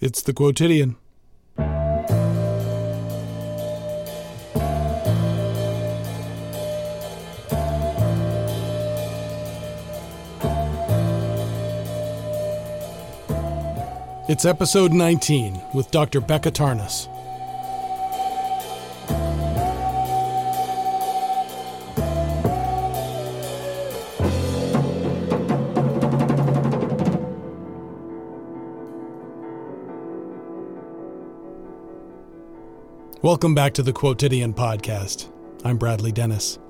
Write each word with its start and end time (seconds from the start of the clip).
It's 0.00 0.22
the 0.22 0.32
Quotidian. 0.32 0.96
It's 14.26 14.44
episode 14.44 14.92
19 14.92 15.60
with 15.74 15.90
Dr. 15.92 16.20
Becca 16.20 16.50
Tarnas. 16.50 17.13
Welcome 33.34 33.56
back 33.56 33.74
to 33.74 33.82
the 33.82 33.92
Quotidian 33.92 34.54
Podcast. 34.54 35.28
I'm 35.64 35.76
Bradley 35.76 36.12
Denis. 36.12 36.60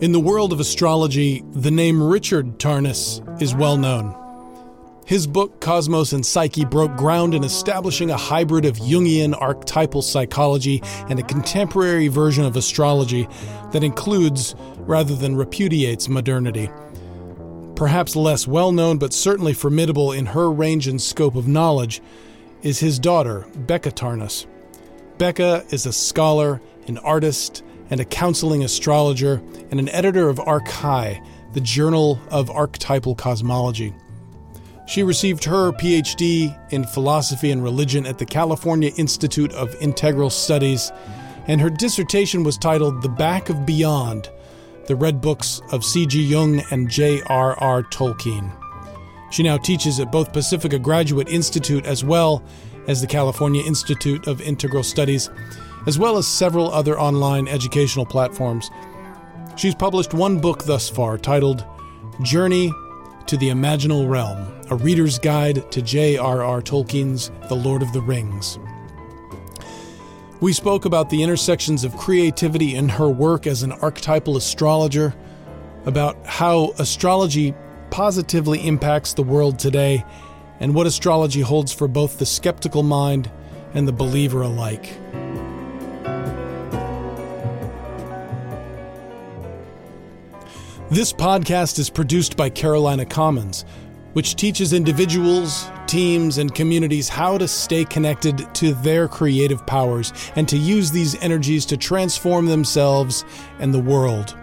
In 0.00 0.12
the 0.12 0.18
world 0.18 0.50
of 0.50 0.60
astrology, 0.60 1.44
the 1.52 1.70
name 1.70 2.02
Richard 2.02 2.58
Tarnas 2.58 3.20
is 3.42 3.54
well 3.54 3.76
known. 3.76 4.16
His 5.04 5.26
book, 5.26 5.60
Cosmos 5.60 6.14
and 6.14 6.24
Psyche, 6.24 6.64
broke 6.64 6.96
ground 6.96 7.34
in 7.34 7.44
establishing 7.44 8.10
a 8.10 8.16
hybrid 8.16 8.64
of 8.64 8.78
Jungian 8.78 9.38
archetypal 9.38 10.00
psychology 10.00 10.80
and 11.10 11.18
a 11.18 11.24
contemporary 11.24 12.08
version 12.08 12.46
of 12.46 12.56
astrology 12.56 13.28
that 13.72 13.84
includes, 13.84 14.54
rather 14.78 15.14
than 15.14 15.36
repudiates, 15.36 16.08
modernity. 16.08 16.70
Perhaps 17.74 18.16
less 18.16 18.48
well 18.48 18.72
known, 18.72 18.96
but 18.96 19.12
certainly 19.12 19.52
formidable 19.52 20.12
in 20.12 20.24
her 20.24 20.50
range 20.50 20.88
and 20.88 21.02
scope 21.02 21.36
of 21.36 21.46
knowledge, 21.46 22.00
is 22.62 22.80
his 22.80 22.98
daughter, 22.98 23.46
Becca 23.54 23.90
Tarnas. 23.90 24.46
Becca 25.18 25.64
is 25.70 25.86
a 25.86 25.92
scholar, 25.92 26.60
an 26.86 26.98
artist, 26.98 27.62
and 27.90 28.00
a 28.00 28.04
counseling 28.04 28.64
astrologer, 28.64 29.42
and 29.70 29.80
an 29.80 29.88
editor 29.90 30.28
of 30.28 30.38
Archai, 30.38 31.24
the 31.52 31.60
Journal 31.60 32.20
of 32.30 32.50
Archetypal 32.50 33.14
Cosmology. 33.14 33.94
She 34.86 35.02
received 35.02 35.44
her 35.44 35.72
PhD 35.72 36.56
in 36.72 36.84
philosophy 36.84 37.50
and 37.50 37.62
religion 37.62 38.06
at 38.06 38.18
the 38.18 38.26
California 38.26 38.92
Institute 38.96 39.52
of 39.52 39.74
Integral 39.80 40.30
Studies, 40.30 40.92
and 41.48 41.60
her 41.60 41.70
dissertation 41.70 42.44
was 42.44 42.58
titled 42.58 43.02
The 43.02 43.08
Back 43.08 43.48
of 43.48 43.66
Beyond 43.66 44.30
The 44.86 44.96
Red 44.96 45.20
Books 45.20 45.60
of 45.72 45.84
C.G. 45.84 46.22
Jung 46.22 46.62
and 46.70 46.88
J.R.R. 46.88 47.82
Tolkien. 47.84 48.52
She 49.30 49.42
now 49.42 49.56
teaches 49.56 50.00
at 50.00 50.12
both 50.12 50.32
Pacifica 50.32 50.78
Graduate 50.78 51.28
Institute 51.28 51.84
as 51.84 52.04
well 52.04 52.42
as 52.86 53.00
the 53.00 53.06
California 53.06 53.64
Institute 53.64 54.26
of 54.26 54.40
Integral 54.40 54.82
Studies, 54.82 55.28
as 55.86 55.98
well 55.98 56.16
as 56.16 56.26
several 56.26 56.70
other 56.70 56.98
online 56.98 57.48
educational 57.48 58.06
platforms. 58.06 58.70
She's 59.56 59.74
published 59.74 60.14
one 60.14 60.40
book 60.40 60.64
thus 60.64 60.88
far 60.88 61.18
titled 61.18 61.64
Journey 62.22 62.72
to 63.26 63.36
the 63.36 63.48
Imaginal 63.48 64.08
Realm 64.08 64.46
A 64.70 64.76
Reader's 64.76 65.18
Guide 65.18 65.70
to 65.72 65.82
J.R.R. 65.82 66.62
Tolkien's 66.62 67.30
The 67.48 67.56
Lord 67.56 67.82
of 67.82 67.92
the 67.92 68.00
Rings. 68.00 68.58
We 70.40 70.52
spoke 70.52 70.84
about 70.84 71.10
the 71.10 71.22
intersections 71.22 71.82
of 71.82 71.96
creativity 71.96 72.74
in 72.74 72.90
her 72.90 73.08
work 73.08 73.46
as 73.46 73.62
an 73.62 73.72
archetypal 73.72 74.36
astrologer, 74.36 75.14
about 75.86 76.24
how 76.26 76.72
astrology 76.78 77.54
positively 77.90 78.66
impacts 78.66 79.12
the 79.12 79.22
world 79.22 79.58
today 79.58 80.04
and 80.60 80.74
what 80.74 80.86
astrology 80.86 81.40
holds 81.40 81.72
for 81.72 81.88
both 81.88 82.18
the 82.18 82.26
skeptical 82.26 82.82
mind 82.82 83.30
and 83.74 83.86
the 83.86 83.92
believer 83.92 84.42
alike. 84.42 84.98
This 90.88 91.12
podcast 91.12 91.80
is 91.80 91.90
produced 91.90 92.36
by 92.36 92.48
Carolina 92.48 93.04
Commons, 93.04 93.64
which 94.12 94.36
teaches 94.36 94.72
individuals, 94.72 95.68
teams, 95.86 96.38
and 96.38 96.54
communities 96.54 97.08
how 97.08 97.36
to 97.36 97.48
stay 97.48 97.84
connected 97.84 98.46
to 98.54 98.72
their 98.72 99.08
creative 99.08 99.66
powers 99.66 100.12
and 100.36 100.48
to 100.48 100.56
use 100.56 100.90
these 100.90 101.20
energies 101.22 101.66
to 101.66 101.76
transform 101.76 102.46
themselves 102.46 103.24
and 103.58 103.74
the 103.74 103.80
world. 103.80 104.36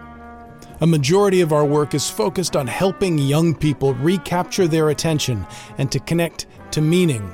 A 0.83 0.85
majority 0.85 1.39
of 1.39 1.53
our 1.53 1.63
work 1.63 1.93
is 1.93 2.09
focused 2.09 2.57
on 2.57 2.67
helping 2.67 3.17
young 3.17 3.55
people 3.55 3.93
recapture 3.93 4.67
their 4.67 4.89
attention 4.89 5.47
and 5.77 5.89
to 5.93 5.99
connect 6.01 6.45
to 6.71 6.81
meaning 6.81 7.31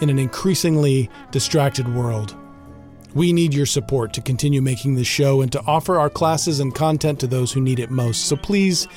in 0.00 0.08
an 0.08 0.18
increasingly 0.18 1.10
distracted 1.30 1.94
world. 1.94 2.34
We 3.14 3.34
need 3.34 3.52
your 3.52 3.66
support 3.66 4.14
to 4.14 4.22
continue 4.22 4.62
making 4.62 4.94
this 4.94 5.06
show 5.06 5.42
and 5.42 5.52
to 5.52 5.60
offer 5.66 5.98
our 5.98 6.08
classes 6.08 6.60
and 6.60 6.74
content 6.74 7.20
to 7.20 7.26
those 7.26 7.52
who 7.52 7.60
need 7.60 7.78
it 7.78 7.90
most. 7.90 8.24
So 8.24 8.36
please 8.36 8.88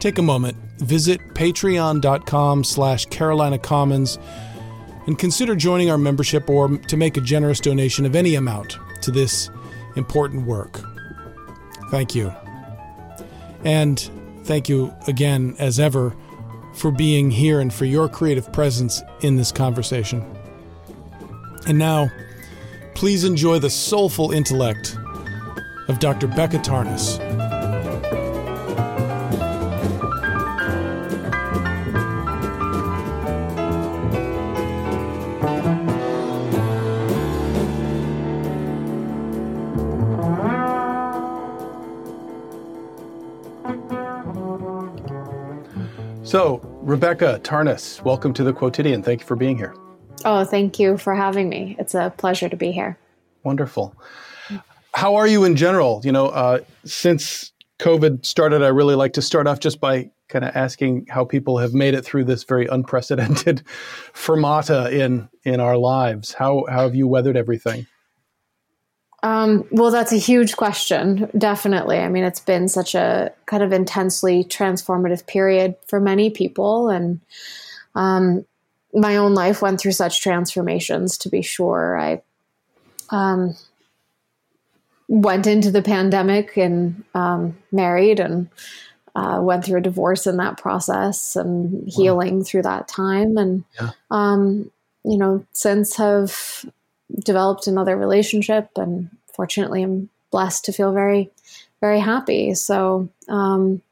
take 0.00 0.16
a 0.16 0.22
moment, 0.22 0.56
visit 0.78 1.20
patreon.com 1.34 2.64
slash 2.64 3.04
Carolina 3.04 3.58
Commons 3.58 4.18
and 5.06 5.18
consider 5.18 5.54
joining 5.54 5.90
our 5.90 5.98
membership 5.98 6.48
or 6.48 6.78
to 6.78 6.96
make 6.96 7.18
a 7.18 7.20
generous 7.20 7.60
donation 7.60 8.06
of 8.06 8.16
any 8.16 8.36
amount 8.36 8.78
to 9.02 9.10
this 9.10 9.50
important 9.96 10.46
work. 10.46 10.80
Thank 11.90 12.14
you. 12.14 12.32
And 13.64 13.98
thank 14.44 14.68
you 14.68 14.94
again, 15.06 15.56
as 15.58 15.80
ever, 15.80 16.14
for 16.74 16.90
being 16.90 17.30
here 17.30 17.60
and 17.60 17.72
for 17.72 17.84
your 17.84 18.08
creative 18.08 18.52
presence 18.52 19.02
in 19.22 19.36
this 19.36 19.52
conversation. 19.52 20.24
And 21.66 21.78
now, 21.78 22.10
please 22.94 23.24
enjoy 23.24 23.58
the 23.58 23.70
soulful 23.70 24.30
intellect 24.30 24.96
of 25.88 25.98
Dr. 25.98 26.26
Becca 26.28 26.58
Tarnas. 26.58 27.47
So, 46.28 46.60
Rebecca 46.82 47.40
Tarnas, 47.42 48.04
welcome 48.04 48.34
to 48.34 48.44
the 48.44 48.52
Quotidian. 48.52 49.02
Thank 49.02 49.20
you 49.20 49.26
for 49.26 49.34
being 49.34 49.56
here. 49.56 49.74
Oh, 50.26 50.44
thank 50.44 50.78
you 50.78 50.98
for 50.98 51.14
having 51.14 51.48
me. 51.48 51.74
It's 51.78 51.94
a 51.94 52.12
pleasure 52.18 52.50
to 52.50 52.56
be 52.56 52.70
here. 52.70 52.98
Wonderful. 53.44 53.94
How 54.92 55.14
are 55.14 55.26
you 55.26 55.44
in 55.44 55.56
general? 55.56 56.02
You 56.04 56.12
know, 56.12 56.26
uh, 56.26 56.60
since 56.84 57.52
COVID 57.78 58.26
started, 58.26 58.62
I 58.62 58.68
really 58.68 58.94
like 58.94 59.14
to 59.14 59.22
start 59.22 59.46
off 59.46 59.58
just 59.58 59.80
by 59.80 60.10
kind 60.28 60.44
of 60.44 60.54
asking 60.54 61.06
how 61.08 61.24
people 61.24 61.56
have 61.56 61.72
made 61.72 61.94
it 61.94 62.04
through 62.04 62.24
this 62.24 62.44
very 62.44 62.66
unprecedented 62.66 63.62
fermata 64.12 64.92
in 64.92 65.30
in 65.44 65.60
our 65.60 65.78
lives. 65.78 66.34
How 66.34 66.66
how 66.68 66.82
have 66.82 66.94
you 66.94 67.08
weathered 67.08 67.38
everything? 67.38 67.86
Um, 69.22 69.66
well, 69.72 69.90
that's 69.90 70.12
a 70.12 70.16
huge 70.16 70.56
question. 70.56 71.28
Definitely. 71.36 71.98
I 71.98 72.08
mean, 72.08 72.24
it's 72.24 72.40
been 72.40 72.68
such 72.68 72.94
a 72.94 73.32
kind 73.46 73.62
of 73.62 73.72
intensely 73.72 74.44
transformative 74.44 75.26
period 75.26 75.74
for 75.86 75.98
many 75.98 76.30
people. 76.30 76.88
And 76.88 77.20
um, 77.96 78.44
my 78.94 79.16
own 79.16 79.34
life 79.34 79.60
went 79.60 79.80
through 79.80 79.92
such 79.92 80.22
transformations, 80.22 81.18
to 81.18 81.28
be 81.28 81.42
sure. 81.42 81.98
I 81.98 82.22
um, 83.10 83.56
went 85.08 85.46
into 85.48 85.72
the 85.72 85.82
pandemic 85.82 86.56
and 86.56 87.02
um, 87.14 87.56
married 87.72 88.20
and 88.20 88.48
uh, 89.16 89.40
went 89.42 89.64
through 89.64 89.78
a 89.78 89.82
divorce 89.82 90.28
in 90.28 90.36
that 90.36 90.58
process 90.58 91.34
and 91.34 91.88
healing 91.88 92.38
wow. 92.38 92.44
through 92.44 92.62
that 92.62 92.86
time. 92.86 93.36
And, 93.36 93.64
yeah. 93.80 93.90
Um, 94.12 94.70
you 95.04 95.16
know, 95.16 95.44
since 95.52 95.96
have 95.96 96.64
developed 97.16 97.66
another 97.66 97.96
relationship 97.96 98.70
and 98.76 99.10
fortunately 99.32 99.82
I'm 99.82 100.10
blessed 100.30 100.64
to 100.66 100.72
feel 100.72 100.92
very, 100.92 101.30
very 101.80 102.00
happy. 102.00 102.54
So, 102.54 103.08
um, 103.28 103.82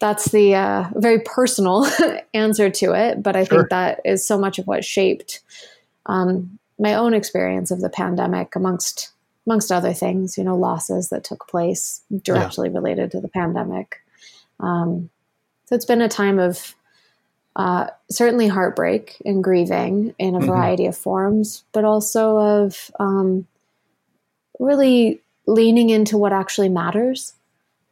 that's 0.00 0.30
the 0.30 0.54
uh, 0.54 0.88
very 0.94 1.20
personal 1.20 1.86
answer 2.34 2.70
to 2.70 2.94
it, 2.94 3.22
but 3.22 3.36
I 3.36 3.44
sure. 3.44 3.58
think 3.58 3.70
that 3.70 4.00
is 4.04 4.26
so 4.26 4.38
much 4.38 4.58
of 4.58 4.66
what 4.66 4.84
shaped 4.84 5.40
um, 6.06 6.58
my 6.78 6.94
own 6.94 7.12
experience 7.12 7.70
of 7.70 7.80
the 7.80 7.90
pandemic, 7.90 8.56
amongst 8.56 9.10
amongst 9.46 9.70
other 9.70 9.92
things. 9.92 10.38
You 10.38 10.44
know, 10.44 10.56
losses 10.56 11.10
that 11.10 11.24
took 11.24 11.46
place 11.48 12.00
directly 12.22 12.68
yeah. 12.68 12.74
related 12.74 13.10
to 13.12 13.20
the 13.20 13.28
pandemic. 13.28 14.00
Um, 14.58 15.10
so 15.66 15.74
it's 15.74 15.84
been 15.84 16.00
a 16.00 16.08
time 16.08 16.38
of 16.38 16.74
uh, 17.56 17.88
certainly 18.10 18.46
heartbreak 18.46 19.16
and 19.24 19.42
grieving 19.42 20.14
in 20.18 20.34
a 20.34 20.38
mm-hmm. 20.38 20.46
variety 20.46 20.86
of 20.86 20.96
forms, 20.96 21.64
but 21.72 21.84
also 21.84 22.38
of 22.38 22.90
um, 23.00 23.46
really 24.58 25.20
leaning 25.46 25.90
into 25.90 26.16
what 26.16 26.32
actually 26.32 26.68
matters 26.68 27.32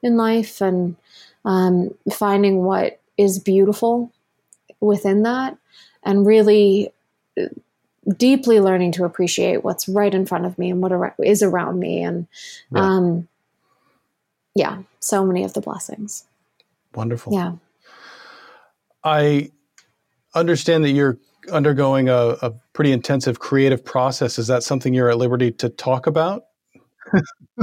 in 0.02 0.16
life 0.16 0.60
and 0.60 0.96
um, 1.44 1.94
finding 2.12 2.62
what 2.62 3.00
is 3.16 3.38
beautiful 3.38 4.12
within 4.80 5.24
that 5.24 5.56
and 6.04 6.26
really 6.26 6.92
uh, 7.40 7.46
deeply 8.16 8.60
learning 8.60 8.92
to 8.92 9.04
appreciate 9.04 9.64
what's 9.64 9.88
right 9.88 10.14
in 10.14 10.24
front 10.24 10.46
of 10.46 10.58
me 10.58 10.70
and 10.70 10.80
what 10.80 11.14
is 11.22 11.42
around 11.42 11.78
me 11.78 12.02
and 12.02 12.26
yeah. 12.70 12.80
um 12.80 13.28
yeah 14.54 14.78
so 15.00 15.26
many 15.26 15.44
of 15.44 15.52
the 15.52 15.60
blessings 15.60 16.24
wonderful 16.94 17.32
yeah 17.32 17.52
i 19.08 19.50
understand 20.34 20.84
that 20.84 20.90
you're 20.90 21.18
undergoing 21.52 22.08
a, 22.08 22.36
a 22.42 22.52
pretty 22.72 22.92
intensive 22.92 23.38
creative 23.38 23.84
process 23.84 24.38
is 24.38 24.46
that 24.46 24.62
something 24.62 24.92
you're 24.92 25.10
at 25.10 25.16
liberty 25.16 25.50
to 25.50 25.68
talk 25.68 26.06
about 26.06 26.44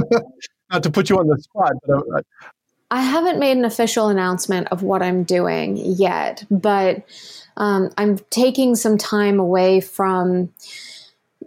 not 0.70 0.82
to 0.82 0.90
put 0.90 1.08
you 1.08 1.18
on 1.18 1.26
the 1.26 1.38
spot 1.38 1.72
but 1.86 2.02
I, 2.14 2.20
I 2.90 3.00
haven't 3.00 3.38
made 3.38 3.56
an 3.56 3.64
official 3.64 4.08
announcement 4.08 4.68
of 4.68 4.82
what 4.82 5.02
I'm 5.02 5.24
doing 5.24 5.76
yet, 5.76 6.44
but 6.50 7.04
um, 7.56 7.90
I'm 7.98 8.18
taking 8.30 8.76
some 8.76 8.96
time 8.96 9.40
away 9.40 9.80
from 9.80 10.52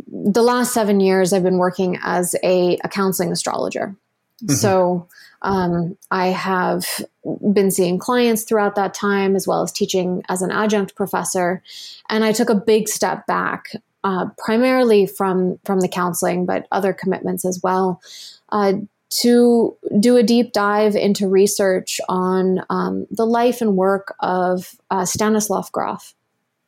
the 0.07 0.41
last 0.41 0.73
seven 0.73 0.99
years. 0.99 1.31
I've 1.31 1.43
been 1.43 1.57
working 1.57 1.97
as 2.03 2.35
a, 2.43 2.77
a 2.83 2.89
counseling 2.89 3.31
astrologer. 3.31 3.95
Mm-hmm. 4.43 4.53
So 4.53 5.07
um, 5.41 5.97
I 6.11 6.27
have 6.27 6.85
been 7.53 7.71
seeing 7.71 7.99
clients 7.99 8.43
throughout 8.43 8.75
that 8.75 8.93
time, 8.93 9.35
as 9.35 9.47
well 9.47 9.61
as 9.61 9.71
teaching 9.71 10.23
as 10.29 10.41
an 10.41 10.51
adjunct 10.51 10.95
professor. 10.95 11.61
And 12.09 12.23
I 12.23 12.31
took 12.31 12.49
a 12.49 12.55
big 12.55 12.87
step 12.87 13.27
back, 13.27 13.73
uh, 14.03 14.27
primarily 14.37 15.05
from 15.05 15.59
from 15.65 15.81
the 15.81 15.87
counseling, 15.87 16.45
but 16.45 16.67
other 16.71 16.93
commitments 16.93 17.45
as 17.45 17.59
well. 17.63 18.01
Uh, 18.49 18.73
to 19.09 19.75
do 19.99 20.17
a 20.17 20.23
deep 20.23 20.53
dive 20.53 20.95
into 20.95 21.27
research 21.27 21.99
on 22.07 22.63
um, 22.69 23.07
the 23.09 23.25
life 23.25 23.59
and 23.61 23.75
work 23.75 24.15
of 24.19 24.75
uh, 24.91 25.03
Stanislav 25.03 25.71
Grof. 25.71 26.13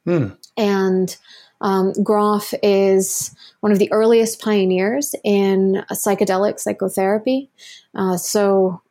Hmm. 0.06 0.30
And 0.58 1.16
um, 1.62 1.94
Grof 2.04 2.54
is 2.64 3.36
one 3.60 3.72
of 3.72 3.78
the 3.78 3.92
earliest 3.92 4.42
pioneers 4.42 5.14
in 5.24 5.84
psychedelic 5.92 6.60
psychotherapy. 6.60 7.50
Uh, 7.94 8.18
so 8.18 8.82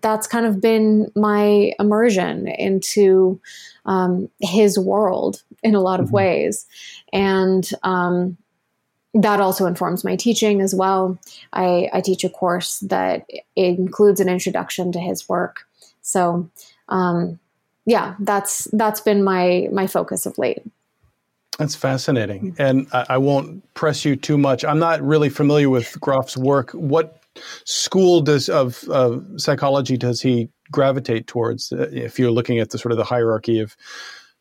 that's 0.00 0.26
kind 0.26 0.46
of 0.46 0.60
been 0.60 1.10
my 1.14 1.72
immersion 1.78 2.48
into 2.48 3.40
um, 3.86 4.28
his 4.40 4.78
world 4.78 5.42
in 5.62 5.74
a 5.74 5.80
lot 5.80 6.00
of 6.00 6.06
mm-hmm. 6.06 6.16
ways. 6.16 6.66
And 7.12 7.68
um, 7.82 8.36
that 9.14 9.40
also 9.40 9.66
informs 9.66 10.04
my 10.04 10.16
teaching 10.16 10.60
as 10.60 10.74
well. 10.74 11.18
I, 11.52 11.88
I, 11.92 12.00
teach 12.00 12.24
a 12.24 12.28
course 12.28 12.80
that 12.80 13.26
includes 13.56 14.20
an 14.20 14.28
introduction 14.28 14.92
to 14.92 15.00
his 15.00 15.28
work. 15.28 15.66
So, 16.02 16.50
um, 16.88 17.38
yeah, 17.86 18.14
that's 18.20 18.64
that's 18.72 19.00
been 19.00 19.24
my 19.24 19.68
my 19.72 19.86
focus 19.86 20.26
of 20.26 20.36
late. 20.36 20.62
That's 21.58 21.74
fascinating, 21.74 22.54
and 22.58 22.86
I, 22.92 23.06
I 23.10 23.18
won't 23.18 23.74
press 23.74 24.04
you 24.04 24.14
too 24.14 24.36
much. 24.36 24.64
I'm 24.64 24.78
not 24.78 25.02
really 25.02 25.30
familiar 25.30 25.70
with 25.70 25.98
Grof's 26.00 26.36
work. 26.36 26.70
What 26.72 27.17
school 27.64 28.20
does 28.20 28.48
of 28.48 28.84
of 28.88 29.24
psychology 29.36 29.96
does 29.96 30.20
he 30.20 30.48
gravitate 30.70 31.26
towards? 31.26 31.72
Uh, 31.72 31.88
if 31.92 32.18
you're 32.18 32.30
looking 32.30 32.58
at 32.58 32.70
the 32.70 32.78
sort 32.78 32.92
of 32.92 32.98
the 32.98 33.04
hierarchy 33.04 33.60
of 33.60 33.76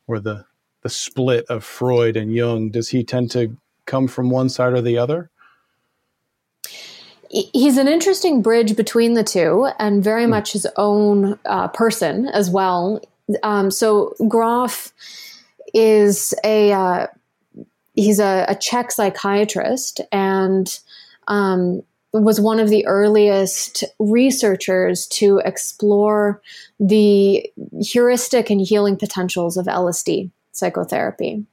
or 0.07 0.19
the 0.19 0.45
the 0.83 0.89
split 0.89 1.45
of 1.49 1.63
Freud 1.63 2.15
and 2.15 2.33
Jung, 2.33 2.69
does 2.69 2.89
he 2.89 3.03
tend 3.03 3.31
to 3.31 3.55
come 3.85 4.07
from 4.07 4.29
one 4.29 4.49
side 4.49 4.73
or 4.73 4.81
the 4.81 4.97
other? 4.97 5.29
He's 7.29 7.77
an 7.77 7.87
interesting 7.87 8.41
bridge 8.41 8.75
between 8.75 9.13
the 9.13 9.23
two 9.23 9.69
and 9.79 10.03
very 10.03 10.25
mm. 10.25 10.29
much 10.29 10.53
his 10.53 10.67
own 10.77 11.37
uh, 11.45 11.67
person 11.69 12.27
as 12.27 12.49
well. 12.49 13.01
Um, 13.43 13.69
so 13.69 14.15
Grof 14.29 14.93
is 15.73 16.33
a 16.45 16.71
uh, 16.71 17.07
he's 17.95 18.19
a, 18.19 18.45
a, 18.47 18.55
Czech 18.55 18.91
psychiatrist 18.91 19.99
and 20.11 20.79
um, 21.27 21.81
was 22.23 22.39
one 22.39 22.59
of 22.59 22.69
the 22.69 22.85
earliest 22.85 23.83
researchers 23.99 25.07
to 25.07 25.41
explore 25.45 26.41
the 26.79 27.49
heuristic 27.81 28.49
and 28.49 28.61
healing 28.61 28.97
potentials 28.97 29.57
of 29.57 29.65
LSD 29.65 30.31
psychotherapy. 30.57 31.45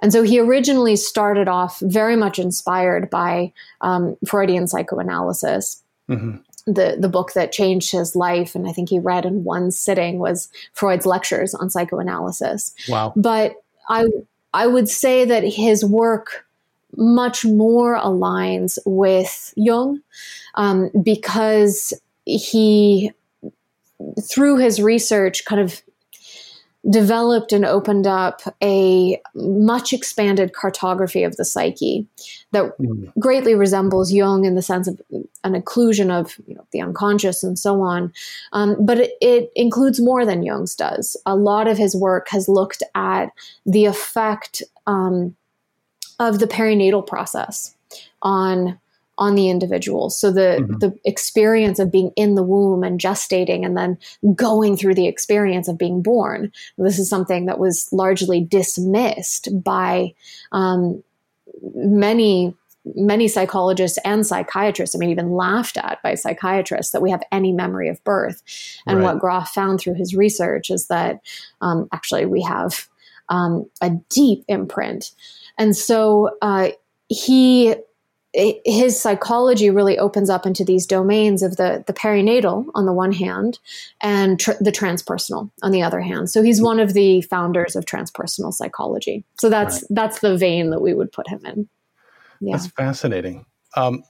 And 0.00 0.12
so 0.12 0.22
he 0.22 0.40
originally 0.40 0.96
started 0.96 1.46
off 1.46 1.78
very 1.80 2.16
much 2.16 2.38
inspired 2.38 3.10
by 3.10 3.52
um, 3.82 4.16
Freudian 4.26 4.66
psychoanalysis. 4.66 5.82
Mm-hmm. 6.08 6.36
The, 6.66 6.96
the 6.98 7.08
book 7.08 7.32
that 7.34 7.52
changed 7.52 7.92
his 7.92 8.16
life, 8.16 8.54
and 8.54 8.66
I 8.66 8.72
think 8.72 8.88
he 8.88 8.98
read 8.98 9.24
in 9.24 9.44
one 9.44 9.70
sitting, 9.70 10.18
was 10.18 10.48
Freud's 10.72 11.06
lectures 11.06 11.54
on 11.54 11.70
psychoanalysis. 11.70 12.74
Wow. 12.88 13.12
But 13.14 13.54
I, 13.88 14.06
I 14.52 14.66
would 14.66 14.88
say 14.88 15.24
that 15.26 15.44
his 15.44 15.84
work 15.84 16.45
much 16.96 17.44
more 17.44 17.96
aligns 17.96 18.78
with 18.86 19.52
Jung 19.56 20.00
um, 20.54 20.90
because 21.02 21.92
he, 22.24 23.12
through 24.22 24.58
his 24.58 24.80
research, 24.80 25.44
kind 25.44 25.60
of 25.60 25.82
developed 26.88 27.52
and 27.52 27.64
opened 27.64 28.06
up 28.06 28.42
a 28.62 29.20
much 29.34 29.92
expanded 29.92 30.52
cartography 30.52 31.24
of 31.24 31.36
the 31.36 31.44
psyche 31.44 32.06
that 32.52 32.78
mm. 32.78 33.12
greatly 33.18 33.54
resembles 33.54 34.12
Jung 34.12 34.44
in 34.44 34.54
the 34.54 34.62
sense 34.62 34.86
of 34.86 35.00
an 35.42 35.54
inclusion 35.54 36.10
of 36.10 36.36
you 36.46 36.54
know, 36.54 36.64
the 36.70 36.80
unconscious 36.80 37.42
and 37.42 37.58
so 37.58 37.82
on. 37.82 38.12
Um, 38.52 38.76
but 38.78 38.98
it, 38.98 39.12
it, 39.20 39.50
includes 39.56 40.00
more 40.00 40.24
than 40.24 40.44
Jung's 40.44 40.76
does. 40.76 41.16
A 41.26 41.34
lot 41.34 41.66
of 41.66 41.76
his 41.76 41.96
work 41.96 42.28
has 42.28 42.48
looked 42.48 42.82
at 42.94 43.30
the 43.64 43.86
effect 43.86 44.62
um, 44.86 45.34
of 46.18 46.38
the 46.38 46.46
perinatal 46.46 47.06
process 47.06 47.74
on 48.22 48.78
on 49.18 49.34
the 49.34 49.48
individual. 49.48 50.10
So 50.10 50.30
the 50.30 50.58
mm-hmm. 50.60 50.78
the 50.78 50.98
experience 51.04 51.78
of 51.78 51.90
being 51.90 52.12
in 52.16 52.34
the 52.34 52.42
womb 52.42 52.82
and 52.82 53.00
gestating 53.00 53.64
and 53.64 53.76
then 53.76 53.98
going 54.34 54.76
through 54.76 54.94
the 54.94 55.08
experience 55.08 55.68
of 55.68 55.78
being 55.78 56.02
born. 56.02 56.52
This 56.76 56.98
is 56.98 57.08
something 57.08 57.46
that 57.46 57.58
was 57.58 57.90
largely 57.92 58.42
dismissed 58.42 59.48
by 59.62 60.14
um, 60.52 61.02
many 61.74 62.54
many 62.94 63.26
psychologists 63.26 63.98
and 64.04 64.24
psychiatrists, 64.26 64.94
I 64.94 64.98
mean, 64.98 65.10
even 65.10 65.32
laughed 65.32 65.76
at 65.76 66.00
by 66.02 66.14
psychiatrists 66.14 66.92
that 66.92 67.02
we 67.02 67.10
have 67.10 67.22
any 67.32 67.52
memory 67.52 67.88
of 67.88 68.02
birth. 68.04 68.42
And 68.86 68.98
right. 68.98 69.04
what 69.04 69.18
Grof 69.18 69.48
found 69.48 69.80
through 69.80 69.94
his 69.94 70.14
research 70.14 70.70
is 70.70 70.86
that 70.86 71.20
um, 71.60 71.88
actually 71.92 72.26
we 72.26 72.42
have 72.42 72.86
um, 73.28 73.68
a 73.80 73.90
deep 74.08 74.44
imprint. 74.46 75.12
And 75.58 75.76
so 75.76 76.36
uh, 76.42 76.70
he 77.08 77.74
his 78.34 79.00
psychology 79.00 79.70
really 79.70 79.98
opens 79.98 80.28
up 80.28 80.44
into 80.44 80.62
these 80.62 80.86
domains 80.86 81.42
of 81.42 81.56
the 81.56 81.82
the 81.86 81.92
perinatal 81.94 82.66
on 82.74 82.84
the 82.84 82.92
one 82.92 83.12
hand 83.12 83.58
and 84.02 84.38
tr- 84.38 84.52
the 84.60 84.72
transpersonal 84.72 85.50
on 85.62 85.70
the 85.70 85.82
other 85.82 86.00
hand. 86.00 86.28
So 86.28 86.42
he's 86.42 86.60
one 86.60 86.78
of 86.78 86.92
the 86.92 87.22
founders 87.22 87.76
of 87.76 87.86
transpersonal 87.86 88.52
psychology. 88.52 89.24
So 89.38 89.48
that's 89.48 89.76
right. 89.76 89.88
that's 89.90 90.18
the 90.20 90.36
vein 90.36 90.70
that 90.70 90.80
we 90.80 90.92
would 90.92 91.12
put 91.12 91.28
him 91.28 91.40
in. 91.46 91.68
Yeah. 92.40 92.56
that's 92.56 92.66
fascinating. 92.68 93.46
Um, 93.74 94.02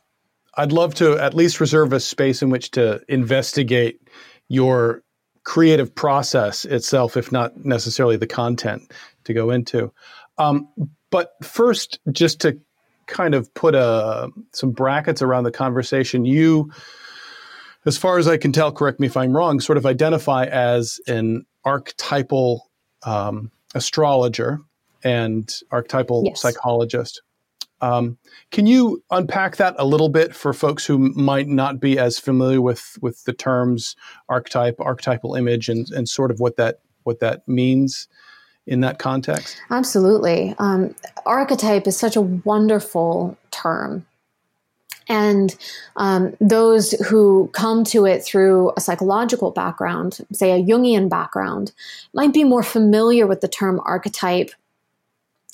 i'd 0.59 0.73
love 0.73 0.95
to 0.95 1.19
at 1.19 1.35
least 1.35 1.61
reserve 1.61 1.93
a 1.93 2.01
space 2.01 2.41
in 2.41 2.51
which 2.51 2.71
to 2.71 3.01
investigate 3.09 4.01
your 4.49 5.03
creative 5.45 5.95
process 5.95 6.65
itself 6.65 7.17
if 7.17 7.31
not 7.31 7.65
necessarily 7.65 8.17
the 8.17 8.27
content 8.27 8.93
to 9.25 9.33
go 9.33 9.51
into. 9.51 9.93
Um, 10.39 10.69
but 11.11 11.33
first 11.43 11.99
just 12.13 12.41
to 12.41 12.59
kind 13.07 13.35
of 13.35 13.53
put 13.55 13.75
a 13.75 13.79
uh, 13.79 14.29
some 14.53 14.73
brackets 14.73 15.23
around 15.23 15.45
the 15.45 15.53
conversation, 15.53 16.25
you, 16.25 16.71
as 17.85 17.97
far 17.97 18.19
as 18.19 18.27
I 18.27 18.37
can 18.37 18.53
tell, 18.53 18.73
correct 18.73 19.01
me 19.01 19.07
if 19.07 19.17
I'm 19.17 19.37
wrong, 19.37 19.61
sort 19.61 19.79
of 19.79 19.87
identify 19.87 20.45
as 20.45 21.01
an 21.07 21.47
archetypal 21.65 22.69
um, 23.05 23.51
astrologer 23.75 24.59
and 25.05 25.49
archetypal 25.71 26.25
yes. 26.27 26.41
psychologist. 26.41 27.23
Um, 27.81 28.17
can 28.51 28.67
you 28.67 29.05
unpack 29.11 29.57
that 29.57 29.75
a 29.79 29.85
little 29.85 30.09
bit 30.09 30.35
for 30.35 30.53
folks 30.53 30.87
who 30.87 30.99
might 30.99 31.47
not 31.47 31.79
be 31.79 31.99
as 31.99 32.19
familiar 32.19 32.61
with 32.61 32.99
with 33.03 33.23
the 33.25 33.35
terms 33.35 33.97
archetype, 34.29 34.77
archetypal 34.81 35.35
image, 35.35 35.69
and 35.69 35.89
and 35.91 36.09
sort 36.09 36.31
of 36.31 36.41
what 36.41 36.57
that 36.57 36.81
what 37.03 37.21
that 37.21 37.47
means? 37.47 38.09
In 38.67 38.81
that 38.81 38.99
context? 38.99 39.61
Absolutely. 39.71 40.55
Um, 40.59 40.95
archetype 41.25 41.87
is 41.87 41.97
such 41.97 42.17
a 42.17 42.21
wonderful 42.21 43.37
term. 43.51 44.07
And 45.09 45.55
um, 45.97 46.37
those 46.41 46.93
who 47.09 47.49
come 47.53 47.85
to 47.85 48.07
it 48.07 48.25
through 48.25 48.73
a 48.77 48.81
psychological 48.81 49.53
background, 49.53 50.19
say 50.33 50.51
a 50.51 50.63
Jungian 50.63 51.09
background, 51.09 51.73
might 52.13 52.33
be 52.33 52.43
more 52.43 52.65
familiar 52.65 53.27
with 53.27 53.41
the 53.41 53.49
term 53.49 53.81
archetype 53.85 54.51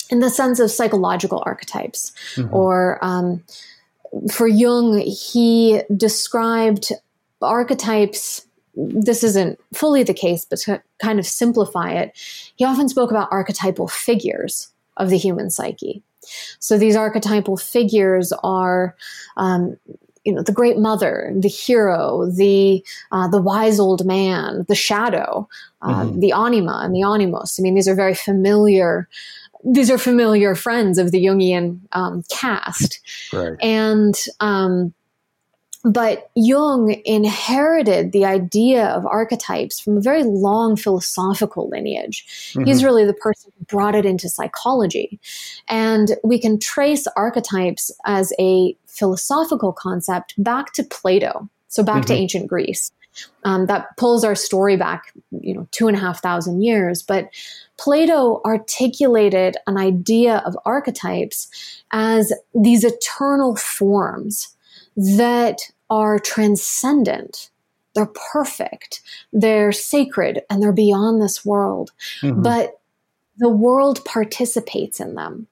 in 0.09 0.19
the 0.21 0.29
sense 0.29 0.59
of 0.59 0.71
psychological 0.71 1.43
archetypes. 1.45 2.11
Mm-hmm. 2.35 2.53
Or 2.53 3.03
um, 3.05 3.43
for 4.31 4.47
Jung, 4.47 4.97
he 4.99 5.81
described 5.95 6.91
archetypes 7.41 8.47
this 8.75 9.23
isn't 9.23 9.59
fully 9.73 10.03
the 10.03 10.13
case, 10.13 10.45
but 10.45 10.59
to 10.59 10.81
kind 10.99 11.19
of 11.19 11.25
simplify 11.25 11.91
it, 11.91 12.11
he 12.55 12.65
often 12.65 12.89
spoke 12.89 13.11
about 13.11 13.31
archetypal 13.31 13.87
figures 13.87 14.69
of 14.97 15.09
the 15.09 15.17
human 15.17 15.49
psyche. 15.49 16.03
So 16.59 16.77
these 16.77 16.95
archetypal 16.95 17.57
figures 17.57 18.31
are, 18.43 18.95
um, 19.37 19.77
you 20.23 20.33
know, 20.33 20.41
the 20.41 20.53
great 20.53 20.77
mother, 20.77 21.31
the 21.35 21.49
hero, 21.49 22.29
the 22.31 22.83
uh, 23.11 23.27
the 23.27 23.41
wise 23.41 23.79
old 23.79 24.05
man, 24.05 24.65
the 24.69 24.75
shadow, 24.75 25.47
uh, 25.81 26.05
mm-hmm. 26.05 26.19
the 26.19 26.31
anima, 26.31 26.81
and 26.83 26.95
the 26.95 27.03
animus. 27.03 27.59
I 27.59 27.61
mean, 27.61 27.75
these 27.75 27.89
are 27.89 27.95
very 27.95 28.15
familiar. 28.15 29.09
These 29.65 29.91
are 29.91 29.97
familiar 29.97 30.55
friends 30.55 30.97
of 30.97 31.11
the 31.11 31.25
Jungian 31.25 31.79
um, 31.91 32.23
cast, 32.29 33.01
right. 33.33 33.57
and 33.61 34.15
um, 34.39 34.93
but 35.83 36.29
Jung 36.35 36.95
inherited 37.03 38.13
the 38.13 38.25
idea 38.25 38.85
of 38.87 39.05
archetypes 39.05 39.79
from 39.79 39.97
a 39.97 40.01
very 40.01 40.23
long 40.23 40.77
philosophical 40.77 41.67
lineage. 41.69 42.25
Mm-hmm. 42.53 42.63
He's 42.63 42.83
really 42.83 43.05
the 43.05 43.13
person 43.13 43.51
who 43.57 43.65
brought 43.65 43.93
it 43.93 44.05
into 44.05 44.29
psychology. 44.29 45.19
And 45.67 46.15
we 46.23 46.39
can 46.39 46.57
trace 46.57 47.05
archetypes 47.17 47.91
as 48.05 48.31
a 48.39 48.77
philosophical 48.87 49.73
concept 49.73 50.33
back 50.37 50.71
to 50.73 50.83
Plato, 50.83 51.49
so 51.67 51.83
back 51.83 52.03
mm-hmm. 52.03 52.05
to 52.05 52.13
ancient 52.13 52.47
Greece. 52.47 52.91
Um, 53.43 53.67
that 53.67 53.95
pulls 53.97 54.23
our 54.23 54.33
story 54.33 54.75
back, 54.75 55.13
you 55.39 55.53
know, 55.53 55.67
two 55.69 55.87
and 55.87 55.95
a 55.95 55.99
half 55.99 56.19
thousand 56.19 56.63
years. 56.63 57.03
But 57.03 57.29
Plato 57.77 58.41
articulated 58.43 59.55
an 59.67 59.77
idea 59.77 60.41
of 60.45 60.57
archetypes 60.65 61.47
as 61.91 62.33
these 62.55 62.83
eternal 62.83 63.55
forms 63.55 64.55
that 64.95 65.59
are 65.93 66.17
transcendent. 66.17 67.51
They're 67.93 68.11
perfect. 68.31 69.01
They're 69.31 69.71
sacred 69.71 70.41
and 70.49 70.59
they're 70.59 70.71
beyond 70.71 71.21
this 71.21 71.45
world. 71.45 71.91
Mm-hmm. 72.21 72.41
But 72.41 72.79
the 73.37 73.49
world 73.49 74.03
participates 74.03 74.99
in 74.99 75.13
them. 75.13 75.45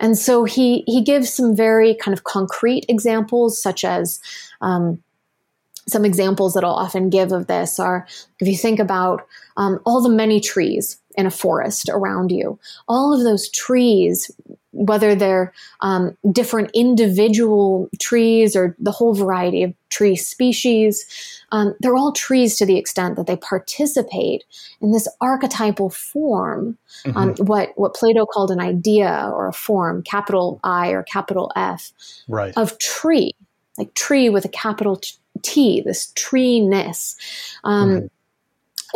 And 0.00 0.16
so 0.16 0.44
he 0.44 0.82
he 0.86 1.02
gives 1.02 1.32
some 1.32 1.54
very 1.54 1.94
kind 1.94 2.16
of 2.16 2.24
concrete 2.24 2.86
examples, 2.88 3.60
such 3.60 3.84
as 3.84 4.18
um, 4.62 5.02
some 5.86 6.06
examples 6.06 6.54
that 6.54 6.64
I'll 6.64 6.72
often 6.72 7.10
give 7.10 7.32
of 7.32 7.46
this 7.46 7.78
are 7.78 8.06
if 8.40 8.48
you 8.48 8.56
think 8.56 8.78
about 8.78 9.26
um, 9.58 9.78
all 9.84 10.00
the 10.00 10.08
many 10.08 10.40
trees 10.40 10.98
in 11.18 11.26
a 11.26 11.30
forest 11.30 11.90
around 11.90 12.30
you, 12.30 12.58
all 12.88 13.12
of 13.12 13.24
those 13.24 13.50
trees 13.50 14.30
whether 14.76 15.14
they're 15.14 15.52
um, 15.80 16.16
different 16.30 16.70
individual 16.74 17.88
trees 17.98 18.54
or 18.54 18.76
the 18.78 18.92
whole 18.92 19.14
variety 19.14 19.62
of 19.62 19.72
tree 19.88 20.16
species. 20.16 21.04
Um, 21.52 21.74
they're 21.80 21.96
all 21.96 22.12
trees 22.12 22.56
to 22.56 22.66
the 22.66 22.76
extent 22.76 23.16
that 23.16 23.26
they 23.26 23.36
participate 23.36 24.44
in 24.80 24.92
this 24.92 25.08
archetypal 25.20 25.90
form, 25.90 26.76
mm-hmm. 27.04 27.16
um, 27.16 27.34
what 27.36 27.72
what 27.76 27.94
Plato 27.94 28.26
called 28.26 28.50
an 28.50 28.60
idea 28.60 29.30
or 29.32 29.48
a 29.48 29.52
form, 29.52 30.02
capital 30.02 30.60
I 30.64 30.90
or 30.90 31.02
capital 31.02 31.52
F, 31.56 31.92
right. 32.28 32.52
of 32.56 32.78
tree, 32.78 33.32
like 33.78 33.94
tree 33.94 34.28
with 34.28 34.44
a 34.44 34.50
capital 34.50 35.00
T, 35.42 35.80
this 35.80 36.12
tree-ness. 36.14 37.16
Um, 37.64 37.90
mm-hmm 37.90 38.06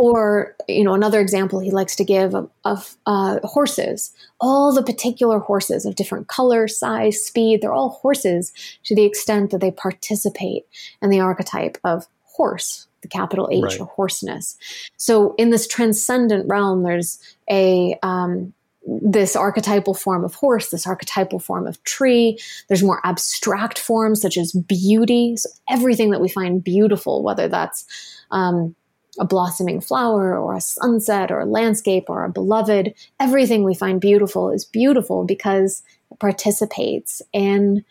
or 0.01 0.57
you 0.67 0.83
know 0.83 0.95
another 0.95 1.21
example 1.21 1.61
he 1.61 1.71
likes 1.71 1.95
to 1.95 2.05
give 2.05 2.35
of, 2.35 2.51
of 2.65 2.97
uh, 3.07 3.39
horses 3.45 4.13
all 4.41 4.73
the 4.75 4.83
particular 4.83 5.39
horses 5.39 5.85
of 5.85 5.95
different 5.95 6.27
color 6.27 6.67
size 6.67 7.23
speed 7.23 7.61
they're 7.61 7.73
all 7.73 7.91
horses 7.91 8.53
to 8.83 8.95
the 8.95 9.05
extent 9.05 9.51
that 9.51 9.61
they 9.61 9.71
participate 9.71 10.65
in 11.03 11.11
the 11.11 11.21
archetype 11.21 11.77
of 11.85 12.07
horse 12.25 12.87
the 13.03 13.09
capital 13.09 13.49
h 13.53 13.63
right. 13.63 13.81
or 13.81 13.87
horseness 13.95 14.57
so 14.97 15.35
in 15.37 15.51
this 15.51 15.67
transcendent 15.67 16.49
realm 16.49 16.83
there's 16.83 17.19
a 17.51 17.95
um, 18.03 18.55
this 18.87 19.37
archetypal 19.37 19.93
form 19.93 20.25
of 20.25 20.35
horse, 20.35 20.71
this 20.71 20.87
archetypal 20.87 21.39
form 21.39 21.67
of 21.67 21.81
tree. 21.85 22.39
There's 22.67 22.83
more 22.83 23.01
abstract 23.05 23.79
forms 23.79 24.23
such 24.23 24.39
as 24.39 24.53
beauty. 24.53 25.37
So 25.37 25.51
everything 25.69 26.11
that 26.11 26.21
we 26.21 26.31
find 26.31 26.65
beautiful, 26.65 27.23
whether 27.23 27.47
that's 27.47 27.85
um, 28.31 28.75
a 29.19 29.25
blossoming 29.25 29.81
flower 29.81 30.39
or 30.39 30.55
a 30.55 30.61
sunset 30.61 31.31
or 31.31 31.41
a 31.41 31.47
landscape 31.47 32.05
or 32.09 32.25
a 32.25 32.31
beloved. 32.31 32.95
Everything 33.19 33.65
we 33.65 33.75
find 33.75 34.01
beautiful 34.01 34.51
is 34.51 34.65
beautiful 34.65 35.25
because 35.25 35.83
it 36.11 36.19
participates 36.19 37.23
in 37.33 37.85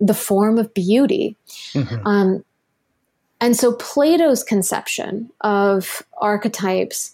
the 0.00 0.14
form 0.14 0.58
of 0.58 0.72
beauty. 0.74 1.36
Mm-hmm. 1.72 2.06
Um, 2.06 2.44
and 3.40 3.56
so 3.56 3.72
Plato's 3.72 4.44
conception 4.44 5.30
of 5.40 6.02
archetypes 6.18 7.12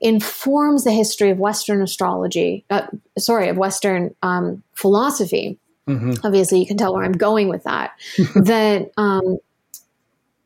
informs 0.00 0.84
the 0.84 0.92
history 0.92 1.30
of 1.30 1.38
Western 1.38 1.80
astrology, 1.80 2.64
uh, 2.70 2.86
sorry, 3.18 3.48
of 3.48 3.56
Western 3.56 4.14
um, 4.22 4.62
philosophy. 4.74 5.58
Mm-hmm. 5.88 6.14
Obviously, 6.24 6.60
you 6.60 6.66
can 6.66 6.76
tell 6.76 6.94
where 6.94 7.04
I'm 7.04 7.12
going 7.12 7.48
with 7.48 7.64
that. 7.64 7.92
that 8.34 8.90
um, 8.96 9.38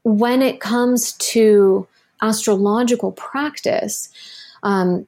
when 0.04 0.42
it 0.42 0.60
comes 0.60 1.12
to 1.14 1.88
astrological 2.22 3.12
practice, 3.12 4.10
um, 4.62 5.06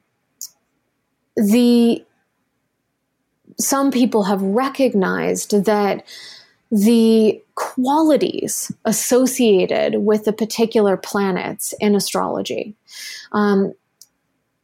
the 1.35 2.03
some 3.59 3.91
people 3.91 4.23
have 4.23 4.41
recognized 4.41 5.65
that 5.65 6.05
the 6.71 7.41
qualities 7.55 8.71
associated 8.85 9.95
with 10.03 10.25
the 10.25 10.31
particular 10.31 10.95
planets 10.95 11.73
in 11.79 11.95
astrology 11.95 12.75
um, 13.31 13.73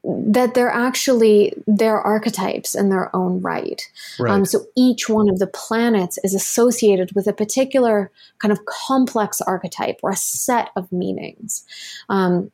that 0.05 0.53
they're 0.53 0.69
actually 0.69 1.53
they're 1.65 1.99
archetypes 1.99 2.75
in 2.75 2.89
their 2.89 3.13
own 3.15 3.41
right. 3.41 3.89
right. 4.19 4.31
Um, 4.31 4.45
so 4.45 4.65
each 4.75 5.09
one 5.09 5.29
of 5.29 5.39
the 5.39 5.47
planets 5.47 6.19
is 6.23 6.35
associated 6.35 7.11
with 7.15 7.27
a 7.27 7.33
particular 7.33 8.11
kind 8.39 8.51
of 8.51 8.65
complex 8.65 9.41
archetype 9.41 9.99
or 10.03 10.11
a 10.11 10.15
set 10.15 10.69
of 10.75 10.91
meanings. 10.91 11.63
Um, 12.09 12.51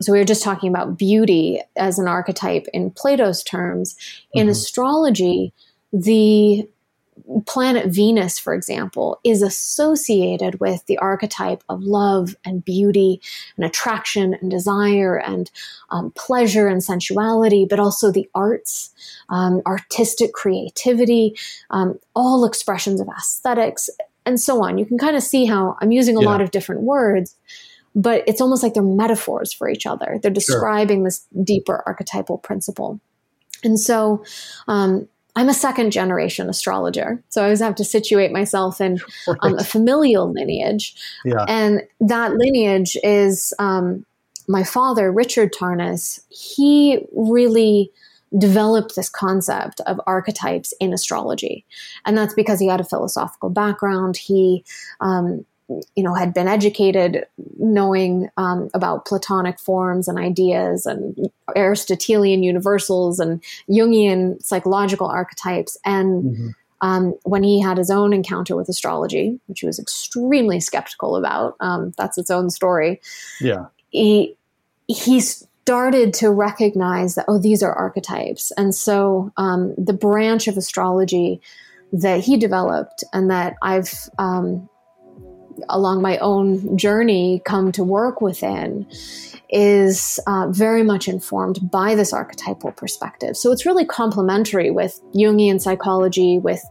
so 0.00 0.12
we 0.12 0.18
were 0.18 0.24
just 0.24 0.42
talking 0.42 0.68
about 0.68 0.98
beauty 0.98 1.60
as 1.76 1.98
an 1.98 2.08
archetype 2.08 2.66
in 2.72 2.90
Plato's 2.90 3.42
terms. 3.42 3.96
In 4.32 4.42
mm-hmm. 4.42 4.50
astrology, 4.50 5.52
the 5.92 6.68
planet 7.40 7.86
Venus, 7.86 8.38
for 8.38 8.54
example, 8.54 9.18
is 9.24 9.42
associated 9.42 10.60
with 10.60 10.84
the 10.86 10.98
archetype 10.98 11.62
of 11.68 11.82
love 11.82 12.36
and 12.44 12.64
beauty 12.64 13.20
and 13.56 13.64
attraction 13.64 14.34
and 14.34 14.50
desire 14.50 15.18
and 15.18 15.50
um, 15.90 16.10
pleasure 16.12 16.68
and 16.68 16.82
sensuality, 16.82 17.66
but 17.68 17.80
also 17.80 18.10
the 18.10 18.28
arts, 18.34 18.90
um, 19.28 19.62
artistic 19.66 20.32
creativity, 20.32 21.36
um, 21.70 21.98
all 22.14 22.44
expressions 22.44 23.00
of 23.00 23.08
aesthetics, 23.08 23.88
and 24.24 24.40
so 24.40 24.62
on. 24.62 24.78
You 24.78 24.86
can 24.86 24.98
kind 24.98 25.16
of 25.16 25.22
see 25.22 25.46
how 25.46 25.76
I'm 25.80 25.92
using 25.92 26.16
a 26.16 26.20
yeah. 26.20 26.28
lot 26.28 26.40
of 26.40 26.50
different 26.50 26.82
words. 26.82 27.36
But 27.94 28.24
it's 28.26 28.40
almost 28.40 28.62
like 28.62 28.72
they're 28.72 28.82
metaphors 28.82 29.52
for 29.52 29.68
each 29.68 29.84
other. 29.84 30.18
They're 30.22 30.30
describing 30.30 31.00
sure. 31.00 31.04
this 31.04 31.26
deeper 31.44 31.82
archetypal 31.84 32.38
principle. 32.38 33.00
And 33.62 33.78
so, 33.78 34.24
um, 34.66 35.08
I'm 35.34 35.48
a 35.48 35.54
second 35.54 35.92
generation 35.92 36.48
astrologer. 36.48 37.22
So 37.30 37.40
I 37.40 37.44
always 37.44 37.60
have 37.60 37.74
to 37.76 37.84
situate 37.84 38.32
myself 38.32 38.80
in 38.80 39.00
right. 39.26 39.38
um, 39.40 39.58
a 39.58 39.64
familial 39.64 40.30
lineage. 40.30 40.94
Yeah. 41.24 41.44
And 41.48 41.82
that 42.00 42.34
lineage 42.34 42.96
is 43.02 43.54
um, 43.58 44.04
my 44.46 44.62
father, 44.62 45.10
Richard 45.10 45.52
Tarnas. 45.52 46.20
He 46.28 47.06
really 47.16 47.90
developed 48.38 48.96
this 48.96 49.08
concept 49.08 49.80
of 49.86 50.00
archetypes 50.06 50.72
in 50.80 50.92
astrology. 50.92 51.64
And 52.04 52.16
that's 52.16 52.34
because 52.34 52.60
he 52.60 52.66
had 52.66 52.80
a 52.80 52.84
philosophical 52.84 53.50
background. 53.50 54.16
He 54.16 54.64
um, 55.00 55.44
you 55.68 56.02
know, 56.02 56.14
had 56.14 56.34
been 56.34 56.48
educated 56.48 57.26
knowing 57.58 58.28
um, 58.36 58.68
about 58.74 59.06
Platonic 59.06 59.58
forms 59.58 60.08
and 60.08 60.18
ideas 60.18 60.86
and 60.86 61.30
Aristotelian 61.56 62.42
universals 62.42 63.18
and 63.18 63.42
Jungian 63.68 64.42
psychological 64.42 65.06
archetypes. 65.06 65.78
And 65.84 66.24
mm-hmm. 66.24 66.48
um, 66.80 67.14
when 67.24 67.42
he 67.42 67.60
had 67.60 67.78
his 67.78 67.90
own 67.90 68.12
encounter 68.12 68.56
with 68.56 68.68
astrology, 68.68 69.40
which 69.46 69.60
he 69.60 69.66
was 69.66 69.78
extremely 69.78 70.60
skeptical 70.60 71.16
about, 71.16 71.56
um, 71.60 71.92
that's 71.96 72.18
its 72.18 72.30
own 72.30 72.50
story. 72.50 73.00
Yeah. 73.40 73.66
He, 73.90 74.36
he 74.88 75.20
started 75.20 76.12
to 76.14 76.30
recognize 76.30 77.14
that, 77.14 77.24
oh, 77.28 77.38
these 77.38 77.62
are 77.62 77.72
archetypes. 77.72 78.52
And 78.56 78.74
so 78.74 79.32
um, 79.36 79.74
the 79.78 79.92
branch 79.92 80.48
of 80.48 80.56
astrology 80.56 81.40
that 81.92 82.20
he 82.20 82.36
developed 82.36 83.04
and 83.12 83.30
that 83.30 83.54
I've 83.62 83.92
um, 84.18 84.68
along 85.68 86.02
my 86.02 86.18
own 86.18 86.76
journey 86.76 87.42
come 87.44 87.72
to 87.72 87.84
work 87.84 88.20
within 88.20 88.86
is 89.50 90.18
uh, 90.26 90.46
very 90.50 90.82
much 90.82 91.06
informed 91.06 91.70
by 91.70 91.94
this 91.94 92.12
archetypal 92.12 92.72
perspective. 92.72 93.36
So 93.36 93.52
it's 93.52 93.66
really 93.66 93.84
complementary 93.84 94.70
with 94.70 94.98
Jungian 95.14 95.60
psychology, 95.60 96.38
with 96.38 96.62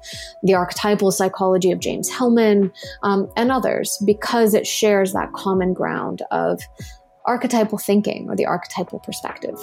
the 0.41 0.55
archetypal 0.55 1.11
psychology 1.11 1.71
of 1.71 1.79
James 1.79 2.09
Hillman 2.09 2.71
um, 3.03 3.31
and 3.37 3.51
others, 3.51 4.01
because 4.03 4.55
it 4.55 4.65
shares 4.65 5.13
that 5.13 5.31
common 5.33 5.73
ground 5.73 6.23
of 6.31 6.59
archetypal 7.25 7.77
thinking 7.77 8.27
or 8.29 8.35
the 8.35 8.47
archetypal 8.47 8.99
perspective. 8.99 9.59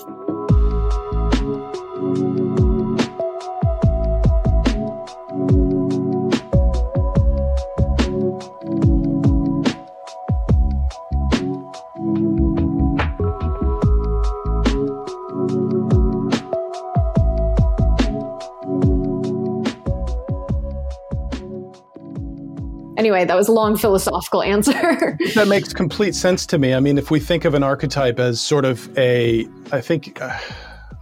Anyway, 22.99 23.25
that 23.25 23.37
was 23.37 23.49
a 23.49 23.53
long 23.53 23.77
philosophical 23.77 24.43
answer. 24.43 24.73
that 25.35 25.49
makes 25.49 25.73
complete 25.73 26.15
sense 26.15 26.45
to 26.47 26.59
me. 26.59 26.75
I 26.75 26.81
mean, 26.81 26.99
if 26.99 27.11
we 27.11 27.21
think 27.21 27.47
of 27.47 27.55
an 27.55 27.63
archetype 27.63 28.19
as 28.19 28.41
sort 28.41 28.65
of 28.65 28.97
a, 28.99 29.47
I 29.73 29.81
think 29.81 30.21
uh, 30.21 30.37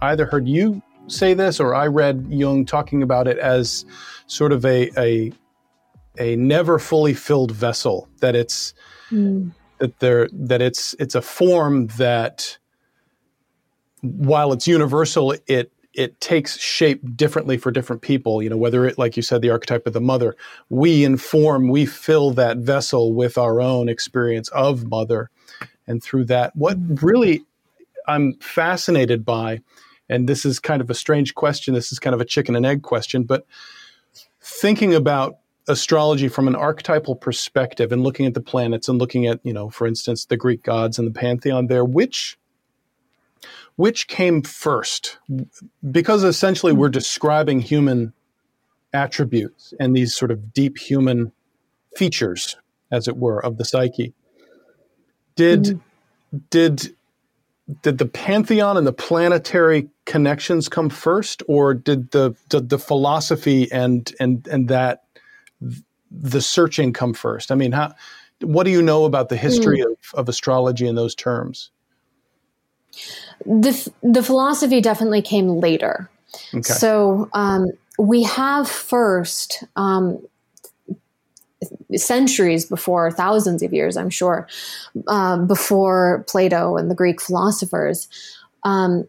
I 0.01 0.11
either 0.11 0.27
heard 0.27 0.47
you 0.47 0.81
say 1.07 1.33
this 1.33 1.59
or 1.59 1.73
I 1.75 1.87
read 1.87 2.27
Jung 2.29 2.65
talking 2.65 3.01
about 3.01 3.27
it 3.27 3.37
as 3.39 3.85
sort 4.27 4.51
of 4.51 4.65
a 4.65 4.89
a, 4.97 5.33
a 6.19 6.35
never 6.35 6.79
fully 6.79 7.13
filled 7.13 7.51
vessel. 7.51 8.07
That 8.19 8.35
it's 8.35 8.73
mm. 9.11 9.51
that 9.79 9.99
there 9.99 10.29
that 10.31 10.61
it's 10.61 10.95
it's 10.99 11.15
a 11.15 11.21
form 11.21 11.87
that 11.97 12.57
while 14.01 14.53
it's 14.53 14.67
universal, 14.67 15.33
it 15.47 15.71
it 15.97 16.21
takes 16.21 16.59
shape 16.59 17.01
differently 17.17 17.57
for 17.57 17.71
different 17.71 18.03
people. 18.03 18.41
You 18.41 18.49
know, 18.49 18.57
whether 18.57 18.85
it, 18.85 18.99
like 18.99 19.17
you 19.17 19.23
said, 19.23 19.41
the 19.41 19.49
archetype 19.49 19.87
of 19.87 19.93
the 19.93 19.99
mother, 19.99 20.35
we 20.69 21.03
inform, 21.03 21.67
we 21.69 21.87
fill 21.87 22.31
that 22.31 22.57
vessel 22.57 23.13
with 23.13 23.37
our 23.37 23.59
own 23.59 23.89
experience 23.89 24.47
of 24.49 24.85
mother. 24.85 25.31
And 25.87 26.01
through 26.01 26.25
that, 26.25 26.55
what 26.55 26.77
really 27.01 27.43
I'm 28.07 28.35
fascinated 28.35 29.25
by, 29.25 29.61
and 30.07 30.29
this 30.29 30.45
is 30.45 30.59
kind 30.59 30.81
of 30.81 30.89
a 30.89 30.93
strange 30.93 31.33
question, 31.33 31.73
this 31.73 31.91
is 31.91 31.99
kind 31.99 32.13
of 32.13 32.21
a 32.21 32.25
chicken 32.25 32.55
and 32.55 32.65
egg 32.65 32.83
question, 32.83 33.23
but 33.23 33.45
thinking 34.39 34.93
about 34.93 35.37
astrology 35.67 36.29
from 36.29 36.47
an 36.47 36.55
archetypal 36.55 37.15
perspective 37.15 37.91
and 37.91 38.03
looking 38.03 38.25
at 38.25 38.35
the 38.35 38.39
planets 38.39 38.87
and 38.87 38.99
looking 38.99 39.25
at, 39.25 39.39
you 39.43 39.51
know, 39.51 39.69
for 39.69 39.87
instance, 39.87 40.25
the 40.25 40.37
Greek 40.37 40.63
gods 40.63 40.99
and 40.99 41.07
the 41.07 41.19
pantheon 41.19 41.67
there, 41.67 41.83
which 41.83 42.37
which 43.77 44.07
came 44.07 44.41
first? 44.41 45.17
Because 45.89 46.23
essentially 46.23 46.73
we're 46.73 46.89
describing 46.89 47.61
human 47.61 48.13
attributes 48.93 49.73
and 49.79 49.95
these 49.95 50.15
sort 50.15 50.31
of 50.31 50.53
deep 50.53 50.77
human 50.77 51.31
features, 51.95 52.57
as 52.91 53.07
it 53.07 53.17
were, 53.17 53.43
of 53.43 53.57
the 53.57 53.65
psyche. 53.65 54.13
Did 55.35 55.63
mm-hmm. 55.63 56.37
did 56.49 56.95
did 57.83 57.97
the 57.97 58.05
pantheon 58.05 58.77
and 58.77 58.87
the 58.87 58.93
planetary 58.93 59.89
connections 60.05 60.69
come 60.69 60.89
first, 60.89 61.43
or 61.47 61.73
did 61.73 62.11
the 62.11 62.35
did 62.49 62.69
the 62.69 62.79
philosophy 62.79 63.71
and 63.71 64.11
and 64.19 64.47
and 64.47 64.69
that 64.69 65.03
the 66.09 66.41
searching 66.41 66.93
come 66.93 67.13
first? 67.13 67.51
I 67.51 67.55
mean, 67.55 67.73
how 67.73 67.93
what 68.41 68.63
do 68.63 68.71
you 68.71 68.81
know 68.81 69.05
about 69.05 69.29
the 69.29 69.37
history 69.37 69.79
mm. 69.79 69.91
of, 69.91 69.97
of 70.13 70.29
astrology 70.29 70.87
in 70.87 70.95
those 70.95 71.13
terms? 71.13 71.69
The, 73.45 73.91
the 74.03 74.23
philosophy 74.23 74.81
definitely 74.81 75.21
came 75.21 75.47
later. 75.47 76.09
Okay. 76.53 76.61
So 76.61 77.29
um, 77.33 77.67
we 77.97 78.23
have 78.23 78.67
first, 78.67 79.63
um, 79.75 80.19
centuries 81.95 82.65
before, 82.65 83.11
thousands 83.11 83.63
of 83.63 83.73
years, 83.73 83.97
I'm 83.97 84.09
sure, 84.09 84.47
uh, 85.07 85.37
before 85.37 86.25
Plato 86.27 86.75
and 86.75 86.91
the 86.91 86.95
Greek 86.95 87.21
philosophers, 87.21 88.07
um, 88.63 89.07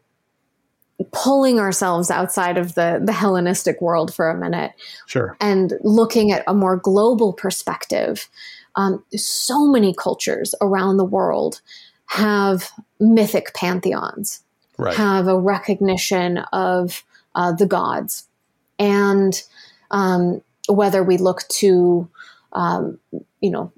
pulling 1.13 1.61
ourselves 1.61 2.11
outside 2.11 2.57
of 2.57 2.75
the, 2.75 3.01
the 3.05 3.13
Hellenistic 3.13 3.81
world 3.81 4.15
for 4.15 4.31
a 4.31 4.37
minute. 4.37 4.73
Sure. 5.07 5.37
And 5.41 5.75
looking 5.83 6.33
at 6.33 6.43
a 6.47 6.55
more 6.55 6.77
global 6.77 7.33
perspective. 7.33 8.29
Um, 8.77 9.05
so 9.15 9.67
many 9.67 9.93
cultures 9.93 10.55
around 10.61 10.99
the 10.99 11.05
world 11.05 11.61
have 12.09 12.71
mythic 12.99 13.55
pantheons, 13.55 14.43
right. 14.77 14.97
have 14.97 15.29
a 15.29 15.39
recognition 15.39 16.39
of 16.53 17.05
uh, 17.35 17.53
the 17.53 17.67
gods. 17.67 18.27
And 18.79 19.41
um, 19.91 20.41
whether 20.69 21.03
we 21.03 21.19
look 21.19 21.47
to, 21.49 22.09
um, 22.53 22.99
you 23.41 23.51
know, 23.51 23.73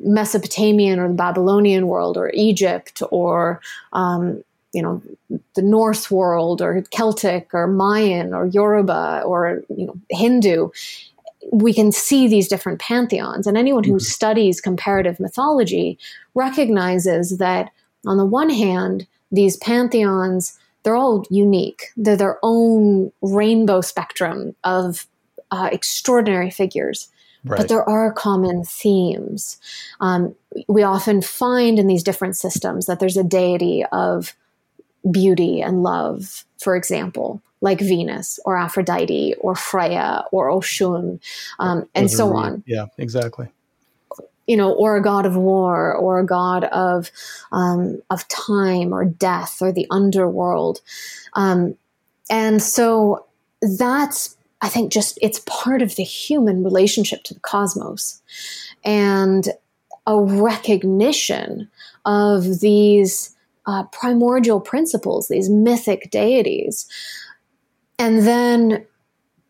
Mesopotamian 0.00 0.98
or 0.98 1.08
the 1.08 1.14
Babylonian 1.14 1.86
world 1.86 2.16
or 2.16 2.30
Egypt 2.34 3.02
or, 3.10 3.60
um, 3.92 4.42
you 4.72 4.82
know, 4.82 5.02
the 5.54 5.62
Norse 5.62 6.10
world 6.10 6.60
or 6.60 6.82
Celtic 6.90 7.54
or 7.54 7.66
Mayan 7.66 8.34
or 8.34 8.46
Yoruba 8.46 9.22
or, 9.24 9.62
you 9.68 9.86
know, 9.86 9.96
Hindu, 10.10 10.70
we 11.52 11.72
can 11.72 11.92
see 11.92 12.28
these 12.28 12.48
different 12.48 12.80
pantheons. 12.80 13.46
And 13.46 13.56
anyone 13.56 13.84
who 13.84 13.92
mm-hmm. 13.92 13.98
studies 13.98 14.60
comparative 14.60 15.18
mythology 15.20 15.98
recognizes 16.34 17.38
that, 17.38 17.70
on 18.06 18.16
the 18.16 18.26
one 18.26 18.50
hand, 18.50 19.06
these 19.32 19.56
pantheons, 19.56 20.58
they're 20.82 20.96
all 20.96 21.24
unique. 21.30 21.88
They're 21.96 22.16
their 22.16 22.38
own 22.42 23.12
rainbow 23.22 23.80
spectrum 23.80 24.54
of 24.64 25.06
uh, 25.50 25.68
extraordinary 25.72 26.50
figures. 26.50 27.08
Right. 27.44 27.56
But 27.58 27.68
there 27.68 27.88
are 27.88 28.12
common 28.12 28.64
themes. 28.64 29.58
Um, 30.00 30.34
we 30.68 30.82
often 30.82 31.22
find 31.22 31.78
in 31.78 31.86
these 31.86 32.02
different 32.02 32.36
systems 32.36 32.84
that 32.86 33.00
there's 33.00 33.16
a 33.16 33.24
deity 33.24 33.84
of 33.92 34.34
beauty 35.10 35.62
and 35.62 35.82
love, 35.82 36.44
for 36.62 36.76
example, 36.76 37.40
like 37.60 37.80
Venus 37.80 38.38
or 38.44 38.56
Aphrodite 38.56 39.34
or 39.40 39.54
Freya 39.54 40.24
or 40.32 40.48
Oshun, 40.48 41.20
um, 41.58 41.88
and 41.94 42.10
so 42.10 42.34
on. 42.34 42.62
Yeah, 42.66 42.86
exactly. 42.98 43.48
You 44.46 44.56
know, 44.56 44.72
or 44.72 44.96
a 44.96 45.02
god 45.02 45.26
of 45.26 45.36
war, 45.36 45.94
or 45.94 46.18
a 46.18 46.26
god 46.26 46.64
of 46.64 47.10
um, 47.52 48.02
of 48.10 48.26
time, 48.28 48.92
or 48.92 49.04
death, 49.04 49.62
or 49.62 49.72
the 49.72 49.86
underworld, 49.90 50.80
um, 51.34 51.76
and 52.28 52.62
so 52.62 53.26
that's 53.62 54.36
I 54.60 54.68
think 54.68 54.92
just 54.92 55.18
it's 55.22 55.40
part 55.46 55.82
of 55.82 55.96
the 55.96 56.02
human 56.02 56.64
relationship 56.64 57.22
to 57.24 57.34
the 57.34 57.40
cosmos, 57.40 58.20
and 58.84 59.48
a 60.06 60.18
recognition 60.18 61.68
of 62.04 62.60
these 62.60 63.36
uh, 63.66 63.84
primordial 63.84 64.60
principles, 64.60 65.28
these 65.28 65.48
mythic 65.48 66.10
deities, 66.10 66.86
and 68.00 68.26
then 68.26 68.86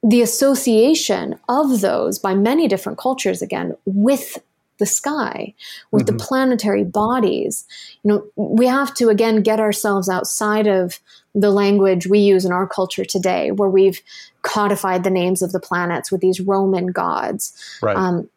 the 0.02 0.22
association 0.22 1.38
of 1.48 1.80
those 1.80 2.18
by 2.18 2.34
many 2.34 2.66
different 2.66 2.98
cultures 2.98 3.42
again 3.42 3.76
with 3.84 4.38
the 4.78 4.86
sky 4.86 5.54
with 5.90 6.06
mm-hmm. 6.06 6.16
the 6.16 6.24
planetary 6.24 6.84
bodies 6.84 7.66
you 8.02 8.08
know 8.08 8.26
we 8.36 8.66
have 8.66 8.94
to 8.94 9.08
again 9.08 9.42
get 9.42 9.60
ourselves 9.60 10.08
outside 10.08 10.66
of 10.66 10.98
the 11.34 11.50
language 11.50 12.06
we 12.06 12.18
use 12.18 12.44
in 12.44 12.52
our 12.52 12.66
culture 12.66 13.04
today 13.04 13.50
where 13.50 13.68
we've 13.68 14.00
codified 14.42 15.04
the 15.04 15.10
names 15.10 15.42
of 15.42 15.52
the 15.52 15.60
planets 15.60 16.10
with 16.10 16.22
these 16.22 16.40
roman 16.40 16.86
gods 16.86 17.78
right. 17.82 17.96
um, 17.96 18.28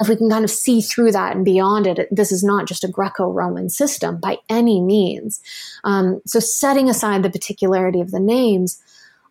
if 0.00 0.08
we 0.08 0.16
can 0.16 0.30
kind 0.30 0.44
of 0.44 0.50
see 0.50 0.80
through 0.80 1.12
that 1.12 1.34
and 1.34 1.44
beyond 1.44 1.86
it, 1.86 2.08
this 2.12 2.30
is 2.30 2.44
not 2.44 2.66
just 2.68 2.84
a 2.84 2.88
Greco 2.88 3.32
Roman 3.32 3.68
system 3.68 4.18
by 4.18 4.38
any 4.48 4.80
means. 4.80 5.40
Um, 5.82 6.22
so, 6.24 6.38
setting 6.38 6.88
aside 6.88 7.24
the 7.24 7.30
particularity 7.30 8.00
of 8.00 8.12
the 8.12 8.20
names, 8.20 8.80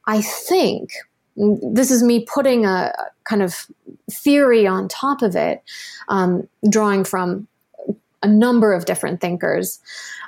I 0.08 0.22
think 0.22 0.92
this 1.36 1.92
is 1.92 2.02
me 2.02 2.26
putting 2.26 2.66
a 2.66 2.94
kind 3.26 3.44
of 3.44 3.68
theory 4.10 4.66
on 4.66 4.88
top 4.88 5.22
of 5.22 5.36
it, 5.36 5.62
um, 6.08 6.48
drawing 6.70 7.04
from 7.04 7.48
a 8.24 8.28
number 8.28 8.74
of 8.74 8.86
different 8.86 9.22
thinkers. 9.22 9.80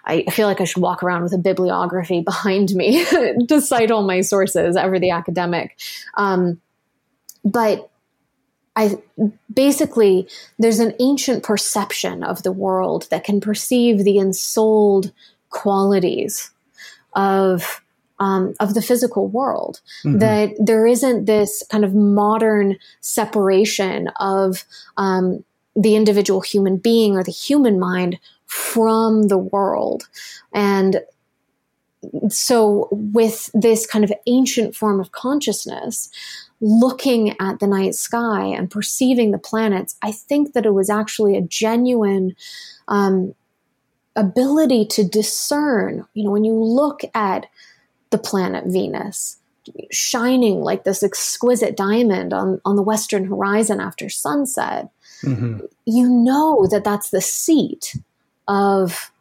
I 0.05 0.23
feel 0.25 0.47
like 0.47 0.61
I 0.61 0.65
should 0.65 0.81
walk 0.81 1.01
around 1.01 1.23
with 1.23 1.33
a 1.33 1.37
bibliography 1.37 2.21
behind 2.25 2.71
me 2.71 3.05
to 3.47 3.61
cite 3.61 3.89
all 3.89 4.03
my 4.03 4.21
sources, 4.21 4.75
ever 4.75 4.99
the 4.99 5.11
academic. 5.11 5.79
Um, 6.15 6.61
but 7.43 7.89
I 8.75 9.01
basically 9.53 10.27
there's 10.59 10.79
an 10.79 10.93
ancient 10.99 11.43
perception 11.43 12.23
of 12.23 12.43
the 12.43 12.51
world 12.51 13.07
that 13.09 13.23
can 13.23 13.41
perceive 13.41 14.03
the 14.03 14.19
ensouled 14.19 15.11
qualities 15.49 16.51
of 17.13 17.81
um, 18.19 18.53
of 18.59 18.73
the 18.73 18.81
physical 18.81 19.27
world. 19.27 19.81
Mm-hmm. 20.03 20.19
That 20.19 20.53
there 20.59 20.85
isn't 20.85 21.25
this 21.25 21.63
kind 21.69 21.83
of 21.83 21.95
modern 21.95 22.77
separation 23.01 24.09
of 24.19 24.65
um, 24.97 25.43
the 25.75 25.95
individual 25.95 26.41
human 26.41 26.77
being 26.77 27.15
or 27.15 27.23
the 27.23 27.31
human 27.31 27.79
mind 27.79 28.19
from 28.45 29.27
the 29.27 29.37
world. 29.37 30.09
And 30.53 31.01
so, 32.29 32.87
with 32.91 33.49
this 33.53 33.85
kind 33.85 34.03
of 34.03 34.13
ancient 34.25 34.75
form 34.75 34.99
of 34.99 35.11
consciousness, 35.11 36.09
looking 36.61 37.35
at 37.39 37.59
the 37.59 37.67
night 37.67 37.95
sky 37.95 38.45
and 38.45 38.71
perceiving 38.71 39.31
the 39.31 39.37
planets, 39.37 39.97
I 40.01 40.11
think 40.11 40.53
that 40.53 40.65
it 40.65 40.73
was 40.73 40.89
actually 40.89 41.37
a 41.37 41.41
genuine 41.41 42.35
um, 42.87 43.33
ability 44.15 44.85
to 44.85 45.03
discern, 45.03 46.05
you 46.13 46.23
know, 46.23 46.31
when 46.31 46.43
you 46.43 46.53
look 46.53 47.01
at 47.13 47.47
the 48.11 48.17
planet 48.17 48.65
Venus 48.67 49.39
shining 49.91 50.61
like 50.61 50.83
this 50.83 51.03
exquisite 51.03 51.75
diamond 51.75 52.33
on, 52.33 52.61
on 52.65 52.75
the 52.75 52.81
western 52.81 53.25
horizon 53.25 53.79
after 53.79 54.09
sunset, 54.09 54.89
mm-hmm. 55.21 55.59
you 55.85 56.09
know 56.09 56.67
that 56.67 56.83
that's 56.83 57.09
the 57.09 57.21
seat 57.21 57.95
of 58.47 59.11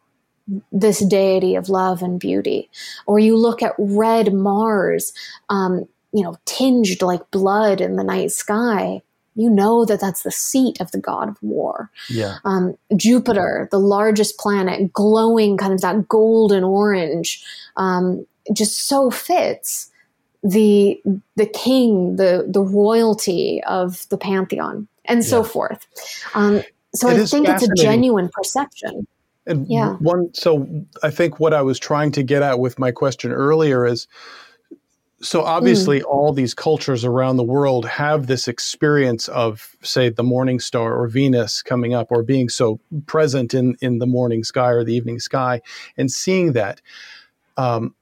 this 0.71 0.99
deity 0.99 1.55
of 1.55 1.69
love 1.69 2.01
and 2.01 2.19
beauty. 2.19 2.69
Or 3.05 3.19
you 3.19 3.37
look 3.37 3.61
at 3.61 3.75
red 3.77 4.33
Mars, 4.33 5.13
um, 5.49 5.87
you 6.11 6.23
know, 6.23 6.37
tinged 6.45 7.01
like 7.01 7.29
blood 7.31 7.81
in 7.81 7.95
the 7.95 8.03
night 8.03 8.31
sky. 8.31 9.01
You 9.35 9.49
know 9.49 9.85
that 9.85 10.01
that's 10.01 10.23
the 10.23 10.31
seat 10.31 10.81
of 10.81 10.91
the 10.91 10.99
god 10.99 11.29
of 11.29 11.37
war. 11.41 11.91
Yeah. 12.09 12.39
Um, 12.43 12.75
Jupiter, 12.97 13.69
the 13.71 13.79
largest 13.79 14.37
planet, 14.37 14.91
glowing 14.91 15.55
kind 15.55 15.71
of 15.71 15.81
that 15.81 16.09
golden 16.09 16.63
orange, 16.63 17.41
um, 17.77 18.25
just 18.53 18.87
so 18.87 19.09
fits 19.09 19.89
the 20.43 21.01
the 21.35 21.45
king, 21.45 22.15
the 22.15 22.45
the 22.47 22.61
royalty 22.61 23.61
of 23.67 24.07
the 24.09 24.17
pantheon, 24.17 24.87
and 25.05 25.19
yeah. 25.19 25.29
so 25.29 25.43
forth. 25.43 25.85
Um, 26.33 26.61
so 26.95 27.09
it 27.09 27.19
I 27.19 27.25
think 27.25 27.47
it's 27.47 27.63
a 27.63 27.73
genuine 27.75 28.29
perception. 28.29 29.07
And 29.45 29.67
yeah. 29.67 29.93
one, 29.95 30.33
so 30.33 30.67
I 31.01 31.09
think 31.09 31.39
what 31.39 31.53
I 31.53 31.61
was 31.61 31.79
trying 31.79 32.11
to 32.13 32.23
get 32.23 32.43
at 32.43 32.59
with 32.59 32.77
my 32.77 32.91
question 32.91 33.31
earlier 33.31 33.85
is 33.85 34.07
so 35.21 35.43
obviously 35.43 35.99
mm. 35.99 36.05
all 36.05 36.31
these 36.31 36.53
cultures 36.53 37.03
around 37.03 37.37
the 37.37 37.43
world 37.43 37.85
have 37.85 38.27
this 38.27 38.47
experience 38.47 39.27
of 39.29 39.75
say 39.81 40.09
the 40.09 40.23
morning 40.23 40.59
star 40.59 40.95
or 40.95 41.07
venus 41.07 41.61
coming 41.61 41.93
up 41.93 42.07
or 42.11 42.23
being 42.23 42.47
so 42.47 42.79
present 43.05 43.53
in 43.53 43.75
in 43.81 43.99
the 43.99 44.05
morning 44.05 44.43
sky 44.43 44.69
or 44.69 44.83
the 44.83 44.93
evening 44.93 45.19
sky 45.19 45.61
and 45.97 46.11
seeing 46.11 46.53
that 46.53 46.81
um, 47.57 47.93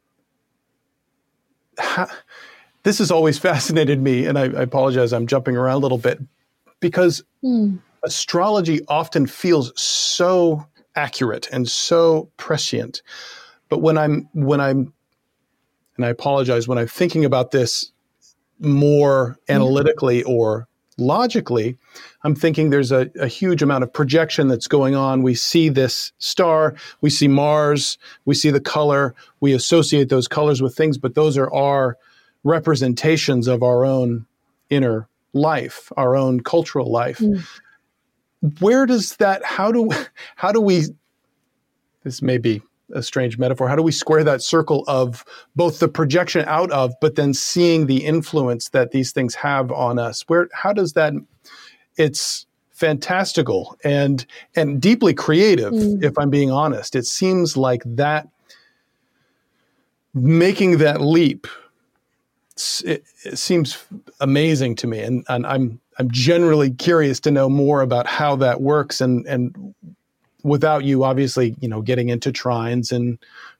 this 2.83 2.97
has 2.99 3.11
always 3.11 3.37
fascinated 3.49 4.01
me 4.01 4.25
and 4.25 4.37
I, 4.37 4.43
I, 4.43 4.61
apologize 4.63 5.13
i'm 5.13 5.27
jumping 5.27 5.55
around 5.55 5.75
a 5.75 5.79
little 5.79 5.97
bit 5.97 6.19
because 6.79 7.23
mm. 7.43 7.79
astrology 8.03 8.81
often 8.87 9.27
feels 9.27 9.71
so 9.79 10.65
accurate 10.97 11.47
and 11.51 11.69
so 11.69 12.29
prescient. 12.35 13.01
But 13.69 13.81
when 13.81 13.97
I'm 13.97 14.27
when 14.33 14.59
I'm 14.59 14.93
and 15.95 16.05
I 16.05 16.09
apologize 16.09 16.67
when 16.67 16.77
I'm 16.77 16.87
thinking 16.87 17.23
about 17.23 17.51
this 17.51 17.91
more 18.59 19.37
analytically 19.47 20.23
or 20.23 20.67
logically, 20.97 21.77
I'm 22.23 22.35
thinking 22.35 22.69
there's 22.69 22.91
a, 22.91 23.09
a, 23.19 23.27
huge 23.27 23.61
amount 23.61 23.83
of 23.83 23.93
projection 23.93 24.47
that's 24.47 24.67
going 24.67 24.95
on. 24.95 25.21
We 25.21 25.35
see 25.35 25.69
this 25.69 26.11
star, 26.17 26.75
we 27.01 27.09
see 27.09 27.27
Mars, 27.27 27.97
we 28.25 28.35
see 28.35 28.49
the 28.49 28.59
color, 28.59 29.15
we 29.39 29.53
associate 29.53 30.09
those 30.09 30.27
colors 30.27 30.61
with 30.61 30.75
things, 30.75 30.97
but 30.97 31.15
those 31.15 31.37
are 31.37 31.53
our 31.53 31.97
representations 32.43 33.47
of 33.47 33.63
our 33.63 33.85
own 33.85 34.25
inner 34.69 35.07
life, 35.33 35.91
our 35.97 36.15
own 36.15 36.39
cultural 36.39 36.91
life. 36.91 37.19
Mm 37.19 37.43
where 38.59 38.85
does 38.85 39.15
that 39.17 39.43
how 39.43 39.71
do 39.71 39.89
how 40.35 40.51
do 40.51 40.61
we 40.61 40.83
this 42.03 42.21
may 42.21 42.37
be 42.37 42.61
a 42.93 43.03
strange 43.03 43.37
metaphor. 43.37 43.67
How 43.67 43.75
do 43.75 43.83
we 43.83 43.91
square 43.91 44.23
that 44.23 44.41
circle 44.41 44.83
of 44.87 45.25
both 45.55 45.79
the 45.79 45.87
projection 45.87 46.45
out 46.47 46.71
of 46.71 46.93
but 47.01 47.15
then 47.15 47.33
seeing 47.33 47.87
the 47.87 48.05
influence 48.05 48.69
that 48.69 48.91
these 48.91 49.11
things 49.11 49.35
have 49.35 49.71
on 49.71 49.99
us? 49.99 50.23
Where 50.27 50.49
how 50.53 50.73
does 50.73 50.93
that 50.93 51.13
it's 51.97 52.45
fantastical 52.77 53.75
and 53.83 54.25
and 54.55 54.79
deeply 54.79 55.11
creative 55.11 55.73
mm. 55.73 56.03
if 56.03 56.15
i'm 56.19 56.29
being 56.29 56.51
honest. 56.51 56.95
It 56.95 57.07
seems 57.07 57.57
like 57.57 57.81
that 57.85 58.27
making 60.13 60.77
that 60.77 61.01
leap 61.01 61.47
it, 62.85 63.03
it 63.23 63.37
seems 63.37 63.83
amazing 64.19 64.75
to 64.75 64.87
me. 64.87 64.99
And, 64.99 65.25
and 65.27 65.45
i'm 65.47 65.81
I'm 65.97 66.11
generally 66.11 66.69
curious 66.69 67.19
to 67.21 67.31
know 67.31 67.49
more 67.49 67.81
about 67.81 68.05
how 68.05 68.35
that 68.35 68.61
works 68.61 69.01
and 69.01 69.25
and 69.25 69.73
without 70.43 70.83
you 70.83 71.03
obviously, 71.03 71.55
you 71.59 71.67
know, 71.67 71.81
getting 71.81 72.09
into 72.09 72.31
trines 72.31 72.91
and 72.91 73.17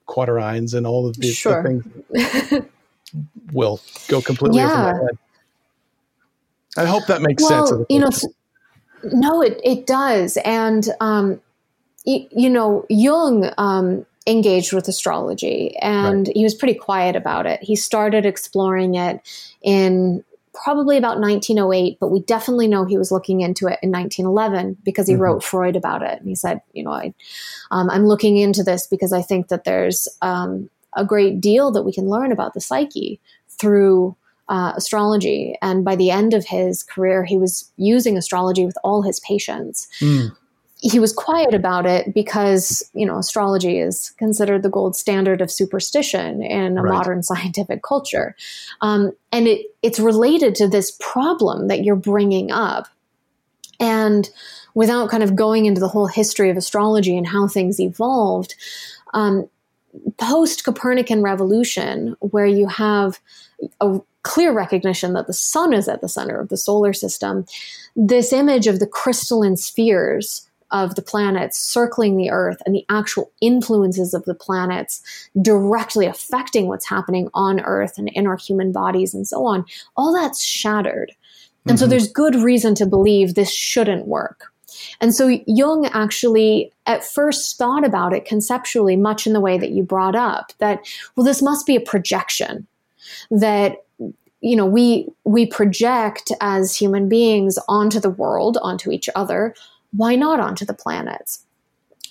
quaternions 0.08 0.74
and 0.74 0.88
all 0.88 1.08
of 1.08 1.18
these 1.18 1.36
sure. 1.36 1.64
things 1.64 1.86
will 3.52 3.80
go 4.08 4.22
completely 4.22 4.60
yeah. 4.60 4.72
over 4.72 4.94
my 4.94 5.04
head. 5.06 5.18
I 6.78 6.86
hope 6.86 7.08
that 7.08 7.22
makes 7.22 7.44
well, 7.44 7.68
sense. 7.68 7.86
You 7.90 8.00
know, 8.00 8.10
no, 9.04 9.42
it, 9.42 9.60
it 9.64 9.88
does. 9.88 10.38
And, 10.46 10.88
um, 11.00 11.42
y- 12.06 12.28
you 12.32 12.50
know, 12.50 12.86
Jung 12.90 13.52
um, 13.58 14.06
engaged 14.28 14.74
with 14.74 14.88
astrology 14.88 15.76
and 15.78 16.28
right. 16.28 16.36
he 16.36 16.44
was 16.44 16.54
pretty 16.54 16.76
quiet 16.76 17.16
about 17.16 17.46
it. 17.46 17.62
He 17.64 17.76
started 17.76 18.26
exploring 18.26 18.96
it 18.96 19.22
in 19.62 20.24
probably 20.64 20.98
about 20.98 21.20
1908, 21.20 21.98
but 22.00 22.10
we 22.10 22.22
definitely 22.22 22.68
know 22.68 22.86
he 22.86 22.98
was 22.98 23.12
looking 23.12 23.42
into 23.42 23.68
it 23.68 23.80
in 23.82 23.92
1911 23.92 24.78
because 24.84 25.08
he 25.08 25.14
mm-hmm. 25.14 25.24
wrote 25.24 25.44
Freud 25.44 25.76
about 25.76 26.02
it. 26.02 26.20
And 26.20 26.28
he 26.28 26.36
said, 26.36 26.62
you 26.74 26.84
know, 26.84 26.92
I, 26.92 27.14
um, 27.72 27.90
I'm 27.90 28.06
looking 28.06 28.38
into 28.38 28.64
this 28.64 28.88
because 28.88 29.14
I 29.14 29.22
think 29.22 29.48
that 29.48 29.64
there's 29.64 30.08
um, 30.22 30.70
a 30.94 31.06
great 31.06 31.42
deal 31.42 31.72
that 31.72 31.84
we 31.84 31.94
can 31.94 32.10
learn 32.10 32.32
about 32.32 32.54
the 32.54 32.62
psyche 32.62 33.20
through 33.50 34.16
uh, 34.50 34.74
astrology. 34.76 35.58
And 35.62 35.84
by 35.84 35.96
the 35.96 36.12
end 36.12 36.34
of 36.34 36.46
his 36.46 36.84
career, 36.84 37.26
he 37.26 37.38
was 37.38 37.72
using 37.78 38.18
astrology 38.18 38.66
with 38.66 38.78
all 38.84 39.02
his 39.02 39.20
patients. 39.20 39.88
Mm 40.00 40.36
he 40.80 41.00
was 41.00 41.12
quiet 41.12 41.54
about 41.54 41.86
it 41.86 42.14
because 42.14 42.90
you 42.94 43.06
know 43.06 43.18
astrology 43.18 43.80
is 43.80 44.12
considered 44.18 44.64
the 44.64 44.70
gold 44.70 44.96
standard 44.96 45.42
of 45.42 45.52
superstition 45.52 46.42
in 46.44 46.78
a 46.78 46.82
right. 46.82 46.94
modern 46.94 47.24
scientific 47.30 47.84
culture 47.84 48.36
um, 48.82 49.12
and 49.32 49.48
it, 49.48 49.68
it's 49.82 50.00
related 50.00 50.56
to 50.56 50.68
this 50.68 50.96
problem 51.00 51.68
that 51.68 51.84
you're 51.84 51.96
bringing 51.96 52.52
up 52.52 52.88
and 53.80 54.30
without 54.74 55.10
kind 55.10 55.24
of 55.24 55.36
going 55.36 55.66
into 55.66 55.80
the 55.82 55.88
whole 55.88 56.08
history 56.08 56.50
of 56.50 56.58
astrology 56.58 57.18
and 57.18 57.28
how 57.28 57.48
things 57.48 57.80
evolved 57.80 58.56
um, 59.14 59.50
post 60.18 60.64
copernican 60.64 61.24
revolution 61.24 62.16
where 62.20 62.46
you 62.46 62.68
have 62.68 63.20
a 63.82 64.00
clear 64.22 64.52
recognition 64.52 65.14
that 65.14 65.26
the 65.26 65.34
sun 65.34 65.74
is 65.74 65.88
at 65.88 66.02
the 66.02 66.10
center 66.10 66.40
of 66.40 66.50
the 66.50 66.58
solar 66.58 66.94
system 66.94 67.46
this 67.96 68.32
image 68.32 68.68
of 68.68 68.80
the 68.80 68.86
crystalline 68.86 69.58
spheres 69.58 70.47
of 70.72 70.96
the 70.96 71.02
planets 71.02 71.60
circling 71.60 72.18
the 72.18 72.30
Earth 72.30 72.62
and 72.66 72.76
the 72.76 72.86
actual 72.90 73.32
influences 73.42 74.14
of 74.14 74.26
the 74.26 74.36
planets 74.36 75.02
directly 75.42 76.06
affecting 76.06 76.68
what's 76.68 76.88
happening 76.88 77.30
on 77.34 77.60
Earth 77.62 77.98
and 77.98 78.10
in 78.10 78.28
our 78.28 78.38
human 78.38 78.72
bodies 78.72 79.14
and 79.14 79.28
so 79.28 79.46
on, 79.46 79.66
all 79.96 80.14
that's 80.14 80.44
shattered. 80.44 81.14
And 81.66 81.78
mm-hmm. 81.78 81.78
so 81.78 81.88
there's 81.88 82.12
good 82.12 82.36
reason 82.36 82.76
to 82.76 82.86
believe 82.86 83.34
this 83.34 83.52
shouldn't 83.52 84.08
work. 84.08 84.52
And 85.02 85.14
so 85.14 85.40
Jung 85.48 85.88
actually 85.88 86.72
at 86.86 87.04
first 87.04 87.58
thought 87.58 87.86
about 87.86 88.14
it 88.14 88.26
conceptually, 88.26 88.96
much 88.96 89.26
in 89.26 89.34
the 89.34 89.42
way 89.42 89.58
that 89.58 89.72
you 89.72 89.84
brought 89.84 90.16
up 90.16 90.54
that, 90.60 90.86
well, 91.16 91.26
this 91.26 91.42
must 91.42 91.66
be 91.66 91.76
a 91.76 91.82
projection 91.82 92.68
that 93.32 93.84
you 94.42 94.56
know 94.56 94.66
we 94.66 95.08
we 95.24 95.46
project 95.46 96.32
as 96.42 96.76
human 96.76 97.10
beings 97.10 97.58
onto 97.68 98.00
the 98.00 98.10
world 98.10 98.58
onto 98.62 98.92
each 98.92 99.10
other 99.16 99.56
why 99.92 100.16
not 100.16 100.40
onto 100.40 100.66
the 100.66 100.74
planets? 100.74 101.44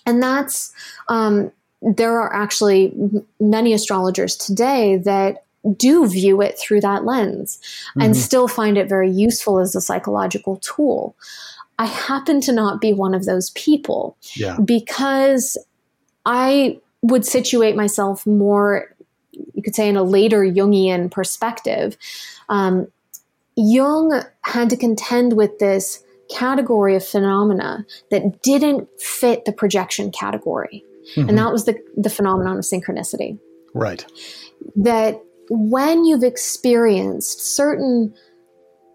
And 0.07 0.23
that's, 0.23 0.73
um, 1.09 1.51
there 1.83 2.19
are 2.21 2.33
actually 2.33 2.95
many 3.41 3.73
astrologers 3.73 4.37
today 4.37 4.97
that 4.99 5.45
do 5.77 6.07
view 6.07 6.41
it 6.41 6.59
through 6.59 6.81
that 6.81 7.05
lens 7.05 7.59
mm-hmm. 7.91 8.03
and 8.03 8.17
still 8.17 8.49
find 8.49 8.79
it 8.79 8.89
very 8.89 9.11
useful 9.11 9.59
as 9.59 9.75
a 9.75 9.81
psychological 9.81 10.57
tool. 10.59 11.17
I 11.79 11.87
happen 11.87 12.41
to 12.43 12.53
not 12.53 12.81
be 12.81 12.93
one 12.93 13.15
of 13.15 13.25
those 13.25 13.51
people 13.51 14.17
yeah. 14.35 14.57
because 14.65 15.59
I 16.25 16.81
would 17.03 17.27
situate 17.27 17.77
myself 17.77 18.27
more, 18.27 18.95
you 19.55 19.63
could 19.63 19.75
say, 19.75 19.89
in 19.89 19.97
a 19.97 20.03
later 20.03 20.45
Jungian 20.45 21.11
perspective. 21.11 21.97
Um, 22.49 22.89
Jung 23.57 24.23
had 24.43 24.71
to 24.71 24.77
contend 24.77 25.35
with 25.35 25.59
this 25.59 26.03
category 26.31 26.97
of 26.97 27.05
phenomena 27.05 27.87
that 28.11 28.43
didn't 28.43 28.89
fit 29.01 29.45
the 29.45 29.53
projection 29.53 30.11
category. 30.11 30.85
Mm-hmm. 31.15 31.29
And 31.29 31.39
that 31.39 31.53
was 31.53 31.65
the, 31.65 31.79
the 31.97 32.11
phenomenon 32.11 32.59
of 32.59 32.65
synchronicity. 32.65 33.39
Right. 33.75 34.05
That 34.75 35.23
when 35.49 36.05
you've 36.05 36.25
experienced 36.25 37.41
certain 37.55 38.15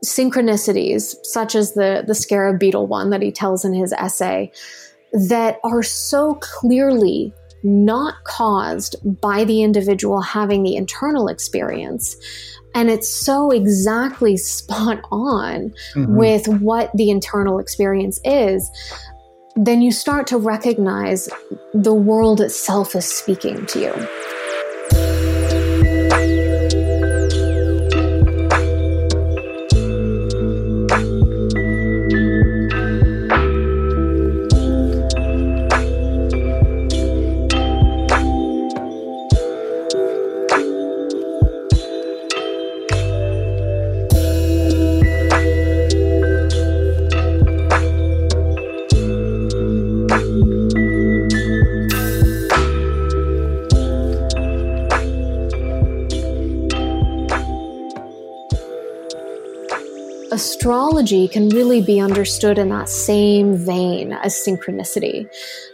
synchronicities, 0.04 1.16
such 1.24 1.56
as 1.56 1.74
the, 1.74 2.04
the 2.06 2.16
scarab 2.16 2.60
beetle 2.60 2.88
one 2.88 3.12
that 3.12 3.22
he 3.22 3.32
tells 3.32 3.64
in 3.64 3.74
his 3.74 3.94
essay, 3.94 4.52
that 5.14 5.60
are 5.64 5.84
so 5.84 6.36
clearly 6.36 7.34
not 7.64 8.24
caused 8.24 8.96
by 9.22 9.44
the 9.44 9.64
individual 9.64 10.22
having 10.22 10.64
the 10.64 10.76
internal 10.76 11.28
experience, 11.28 12.16
and 12.74 12.90
it's 12.90 13.10
so 13.10 13.52
exactly 13.52 14.38
spot 14.38 15.02
on 15.12 15.74
mm-hmm. 15.96 16.16
with 16.16 16.48
what 16.48 16.92
the 16.96 17.10
internal 17.10 17.60
experience 17.60 18.20
is 18.24 18.70
then 19.56 19.82
you 19.82 19.92
start 19.92 20.28
to 20.28 20.38
recognize 20.38 21.28
the 21.74 21.94
world 21.94 22.40
itself 22.40 22.96
is 22.96 23.06
speaking 23.06 23.66
to 23.66 23.80
you. 23.80 24.41
Astrology 60.62 61.28
can 61.28 61.50
really 61.50 61.82
be 61.82 62.00
understood 62.00 62.60
in 62.60 62.70
that 62.70 62.88
same 62.88 63.58
vein 63.58 64.14
as 64.14 64.36
synchronicity, 64.36 65.28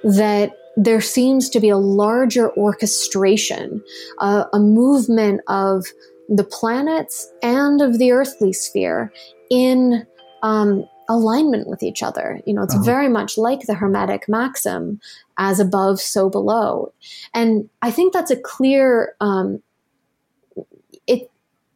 that 0.05 0.53
there 0.77 1.01
seems 1.01 1.49
to 1.49 1.59
be 1.59 1.67
a 1.67 1.77
larger 1.77 2.55
orchestration, 2.55 3.83
uh, 4.19 4.45
a 4.53 4.59
movement 4.59 5.41
of 5.49 5.85
the 6.29 6.45
planets 6.45 7.29
and 7.43 7.81
of 7.81 7.99
the 7.99 8.13
earthly 8.13 8.53
sphere 8.53 9.11
in 9.51 10.07
um, 10.41 10.87
alignment 11.09 11.67
with 11.67 11.83
each 11.83 12.01
other. 12.01 12.39
You 12.45 12.53
know, 12.53 12.63
it's 12.63 12.73
uh-huh. 12.73 12.85
very 12.85 13.09
much 13.09 13.37
like 13.37 13.63
the 13.63 13.73
Hermetic 13.73 14.29
maxim 14.29 15.01
as 15.37 15.59
above, 15.59 15.99
so 15.99 16.29
below. 16.29 16.93
And 17.33 17.69
I 17.81 17.91
think 17.91 18.13
that's 18.13 18.31
a 18.31 18.39
clear 18.39 19.15
um, 19.19 19.61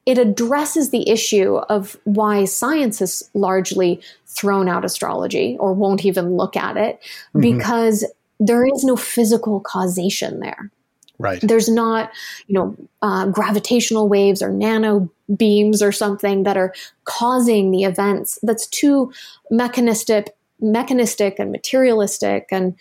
it 0.06 0.18
addresses 0.18 0.90
the 0.90 1.08
issue 1.10 1.58
of 1.70 1.98
why 2.06 2.46
science 2.46 3.00
has 3.00 3.30
largely 3.34 4.02
thrown 4.26 4.68
out 4.68 4.86
astrology 4.86 5.58
or 5.60 5.74
won't 5.74 6.06
even 6.06 6.36
look 6.36 6.56
at 6.56 6.78
it 6.78 7.00
mm-hmm. 7.36 7.42
because 7.42 8.06
there 8.40 8.66
is 8.66 8.84
no 8.84 8.96
physical 8.96 9.60
causation 9.60 10.40
there. 10.40 10.72
Right. 11.20 11.40
There's 11.44 11.70
not, 11.70 12.10
you 12.48 12.56
know, 12.56 12.76
uh, 13.04 13.28
gravitational 13.28 14.10
waves 14.10 14.42
or 14.42 14.50
nano 14.50 15.08
beams 15.38 15.84
or 15.84 15.92
something 15.92 16.44
that 16.44 16.58
are 16.58 16.74
causing 17.04 17.70
the 17.70 17.84
events. 17.84 18.40
That's 18.42 18.66
too 18.66 19.14
mechanistic, 19.52 20.36
mechanistic 20.60 21.38
and 21.38 21.52
materialistic 21.52 22.48
and 22.52 22.76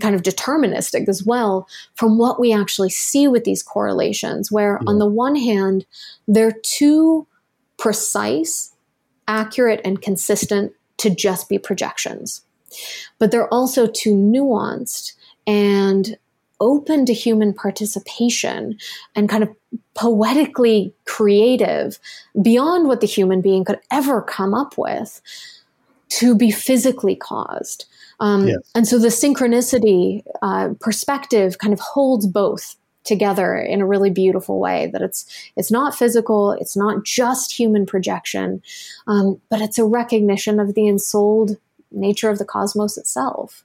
kind 0.00 0.14
of 0.14 0.22
deterministic 0.22 1.08
as 1.08 1.24
well 1.24 1.68
from 1.94 2.18
what 2.18 2.40
we 2.40 2.52
actually 2.52 2.90
see 2.90 3.28
with 3.28 3.44
these 3.44 3.62
correlations, 3.62 4.50
where 4.50 4.78
yeah. 4.80 4.88
on 4.88 4.94
mm-hmm. 4.94 4.98
the 4.98 5.06
one 5.06 5.36
hand, 5.36 5.86
they're 6.26 6.56
too 6.62 7.26
precise, 7.78 8.72
accurate, 9.28 9.80
and 9.84 10.02
consistent 10.02 10.72
to 10.98 11.10
just 11.10 11.48
be 11.48 11.58
projections. 11.58 12.42
But 13.18 13.30
they're 13.30 13.52
also 13.52 13.86
too 13.86 14.14
nuanced 14.14 15.12
and 15.46 16.16
open 16.60 17.04
to 17.06 17.12
human 17.12 17.52
participation 17.52 18.78
and 19.14 19.28
kind 19.28 19.42
of 19.42 19.54
poetically 19.94 20.94
creative 21.04 21.98
beyond 22.40 22.88
what 22.88 23.00
the 23.00 23.06
human 23.06 23.40
being 23.40 23.64
could 23.64 23.80
ever 23.90 24.22
come 24.22 24.54
up 24.54 24.78
with 24.78 25.20
to 26.08 26.34
be 26.34 26.50
physically 26.50 27.16
caused. 27.16 27.86
Um, 28.20 28.48
yes. 28.48 28.58
And 28.74 28.86
so 28.86 28.98
the 28.98 29.08
synchronicity 29.08 30.22
uh, 30.42 30.70
perspective 30.80 31.58
kind 31.58 31.72
of 31.72 31.80
holds 31.80 32.26
both 32.26 32.76
together 33.04 33.56
in 33.56 33.82
a 33.82 33.86
really 33.86 34.08
beautiful 34.08 34.58
way 34.58 34.88
that 34.92 35.02
it's 35.02 35.26
it's 35.56 35.70
not 35.70 35.94
physical 35.94 36.52
it's 36.52 36.74
not 36.74 37.04
just 37.04 37.52
human 37.52 37.84
projection 37.84 38.62
um, 39.06 39.38
but 39.50 39.60
it's 39.60 39.78
a 39.78 39.84
recognition 39.84 40.58
of 40.58 40.74
the 40.74 40.88
ensouled 40.88 41.58
nature 41.94 42.28
of 42.28 42.38
the 42.38 42.44
cosmos 42.44 42.98
itself. 42.98 43.64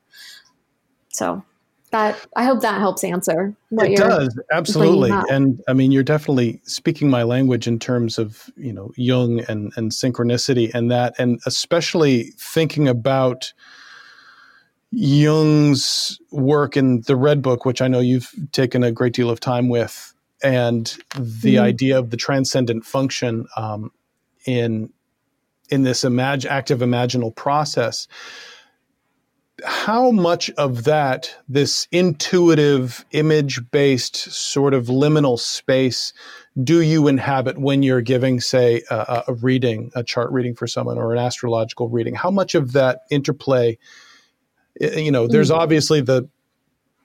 So 1.10 1.44
that 1.92 2.24
i 2.36 2.46
hope 2.46 2.62
that 2.62 2.78
helps 2.78 3.04
answer 3.04 3.52
what 3.70 3.90
it 3.90 3.98
does 3.98 4.40
absolutely. 4.52 5.10
And 5.32 5.60
i 5.68 5.74
mean 5.74 5.92
you're 5.92 6.04
definitely 6.04 6.62
speaking 6.64 7.10
my 7.10 7.24
language 7.24 7.66
in 7.66 7.80
terms 7.80 8.20
of 8.20 8.52
you 8.56 8.72
know 8.72 8.92
jung 8.96 9.40
and 9.48 9.74
and 9.76 9.92
synchronicity 9.92 10.72
and 10.76 10.92
that 10.92 11.16
and 11.18 11.40
especially 11.48 12.26
thinking 12.38 12.88
about 12.88 13.54
Jung's 14.92 16.20
work 16.32 16.76
in 16.76 17.02
the 17.02 17.16
Red 17.16 17.42
Book, 17.42 17.66
which 17.66 17.82
I 17.82 17.88
know 17.88 18.00
you've 18.00 18.32
taken 18.52 18.84
a 18.84 18.92
great 18.92 19.14
deal 19.14 19.30
of 19.30 19.40
time 19.40 19.70
with, 19.70 20.14
and 20.42 20.88
the 21.16 21.56
mm. 21.56 21.62
idea 21.62 22.00
of 22.00 22.10
the 22.10 22.18
transcendent 22.18 22.86
function 22.86 23.46
um, 23.56 23.92
in 24.46 24.90
in 25.70 25.84
this 25.84 26.04
imag- 26.04 26.46
active 26.46 26.80
imaginal 26.80 27.36
process. 27.36 28.08
How 29.66 30.10
much 30.10 30.50
of 30.52 30.86
that, 30.86 31.36
this 31.50 31.88
intuitive, 31.92 33.06
image 33.12 33.60
based 33.72 34.16
sort 34.16 34.74
of 34.74 34.86
liminal 34.86 35.38
space, 35.38 36.14
do 36.64 36.82
you 36.82 37.08
inhabit 37.08 37.60
when 37.60 37.84
you're 37.84 38.02
giving, 38.02 38.40
say, 38.40 38.82
a, 38.90 39.24
a 39.28 39.34
reading, 39.34 39.92
a 39.96 40.04
chart 40.04 40.32
reading 40.32 40.56
for 40.56 40.66
someone, 40.66 40.98
or 40.98 41.14
an 41.14 41.20
astrological 41.20 41.90
reading? 41.90 42.16
How 42.16 42.32
much 42.32 42.56
of 42.56 42.72
that 42.72 43.02
interplay? 43.12 43.78
You 44.80 45.12
know 45.12 45.28
there's 45.28 45.50
mm-hmm. 45.50 45.60
obviously 45.60 46.02
the 46.02 46.28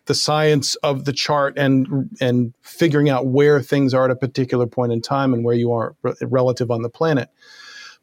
the 0.07 0.15
science 0.15 0.75
of 0.77 1.05
the 1.05 1.13
chart 1.13 1.55
and 1.57 2.11
and 2.21 2.55
figuring 2.63 3.09
out 3.09 3.27
where 3.27 3.61
things 3.61 3.95
are 3.95 4.05
at 4.05 4.11
a 4.11 4.17
particular 4.17 4.67
point 4.67 4.93
in 4.93 5.01
time 5.01 5.33
and 5.33 5.45
where 5.45 5.55
you 5.55 5.73
are 5.73 5.95
relative 6.23 6.71
on 6.71 6.83
the 6.83 6.91
planet 6.91 7.29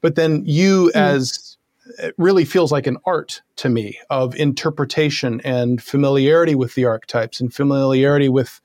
but 0.02 0.16
then 0.16 0.44
you 0.46 0.92
mm. 0.94 1.00
as 1.00 1.58
it 1.98 2.16
really 2.18 2.46
feels 2.46 2.72
like 2.72 2.88
an 2.88 2.98
art 3.06 3.42
to 3.58 3.70
me 3.70 4.00
of 4.10 4.36
interpretation 4.36 5.42
and 5.42 5.82
familiarity 5.82 6.56
with 6.56 6.76
the 6.76 6.86
archetypes 6.86 7.40
and 7.40 7.54
familiarity 7.54 8.30
with 8.30 8.62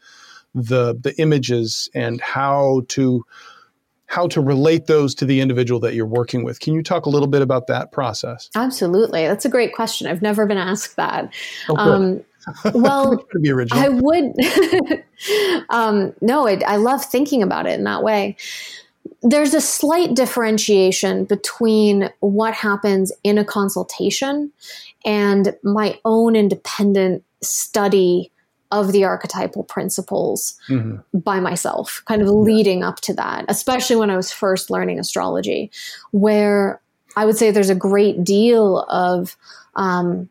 the 0.55 0.95
the 0.99 1.15
images 1.19 1.91
and 1.95 2.21
how 2.21 2.83
to 2.89 3.25
how 4.07 4.29
to 4.29 4.41
relate 4.41 4.87
those 4.87 5.15
to 5.17 5.25
the 5.25 5.41
individual 5.41 5.81
that 5.81 5.95
you're 5.95 6.07
working 6.07 6.45
with. 6.45 6.61
Can 6.61 6.75
you 6.75 6.83
talk 6.83 7.07
a 7.07 7.11
little 7.11 7.29
bit 7.29 7.43
about 7.43 7.67
that 7.67 7.93
process? 7.93 8.49
Absolutely. 8.55 9.27
That's 9.27 9.45
a 9.45 9.49
great 9.49 9.75
question. 9.75 10.07
I've 10.07 10.23
never 10.23 10.47
been 10.47 10.59
asked 10.59 10.97
that. 10.97 11.33
Oh, 11.69 11.77
um, 11.77 12.25
well, 12.73 13.27
I 13.73 13.89
would. 13.89 14.35
um, 15.71 16.15
no, 16.21 16.47
I, 16.47 16.61
I 16.67 16.77
love 16.77 17.05
thinking 17.05 17.43
about 17.43 17.67
it 17.67 17.79
in 17.79 17.85
that 17.85 18.03
way. 18.03 18.37
There's 19.23 19.55
a 19.55 19.61
slight 19.61 20.15
differentiation 20.15 21.25
between 21.25 22.11
what 22.21 22.55
happens 22.55 23.13
in 23.25 23.39
a 23.39 23.45
consultation 23.45 24.53
and 25.05 25.57
my 25.63 25.99
own 26.05 26.37
independent 26.37 27.25
study 27.41 28.31
of 28.73 28.93
the 28.93 29.05
archetypal 29.05 29.65
principles 29.65 30.59
mm-hmm. 30.69 31.19
by 31.19 31.41
myself, 31.41 32.03
kind 32.07 32.23
of 32.23 32.29
leading 32.29 32.83
up 32.83 33.01
to 33.01 33.15
that, 33.15 33.45
especially 33.49 33.97
when 33.97 34.11
I 34.11 34.17
was 34.17 34.33
first 34.33 34.71
learning 34.71 34.99
astrology, 34.99 35.71
where 36.11 36.81
I 37.17 37.25
would 37.25 37.37
say 37.37 37.51
there's 37.51 37.71
a 37.71 37.75
great 37.75 38.25
deal 38.25 38.81
of 38.89 39.37
um, 39.75 40.29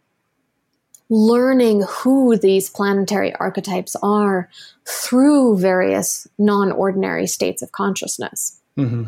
learning 1.09 1.83
who 1.87 2.37
these 2.37 2.69
planetary 2.69 3.33
archetypes 3.35 3.95
are 4.03 4.49
through 4.85 5.57
various 5.57 6.27
non 6.37 6.71
ordinary 6.71 7.27
states 7.27 7.61
of 7.61 7.71
consciousness. 7.71 8.59
Mm-hmm 8.77 9.05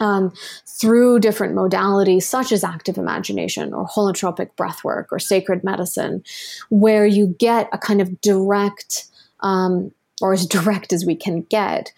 um, 0.00 0.32
through 0.66 1.20
different 1.20 1.54
modalities 1.54 2.22
such 2.22 2.52
as 2.52 2.64
active 2.64 2.98
imagination 2.98 3.72
or 3.72 3.86
holotropic 3.86 4.50
breathwork 4.56 5.06
or 5.10 5.18
sacred 5.18 5.64
medicine, 5.64 6.22
where 6.68 7.06
you 7.06 7.34
get 7.38 7.68
a 7.72 7.78
kind 7.78 8.00
of 8.00 8.20
direct, 8.20 9.06
um, 9.40 9.92
or 10.20 10.32
as 10.32 10.46
direct 10.58 10.92
as 10.92 11.04
we 11.04 11.14
can 11.14 11.42
get, 11.42 11.92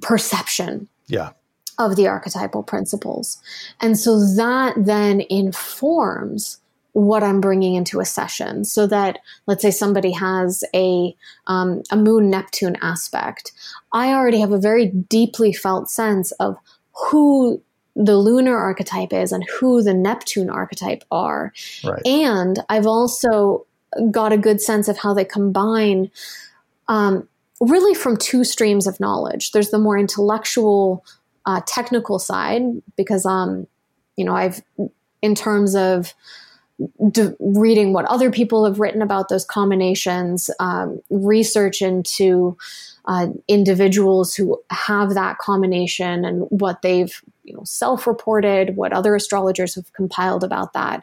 perception. 0.00 0.88
Yeah. 1.06 1.30
Of 1.78 1.96
the 1.96 2.06
archetypal 2.06 2.62
principles. 2.62 3.42
And 3.80 3.98
so 3.98 4.24
that 4.36 4.74
then 4.76 5.22
informs 5.28 6.60
what 6.94 7.24
I'm 7.24 7.40
bringing 7.40 7.74
into 7.74 7.98
a 7.98 8.04
session. 8.04 8.64
So 8.64 8.86
that, 8.86 9.18
let's 9.46 9.62
say, 9.62 9.72
somebody 9.72 10.12
has 10.12 10.62
a 10.72 11.14
um, 11.48 11.82
a 11.90 11.96
Moon 11.96 12.30
Neptune 12.30 12.76
aspect, 12.80 13.52
I 13.92 14.12
already 14.12 14.38
have 14.40 14.52
a 14.52 14.58
very 14.58 14.86
deeply 14.86 15.52
felt 15.52 15.90
sense 15.90 16.30
of 16.32 16.56
who 16.96 17.62
the 17.96 18.16
lunar 18.16 18.56
archetype 18.56 19.12
is 19.12 19.32
and 19.32 19.44
who 19.44 19.82
the 19.82 19.94
Neptune 19.94 20.50
archetype 20.50 21.04
are. 21.10 21.52
Right. 21.84 22.04
And 22.04 22.58
I've 22.68 22.86
also 22.86 23.66
got 24.10 24.32
a 24.32 24.38
good 24.38 24.60
sense 24.60 24.88
of 24.88 24.98
how 24.98 25.14
they 25.14 25.24
combine 25.24 26.10
um, 26.88 27.28
really 27.60 27.94
from 27.94 28.16
two 28.16 28.42
streams 28.42 28.86
of 28.86 28.98
knowledge. 28.98 29.52
There's 29.52 29.70
the 29.70 29.78
more 29.78 29.96
intellectual, 29.96 31.04
uh, 31.46 31.60
technical 31.66 32.18
side, 32.18 32.62
because, 32.96 33.24
um, 33.24 33.66
you 34.16 34.24
know, 34.24 34.34
I've, 34.34 34.60
in 35.22 35.34
terms 35.34 35.76
of 35.76 36.14
d- 37.12 37.30
reading 37.38 37.92
what 37.92 38.04
other 38.06 38.30
people 38.30 38.64
have 38.64 38.80
written 38.80 39.02
about 39.02 39.28
those 39.28 39.44
combinations, 39.44 40.50
um, 40.58 41.00
research 41.10 41.80
into 41.80 42.56
uh, 43.06 43.28
individuals 43.48 44.34
who 44.34 44.62
have 44.70 45.14
that 45.14 45.38
combination 45.38 46.24
and 46.24 46.46
what 46.48 46.82
they've 46.82 47.22
you 47.42 47.54
know 47.54 47.62
self-reported 47.64 48.76
what 48.76 48.92
other 48.92 49.14
astrologers 49.14 49.74
have 49.74 49.92
compiled 49.92 50.42
about 50.42 50.72
that 50.72 51.02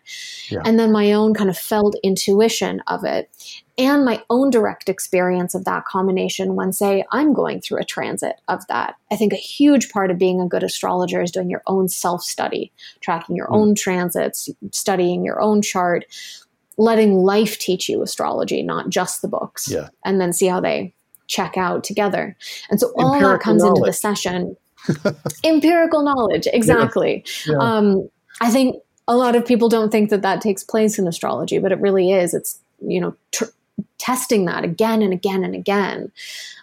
yeah. 0.49 0.61
and 0.65 0.79
then 0.79 0.91
my 0.91 1.13
own 1.13 1.35
kind 1.35 1.49
of 1.49 1.57
felt 1.57 1.95
intuition 2.03 2.81
of 2.87 3.03
it 3.03 3.29
and 3.77 4.03
my 4.03 4.21
own 4.31 4.49
direct 4.49 4.89
experience 4.89 5.53
of 5.53 5.65
that 5.65 5.85
combination 5.85 6.55
when 6.55 6.73
say 6.73 7.05
i'm 7.11 7.33
going 7.33 7.61
through 7.61 7.79
a 7.79 7.85
transit 7.85 8.41
of 8.47 8.65
that 8.67 8.95
i 9.11 9.15
think 9.15 9.31
a 9.31 9.37
huge 9.37 9.91
part 9.91 10.09
of 10.09 10.17
being 10.17 10.41
a 10.41 10.47
good 10.47 10.63
astrologer 10.63 11.21
is 11.21 11.29
doing 11.29 11.49
your 11.49 11.63
own 11.67 11.87
self-study 11.87 12.71
tracking 13.01 13.35
your 13.35 13.47
mm. 13.47 13.55
own 13.55 13.75
transits 13.75 14.49
studying 14.71 15.23
your 15.23 15.39
own 15.39 15.61
chart 15.61 16.05
letting 16.77 17.13
life 17.13 17.59
teach 17.59 17.87
you 17.87 18.01
astrology 18.01 18.63
not 18.63 18.89
just 18.89 19.21
the 19.21 19.27
books 19.27 19.69
yeah. 19.69 19.89
and 20.03 20.19
then 20.19 20.33
see 20.33 20.47
how 20.47 20.59
they 20.59 20.91
check 21.32 21.56
out 21.56 21.82
together 21.84 22.36
and 22.70 22.80
so 22.80 22.91
all 22.98 23.13
Empirical 23.13 23.32
that 23.32 23.41
comes 23.41 23.63
knowledge. 23.63 23.78
into 23.78 23.86
the 23.88 23.94
session 23.94 24.58
empirical 25.46 26.04
knowledge 26.04 26.48
exactly 26.52 27.24
yeah. 27.48 27.54
Yeah. 27.54 27.60
Um, 27.60 28.10
i 28.41 28.50
think 28.52 28.76
a 29.08 29.15
lot 29.15 29.36
of 29.36 29.46
people 29.46 29.70
don't 29.70 29.91
think 29.91 30.10
that 30.10 30.24
that 30.24 30.41
takes 30.41 30.62
place 30.63 31.00
in 31.00 31.08
astrology 31.08 31.58
but 31.58 31.72
it 31.72 31.80
really 31.80 32.12
is 32.12 32.34
it's 32.34 32.60
you 32.86 33.00
know 33.00 33.15
tr- 33.32 33.46
testing 33.98 34.46
that 34.46 34.65
again 34.65 35.02
and 35.02 35.13
again 35.13 35.46
and 35.46 35.56
again 35.56 36.12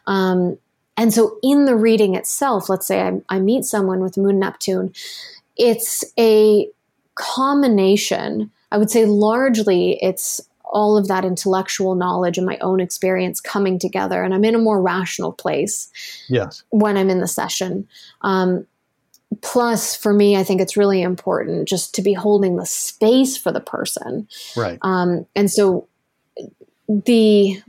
um, 0.07 0.59
and 0.99 1.15
so 1.15 1.39
in 1.43 1.65
the 1.65 1.77
reading 1.77 2.15
itself 2.15 2.69
let's 2.69 2.87
say 2.87 3.01
I, 3.01 3.21
I 3.31 3.41
meet 3.41 3.65
someone 3.65 4.01
with 4.01 4.19
moon 4.19 4.39
neptune 4.39 4.93
it's 5.57 6.05
a 6.19 6.69
combination 7.15 8.51
i 8.71 8.77
would 8.77 8.91
say 8.91 9.07
largely 9.07 9.99
it's 10.03 10.43
all 10.71 10.97
of 10.97 11.09
that 11.09 11.25
intellectual 11.25 11.95
knowledge 11.95 12.39
and 12.39 12.47
my 12.47 12.59
own 12.59 12.81
experience 12.81 13.41
coming 13.41 13.79
together 13.79 14.23
and 14.23 14.35
i'm 14.35 14.45
in 14.45 14.55
a 14.55 14.59
more 14.59 14.81
rational 14.81 15.33
place 15.33 15.91
yes. 16.29 16.63
when 16.71 16.97
i'm 16.97 17.11
in 17.11 17.21
the 17.21 17.29
session. 17.29 17.87
Um, 18.23 18.67
plus 19.43 19.95
for 19.95 20.15
me 20.15 20.37
i 20.37 20.43
think 20.43 20.61
it's 20.61 20.77
really 20.77 21.03
important 21.03 21.69
just 21.69 21.95
to 21.95 22.03
be 22.03 22.15
holding 22.15 22.57
the 22.57 22.67
space 22.67 23.37
for 23.37 23.53
the 23.53 23.61
person. 23.61 24.27
Right. 24.57 24.79
Um, 24.83 25.27
and 25.37 25.51
so 25.51 25.87
the 26.89 27.61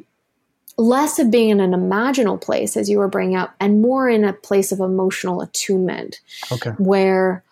less 0.80 1.20
of 1.20 1.30
being 1.30 1.50
in 1.50 1.60
an 1.60 1.72
imaginal 1.72 2.40
place 2.40 2.78
as 2.78 2.90
you 2.90 2.98
were 2.98 3.10
bringing 3.10 3.36
up 3.36 3.54
and 3.60 3.82
more 3.82 4.08
in 4.10 4.24
a 4.24 4.32
place 4.32 4.72
of 4.72 4.80
emotional 4.80 5.42
attunement 5.42 6.22
okay. 6.52 6.72
where 6.78 7.44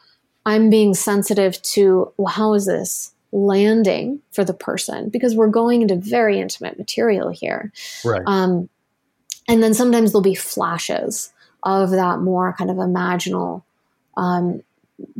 i'm 0.45 0.69
being 0.69 0.93
sensitive 0.93 1.61
to 1.61 2.11
well 2.15 2.33
how 2.33 2.53
is 2.53 2.65
this 2.65 3.11
landing 3.31 4.21
for 4.31 4.43
the 4.43 4.53
person 4.53 5.09
because 5.09 5.35
we're 5.35 5.47
going 5.47 5.81
into 5.81 5.95
very 5.95 6.39
intimate 6.39 6.77
material 6.77 7.29
here. 7.29 7.71
Right. 8.05 8.21
Um, 8.25 8.69
and 9.47 9.61
then 9.63 9.73
sometimes 9.73 10.11
there'll 10.11 10.21
be 10.21 10.35
flashes 10.35 11.31
of 11.63 11.91
that 11.91 12.19
more 12.19 12.53
kind 12.57 12.69
of 12.69 12.77
imaginal 12.77 13.63
um, 14.15 14.63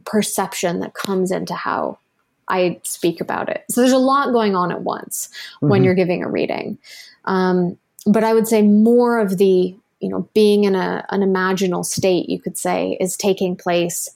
perception 0.06 0.80
that 0.80 0.94
comes 0.94 1.32
into 1.32 1.54
how 1.54 2.00
I 2.48 2.80
speak 2.84 3.20
about 3.22 3.50
it. 3.50 3.66
So 3.70 3.82
there's 3.82 3.94
a 3.94 3.98
lot 3.98 4.32
going 4.32 4.56
on 4.56 4.72
at 4.72 4.82
once 4.82 5.30
mm-hmm. 5.56 5.70
when 5.70 5.84
you're 5.84 5.94
giving 5.94 6.24
a 6.24 6.30
reading. 6.30 6.78
Um, 7.26 7.78
but 8.06 8.24
I 8.24 8.34
would 8.34 8.48
say 8.48 8.62
more 8.62 9.20
of 9.20 9.38
the, 9.38 9.76
you 10.00 10.10
know, 10.10 10.30
being 10.34 10.64
in 10.64 10.76
a, 10.76 11.06
an 11.10 11.22
imaginal 11.22 11.84
state, 11.86 12.30
you 12.30 12.40
could 12.40 12.58
say, 12.58 12.98
is 13.02 13.18
taking 13.18 13.56
place 13.56 14.10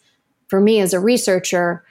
for 0.47 0.62
me 0.62 0.80
as 0.80 0.93
a 0.93 0.99
researcher 0.99 1.84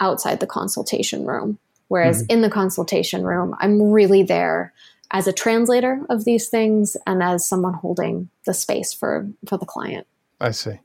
outside 0.00 0.40
the 0.40 0.46
consultation 0.46 1.26
room. 1.26 1.58
Whereas 1.88 2.22
mm-hmm. 2.22 2.32
in 2.32 2.40
the 2.40 2.50
consultation 2.50 3.24
room, 3.24 3.54
I'm 3.60 3.90
really 3.90 4.22
there 4.22 4.72
as 5.10 5.26
a 5.26 5.32
translator 5.32 6.04
of 6.08 6.24
these 6.24 6.48
things 6.48 6.96
and 7.06 7.22
as 7.22 7.46
someone 7.46 7.74
holding 7.74 8.30
the 8.46 8.54
space 8.54 8.92
for 8.92 9.28
for 9.46 9.58
the 9.58 9.66
client. 9.66 10.06
I 10.40 10.50
see. 10.50 10.80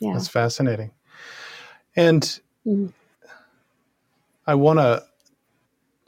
Yeah. 0.00 0.14
That's 0.14 0.28
fascinating. 0.28 0.90
And 1.96 2.22
mm-hmm. 2.66 2.88
I 4.46 4.54
want 4.54 4.80
to 4.80 5.04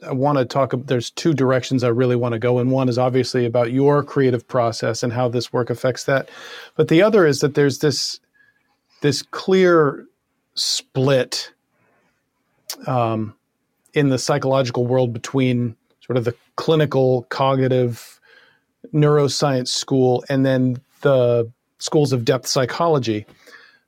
I 0.05 0.11
want 0.11 0.37
to 0.37 0.45
talk 0.45 0.73
there's 0.85 1.09
two 1.09 1.33
directions 1.33 1.83
I 1.83 1.89
really 1.89 2.15
want 2.15 2.33
to 2.33 2.39
go 2.39 2.59
and 2.59 2.71
One 2.71 2.89
is 2.89 2.97
obviously 2.97 3.45
about 3.45 3.71
your 3.71 4.03
creative 4.03 4.47
process 4.47 5.01
and 5.01 5.13
how 5.13 5.29
this 5.29 5.53
work 5.53 5.69
affects 5.69 6.03
that. 6.05 6.29
But 6.75 6.89
the 6.89 7.01
other 7.01 7.25
is 7.25 7.39
that 7.39 7.55
there's 7.55 7.79
this 7.79 8.19
this 9.01 9.21
clear 9.21 10.05
split 10.55 11.52
um, 12.87 13.35
in 13.93 14.09
the 14.09 14.17
psychological 14.17 14.85
world 14.85 15.13
between 15.13 15.75
sort 16.01 16.17
of 16.17 16.25
the 16.25 16.35
clinical 16.55 17.23
cognitive 17.29 18.19
neuroscience 18.93 19.69
school 19.69 20.23
and 20.29 20.45
then 20.45 20.77
the 21.01 21.49
schools 21.79 22.13
of 22.13 22.25
depth 22.25 22.47
psychology 22.47 23.25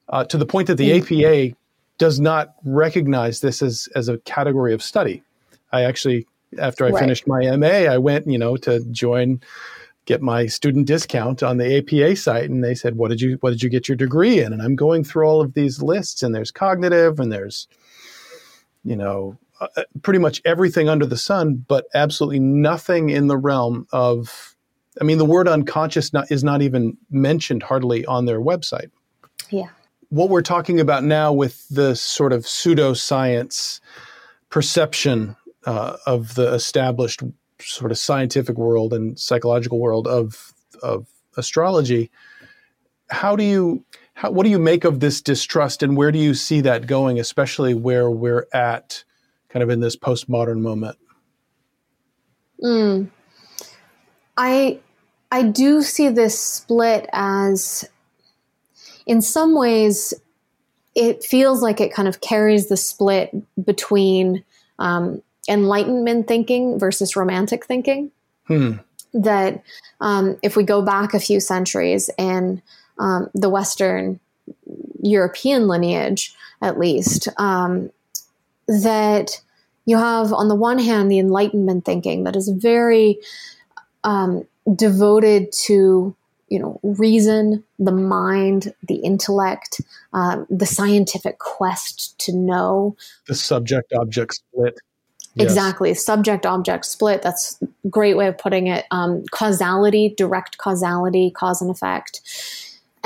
uh, 0.10 0.24
to 0.26 0.38
the 0.38 0.46
point 0.46 0.68
that 0.68 0.76
the 0.76 0.92
mm. 0.92 1.52
APA 1.52 1.58
does 1.98 2.20
not 2.20 2.56
recognize 2.64 3.42
this 3.42 3.62
as, 3.62 3.88
as 3.96 4.08
a 4.08 4.18
category 4.20 4.74
of 4.74 4.84
study. 4.84 5.24
I 5.72 5.84
actually, 5.84 6.28
after 6.60 6.86
I 6.86 6.90
right. 6.90 7.00
finished 7.00 7.28
my 7.28 7.56
MA, 7.56 7.90
I 7.90 7.98
went, 7.98 8.28
you 8.28 8.38
know, 8.38 8.58
to 8.58 8.82
join, 8.92 9.42
get 10.06 10.22
my 10.22 10.46
student 10.46 10.88
discount 10.88 11.42
on 11.42 11.58
the 11.58 11.78
APA 11.78 12.16
site, 12.16 12.50
and 12.50 12.64
they 12.64 12.76
said, 12.76 12.98
"What 12.98 13.10
did 13.10 13.22
you 13.22 13.38
What 13.42 13.52
did 13.52 13.64
you 13.64 13.70
get 13.70 13.88
your 13.88 13.96
degree 13.96 14.40
in?" 14.40 14.54
And 14.54 14.62
I'm 14.62 14.76
going 14.76 15.04
through 15.04 15.26
all 15.28 15.42
of 15.42 15.54
these 15.54 15.82
lists, 15.82 16.22
and 16.22 16.36
there's 16.36 16.52
cognitive, 16.52 17.20
and 17.20 17.32
there's 17.32 17.68
you 18.86 18.96
know, 18.96 19.38
uh, 19.60 19.68
uh, 19.76 19.84
pretty 20.04 20.20
much 20.20 20.42
everything 20.46 20.88
under 20.88 21.06
the 21.06 21.18
sun, 21.18 21.66
but 21.68 21.86
absolutely 21.94 22.40
nothing 22.40 23.10
in 23.10 23.28
the 23.28 23.38
realm 23.38 23.88
of. 23.92 24.56
I 25.02 25.04
mean, 25.04 25.18
the 25.18 25.26
word 25.26 25.50
unconscious 25.50 26.14
not, 26.14 26.32
is 26.32 26.42
not 26.42 26.62
even 26.62 26.98
mentioned 27.10 27.64
hardly 27.64 28.06
on 28.06 28.24
their 28.24 28.40
website. 28.40 28.92
Yeah. 29.50 29.68
What 30.08 30.30
we're 30.30 30.42
talking 30.42 30.80
about 30.80 31.04
now 31.04 31.34
with 31.34 31.68
the 31.68 31.96
sort 31.96 32.32
of 32.32 32.44
pseudoscience 32.44 33.82
perception 34.50 35.36
uh, 35.66 35.98
of 36.06 36.36
the 36.36 36.54
established 36.54 37.24
sort 37.60 37.92
of 37.92 37.98
scientific 37.98 38.58
world 38.58 38.94
and 38.94 39.20
psychological 39.20 39.80
world 39.80 40.08
of 40.08 40.54
of 40.82 41.08
astrology, 41.38 42.10
how 43.10 43.36
do 43.36 43.44
you 43.44 43.84
how, 44.16 44.32
what 44.32 44.46
do 44.46 44.50
you 44.50 44.60
make 44.60 44.86
of 44.86 45.02
this 45.02 45.22
distrust 45.22 45.84
and 45.84 45.96
where 45.96 46.12
do 46.12 46.18
you 46.18 46.34
see 46.34 46.62
that 46.62 46.88
going, 46.88 47.20
especially 47.20 47.74
where 47.74 48.10
we're 48.10 48.48
at 48.54 49.04
kind 49.50 49.62
of 49.62 49.70
in 49.70 49.82
this 49.82 49.96
postmodern 49.98 50.62
moment? 50.62 50.98
Mm. 52.64 53.10
I 54.38 54.80
I 55.32 55.44
do 55.44 55.82
see 55.82 56.10
this 56.10 56.40
split 56.40 57.10
as 57.12 57.88
in 59.06 59.22
some 59.22 59.54
ways 59.54 60.14
it 60.96 61.24
feels 61.24 61.62
like 61.62 61.82
it 61.82 61.94
kind 61.94 62.08
of 62.08 62.22
carries 62.22 62.70
the 62.70 62.78
split 62.78 63.36
between 63.66 64.46
um, 64.80 65.22
enlightenment 65.50 66.28
thinking 66.28 66.80
versus 66.80 67.18
romantic 67.18 67.66
thinking. 67.66 68.12
Hmm. 68.48 68.74
That 69.14 69.62
um, 70.00 70.38
if 70.42 70.56
we 70.56 70.64
go 70.64 70.82
back 70.82 71.14
a 71.14 71.20
few 71.20 71.42
centuries 71.42 72.10
and 72.18 72.62
um, 73.00 73.30
the 73.34 73.50
Western 73.50 74.20
European 75.02 75.68
lineage, 75.68 76.36
at 76.62 76.80
least, 76.80 77.28
um, 77.38 77.92
that 78.68 79.42
you 79.86 79.98
have, 79.98 80.34
on 80.34 80.48
the 80.48 80.56
one 80.56 80.80
hand, 80.80 81.12
the 81.12 81.20
Enlightenment 81.20 81.86
thinking 81.86 82.24
that 82.24 82.36
is 82.36 82.50
very 82.50 83.20
um, 84.04 84.48
devoted 84.76 85.52
to 85.52 86.16
you 86.50 86.60
know 86.60 86.80
reason 86.84 87.64
the 87.80 87.92
mind 87.92 88.74
the 88.88 88.98
intellect 88.98 89.82
um, 90.14 90.46
the 90.50 90.66
scientific 90.66 91.40
quest 91.40 92.18
to 92.20 92.36
know. 92.36 92.96
The 93.28 93.36
subject 93.36 93.94
object 93.94 94.36
split. 94.36 94.80
Yes. 95.36 95.46
exactly. 95.46 95.94
Subject 95.94 96.46
object 96.46 96.86
split. 96.86 97.22
That's 97.22 97.62
a 97.62 97.90
great 97.90 98.16
way 98.16 98.28
of 98.28 98.38
putting 98.38 98.68
it. 98.68 98.86
Um, 98.92 99.26
causality 99.32 100.14
direct 100.16 100.58
causality 100.58 101.30
cause 101.32 101.62
and 101.62 101.70
effect 101.70 102.22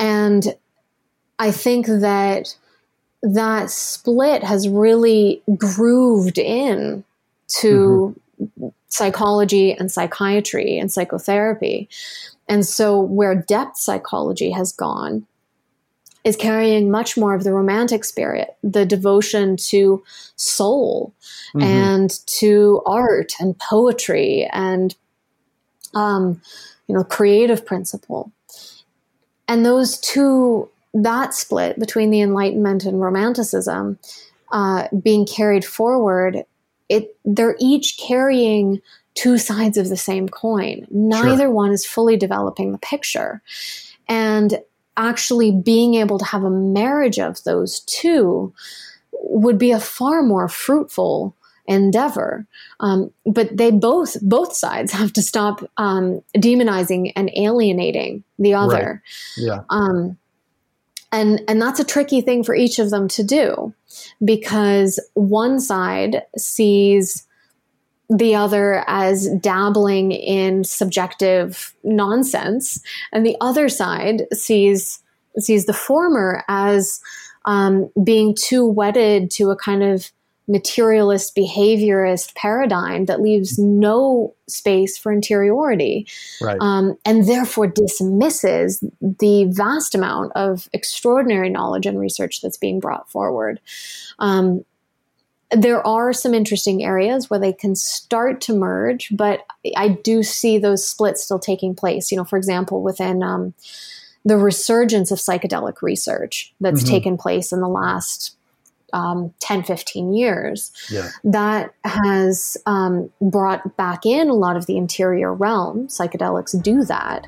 and 0.00 0.56
I 1.38 1.52
think 1.52 1.86
that 1.86 2.56
that 3.22 3.70
split 3.70 4.42
has 4.42 4.66
really 4.66 5.42
grooved 5.56 6.38
in 6.38 7.04
to 7.60 8.16
mm-hmm. 8.40 8.68
psychology 8.88 9.72
and 9.72 9.92
psychiatry 9.92 10.78
and 10.78 10.90
psychotherapy. 10.90 11.88
And 12.48 12.66
so, 12.66 12.98
where 12.98 13.34
depth 13.34 13.76
psychology 13.76 14.50
has 14.50 14.72
gone 14.72 15.26
is 16.24 16.36
carrying 16.36 16.90
much 16.90 17.16
more 17.16 17.34
of 17.34 17.44
the 17.44 17.52
romantic 17.52 18.04
spirit, 18.04 18.56
the 18.62 18.86
devotion 18.86 19.56
to 19.56 20.02
soul 20.36 21.12
mm-hmm. 21.54 21.62
and 21.62 22.26
to 22.26 22.82
art 22.86 23.34
and 23.38 23.58
poetry 23.58 24.48
and, 24.52 24.96
um, 25.94 26.40
you 26.88 26.94
know, 26.94 27.04
creative 27.04 27.66
principle. 27.66 28.32
And 29.50 29.66
those 29.66 29.98
two, 29.98 30.70
that 30.94 31.34
split 31.34 31.76
between 31.76 32.10
the 32.10 32.20
Enlightenment 32.20 32.84
and 32.84 33.00
Romanticism 33.00 33.98
uh, 34.52 34.86
being 35.02 35.26
carried 35.26 35.64
forward 35.64 36.44
it 36.88 37.16
they're 37.24 37.56
each 37.58 37.98
carrying 37.98 38.80
two 39.14 39.38
sides 39.38 39.76
of 39.76 39.88
the 39.88 39.96
same 39.96 40.28
coin. 40.28 40.86
Neither 40.90 41.44
sure. 41.44 41.50
one 41.50 41.72
is 41.72 41.84
fully 41.84 42.16
developing 42.16 42.70
the 42.70 42.78
picture. 42.78 43.42
And 44.08 44.60
actually 44.96 45.50
being 45.50 45.94
able 45.94 46.18
to 46.20 46.24
have 46.24 46.44
a 46.44 46.50
marriage 46.50 47.18
of 47.18 47.42
those 47.42 47.80
two 47.80 48.52
would 49.12 49.58
be 49.58 49.72
a 49.72 49.80
far 49.80 50.22
more 50.22 50.48
fruitful 50.48 51.34
endeavor. 51.66 52.46
Um, 52.80 53.12
but 53.26 53.56
they 53.56 53.70
both 53.70 54.16
both 54.22 54.54
sides 54.54 54.92
have 55.00 55.12
to 55.14 55.22
stop 55.22 55.68
um, 55.76 56.22
demonizing 56.36 57.12
and 57.16 57.30
alienating 57.36 58.24
the 58.38 58.54
other. 58.54 59.02
Right. 59.38 59.46
Yeah. 59.46 59.60
Um, 59.70 60.18
and 61.12 61.42
and 61.48 61.60
that's 61.60 61.80
a 61.80 61.84
tricky 61.84 62.20
thing 62.20 62.44
for 62.44 62.54
each 62.54 62.78
of 62.78 62.90
them 62.90 63.08
to 63.08 63.24
do 63.24 63.74
because 64.24 65.00
one 65.14 65.58
side 65.60 66.22
sees 66.36 67.26
the 68.08 68.34
other 68.34 68.84
as 68.88 69.28
dabbling 69.40 70.10
in 70.10 70.64
subjective 70.64 71.74
nonsense 71.84 72.80
and 73.12 73.24
the 73.24 73.36
other 73.40 73.68
side 73.68 74.26
sees 74.32 75.00
sees 75.38 75.66
the 75.66 75.72
former 75.72 76.44
as 76.48 77.00
um, 77.44 77.90
being 78.02 78.34
too 78.34 78.66
wedded 78.66 79.30
to 79.30 79.50
a 79.50 79.56
kind 79.56 79.82
of 79.82 80.10
materialist 80.50 81.36
behaviorist 81.36 82.34
paradigm 82.34 83.04
that 83.04 83.20
leaves 83.20 83.56
no 83.56 84.34
space 84.48 84.98
for 84.98 85.12
interiority 85.12 86.06
right. 86.42 86.58
um, 86.60 86.98
and 87.04 87.26
therefore 87.26 87.68
dismisses 87.68 88.82
the 89.00 89.44
vast 89.50 89.94
amount 89.94 90.32
of 90.34 90.68
extraordinary 90.72 91.48
knowledge 91.48 91.86
and 91.86 92.00
research 92.00 92.42
that's 92.42 92.58
being 92.58 92.80
brought 92.80 93.08
forward 93.08 93.60
um, 94.18 94.64
there 95.52 95.84
are 95.86 96.12
some 96.12 96.34
interesting 96.34 96.84
areas 96.84 97.30
where 97.30 97.40
they 97.40 97.52
can 97.52 97.76
start 97.76 98.40
to 98.40 98.52
merge 98.52 99.08
but 99.12 99.46
i 99.76 99.88
do 99.88 100.24
see 100.24 100.58
those 100.58 100.86
splits 100.86 101.22
still 101.22 101.38
taking 101.38 101.76
place 101.76 102.10
you 102.10 102.16
know 102.16 102.24
for 102.24 102.36
example 102.36 102.82
within 102.82 103.22
um, 103.22 103.54
the 104.24 104.36
resurgence 104.36 105.12
of 105.12 105.18
psychedelic 105.18 105.80
research 105.80 106.52
that's 106.60 106.82
mm-hmm. 106.82 106.90
taken 106.90 107.16
place 107.16 107.52
in 107.52 107.60
the 107.60 107.68
last 107.68 108.36
um, 108.92 109.32
10, 109.40 109.64
15 109.64 110.12
years 110.12 110.72
yeah. 110.90 111.08
that 111.24 111.74
has 111.84 112.56
um, 112.66 113.10
brought 113.20 113.76
back 113.76 114.06
in 114.06 114.28
a 114.28 114.34
lot 114.34 114.56
of 114.56 114.66
the 114.66 114.76
interior 114.76 115.32
realm. 115.32 115.86
Psychedelics 115.88 116.60
do 116.62 116.84
that. 116.84 117.26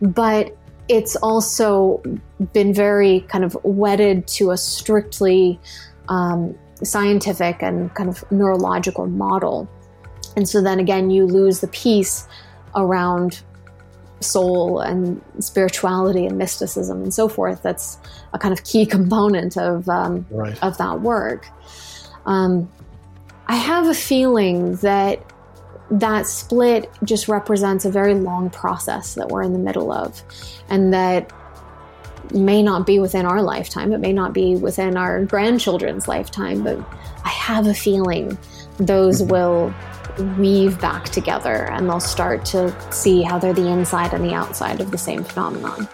But 0.00 0.56
it's 0.88 1.14
also 1.16 2.02
been 2.52 2.74
very 2.74 3.20
kind 3.28 3.44
of 3.44 3.56
wedded 3.62 4.26
to 4.26 4.50
a 4.50 4.56
strictly 4.56 5.60
um, 6.08 6.58
scientific 6.82 7.62
and 7.62 7.94
kind 7.94 8.08
of 8.08 8.24
neurological 8.32 9.06
model. 9.06 9.68
And 10.36 10.48
so 10.48 10.60
then 10.60 10.80
again, 10.80 11.10
you 11.10 11.26
lose 11.26 11.60
the 11.60 11.68
piece 11.68 12.26
around 12.74 13.42
soul 14.20 14.80
and 14.80 15.22
spirituality 15.38 16.26
and 16.26 16.36
mysticism 16.38 17.02
and 17.02 17.12
so 17.12 17.28
forth. 17.28 17.62
That's 17.62 17.98
a 18.32 18.38
kind 18.38 18.52
of 18.52 18.64
key 18.64 18.86
component 18.96 19.56
of 19.56 19.88
um, 19.88 20.26
right. 20.30 20.58
of 20.62 20.78
that 20.78 21.00
work. 21.00 21.46
Um, 22.26 22.70
I 23.46 23.56
have 23.56 23.86
a 23.86 23.94
feeling 23.94 24.76
that 24.76 25.24
that 25.90 26.26
split 26.26 26.88
just 27.02 27.26
represents 27.26 27.84
a 27.84 27.90
very 27.90 28.14
long 28.14 28.48
process 28.48 29.14
that 29.14 29.28
we're 29.28 29.42
in 29.42 29.52
the 29.52 29.58
middle 29.58 29.90
of, 29.90 30.22
and 30.68 30.94
that 30.94 31.32
may 32.32 32.62
not 32.62 32.86
be 32.86 33.00
within 33.00 33.26
our 33.26 33.42
lifetime. 33.42 33.92
It 33.92 33.98
may 33.98 34.12
not 34.12 34.32
be 34.32 34.54
within 34.54 34.96
our 34.96 35.24
grandchildren's 35.24 36.06
lifetime, 36.06 36.62
but 36.62 36.78
I 37.24 37.28
have 37.30 37.66
a 37.66 37.74
feeling 37.74 38.38
those 38.76 39.20
mm-hmm. 39.20 39.30
will 39.32 39.74
weave 40.38 40.80
back 40.80 41.04
together 41.06 41.70
and 41.70 41.88
they'll 41.88 42.00
start 42.00 42.44
to 42.46 42.92
see 42.92 43.22
how 43.22 43.38
they're 43.38 43.52
the 43.52 43.68
inside 43.68 44.12
and 44.12 44.24
the 44.24 44.34
outside 44.34 44.80
of 44.80 44.90
the 44.90 44.98
same 44.98 45.24
phenomenon. 45.24 45.88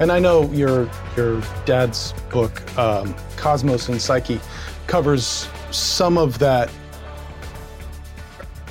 And 0.00 0.12
I 0.12 0.20
know 0.20 0.50
your 0.52 0.88
your 1.16 1.42
dad's 1.64 2.12
book, 2.30 2.78
um, 2.78 3.14
Cosmos 3.36 3.88
and 3.88 4.00
Psyche, 4.00 4.40
covers 4.86 5.48
some 5.72 6.16
of 6.16 6.38
that 6.38 6.70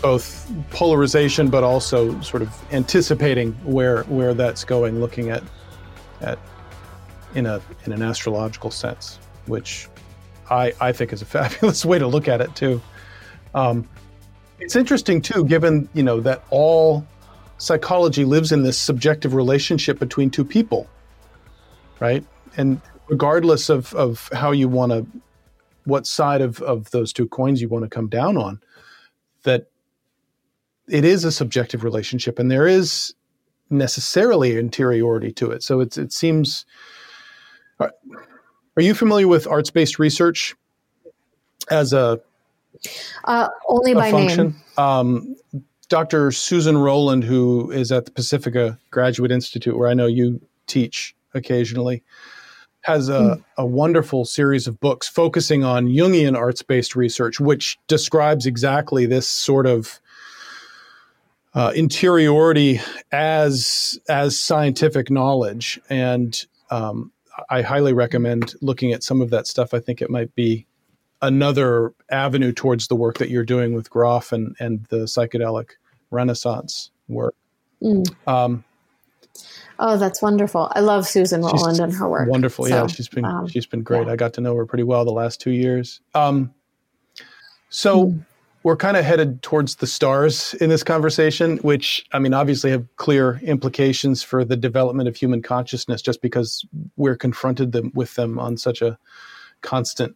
both 0.01 0.49
polarization, 0.69 1.49
but 1.49 1.63
also 1.63 2.19
sort 2.21 2.43
of 2.43 2.73
anticipating 2.73 3.51
where 3.63 4.03
where 4.03 4.33
that's 4.33 4.63
going, 4.63 5.01
looking 5.01 5.29
at 5.29 5.43
at 6.21 6.39
in 7.35 7.45
a 7.45 7.61
in 7.85 7.91
an 7.91 8.01
astrological 8.01 8.71
sense, 8.71 9.19
which 9.47 9.89
I 10.49 10.73
I 10.79 10.93
think 10.93 11.11
is 11.11 11.21
a 11.21 11.25
fabulous 11.37 11.83
way 11.83 11.99
to 11.99 12.07
look 12.07 12.29
at 12.29 12.39
it 12.39 12.55
too. 12.55 12.81
Um, 13.53 13.87
it's 14.59 14.77
interesting 14.77 15.21
too, 15.21 15.43
given 15.43 15.89
you 15.93 16.03
know 16.03 16.21
that 16.21 16.45
all 16.51 17.05
psychology 17.57 18.23
lives 18.23 18.53
in 18.53 18.63
this 18.63 18.77
subjective 18.77 19.33
relationship 19.33 19.99
between 19.99 20.29
two 20.29 20.45
people 20.45 20.87
right? 21.99 22.25
And 22.57 22.81
regardless 23.07 23.69
of, 23.69 23.93
of 23.93 24.29
how 24.33 24.51
you 24.51 24.67
want 24.67 24.91
to, 24.91 25.05
what 25.85 26.05
side 26.05 26.41
of, 26.41 26.61
of 26.61 26.91
those 26.91 27.13
two 27.13 27.27
coins 27.27 27.61
you 27.61 27.69
want 27.69 27.83
to 27.83 27.89
come 27.89 28.07
down 28.07 28.37
on, 28.37 28.61
that 29.43 29.67
it 30.87 31.05
is 31.05 31.23
a 31.23 31.31
subjective 31.31 31.83
relationship 31.83 32.39
and 32.39 32.49
there 32.51 32.67
is 32.67 33.13
necessarily 33.69 34.57
interiority 34.57 35.31
to 35.33 35.51
it. 35.51 35.63
So 35.63 35.79
it's, 35.79 35.97
it 35.97 36.11
seems. 36.11 36.65
Are, 37.79 37.91
are 38.75 38.81
you 38.81 38.93
familiar 38.93 39.27
with 39.27 39.47
arts 39.47 39.69
based 39.69 39.99
research 39.99 40.55
as 41.69 41.93
a 41.93 42.19
uh, 43.25 43.47
only 43.67 43.93
by 43.93 44.11
function? 44.11 44.47
name? 44.47 44.63
Um, 44.77 45.35
Dr. 45.89 46.31
Susan 46.31 46.77
Rowland, 46.77 47.23
who 47.23 47.71
is 47.71 47.91
at 47.91 48.05
the 48.05 48.11
Pacifica 48.11 48.77
Graduate 48.91 49.31
Institute, 49.31 49.77
where 49.77 49.87
I 49.89 49.93
know 49.93 50.05
you 50.05 50.41
teach, 50.67 51.15
occasionally, 51.33 52.03
has 52.81 53.09
a, 53.09 53.19
mm. 53.19 53.43
a 53.57 53.65
wonderful 53.65 54.25
series 54.25 54.67
of 54.67 54.79
books 54.79 55.07
focusing 55.07 55.63
on 55.63 55.87
Jungian 55.87 56.37
arts 56.37 56.61
based 56.61 56.95
research, 56.95 57.39
which 57.39 57.77
describes 57.87 58.45
exactly 58.45 59.05
this 59.05 59.27
sort 59.27 59.65
of 59.65 59.99
uh, 61.53 61.71
interiority 61.75 62.79
as 63.11 63.99
as 64.07 64.37
scientific 64.37 65.09
knowledge. 65.09 65.79
And 65.89 66.45
um, 66.69 67.11
I 67.49 67.61
highly 67.61 67.93
recommend 67.93 68.55
looking 68.61 68.93
at 68.93 69.03
some 69.03 69.21
of 69.21 69.29
that 69.31 69.47
stuff. 69.47 69.73
I 69.73 69.79
think 69.79 70.01
it 70.01 70.09
might 70.09 70.33
be 70.35 70.65
another 71.21 71.93
avenue 72.11 72.51
towards 72.51 72.87
the 72.87 72.95
work 72.95 73.17
that 73.17 73.29
you're 73.29 73.43
doing 73.43 73.73
with 73.73 73.89
Grof 73.89 74.31
and, 74.31 74.55
and 74.59 74.85
the 74.85 75.05
psychedelic 75.05 75.71
renaissance 76.11 76.91
work. 77.07 77.35
Mm. 77.81 78.15
Um, 78.27 78.63
Oh, 79.79 79.97
that's 79.97 80.21
wonderful. 80.21 80.71
I 80.75 80.79
love 80.79 81.07
Susan 81.07 81.41
Rowland 81.41 81.79
and 81.79 81.93
her 81.93 82.09
work. 82.09 82.29
Wonderful. 82.29 82.65
So, 82.65 82.75
yeah, 82.75 82.87
she's 82.87 83.07
been 83.07 83.25
um, 83.25 83.47
she's 83.47 83.65
been 83.65 83.83
great. 83.83 84.07
Yeah. 84.07 84.13
I 84.13 84.15
got 84.15 84.33
to 84.33 84.41
know 84.41 84.55
her 84.55 84.65
pretty 84.65 84.83
well 84.83 85.05
the 85.05 85.11
last 85.11 85.39
2 85.41 85.51
years. 85.51 86.01
Um, 86.15 86.53
so 87.69 88.07
mm. 88.07 88.25
we're 88.63 88.77
kind 88.77 88.97
of 88.97 89.05
headed 89.05 89.41
towards 89.41 89.75
the 89.75 89.87
stars 89.87 90.55
in 90.55 90.69
this 90.69 90.83
conversation, 90.83 91.57
which 91.57 92.05
I 92.11 92.19
mean 92.19 92.33
obviously 92.33 92.71
have 92.71 92.85
clear 92.95 93.39
implications 93.43 94.23
for 94.23 94.43
the 94.43 94.57
development 94.57 95.09
of 95.09 95.15
human 95.15 95.41
consciousness 95.41 96.01
just 96.01 96.21
because 96.21 96.65
we're 96.95 97.17
confronted 97.17 97.71
them, 97.71 97.91
with 97.93 98.15
them 98.15 98.39
on 98.39 98.57
such 98.57 98.81
a 98.81 98.97
constant 99.61 100.15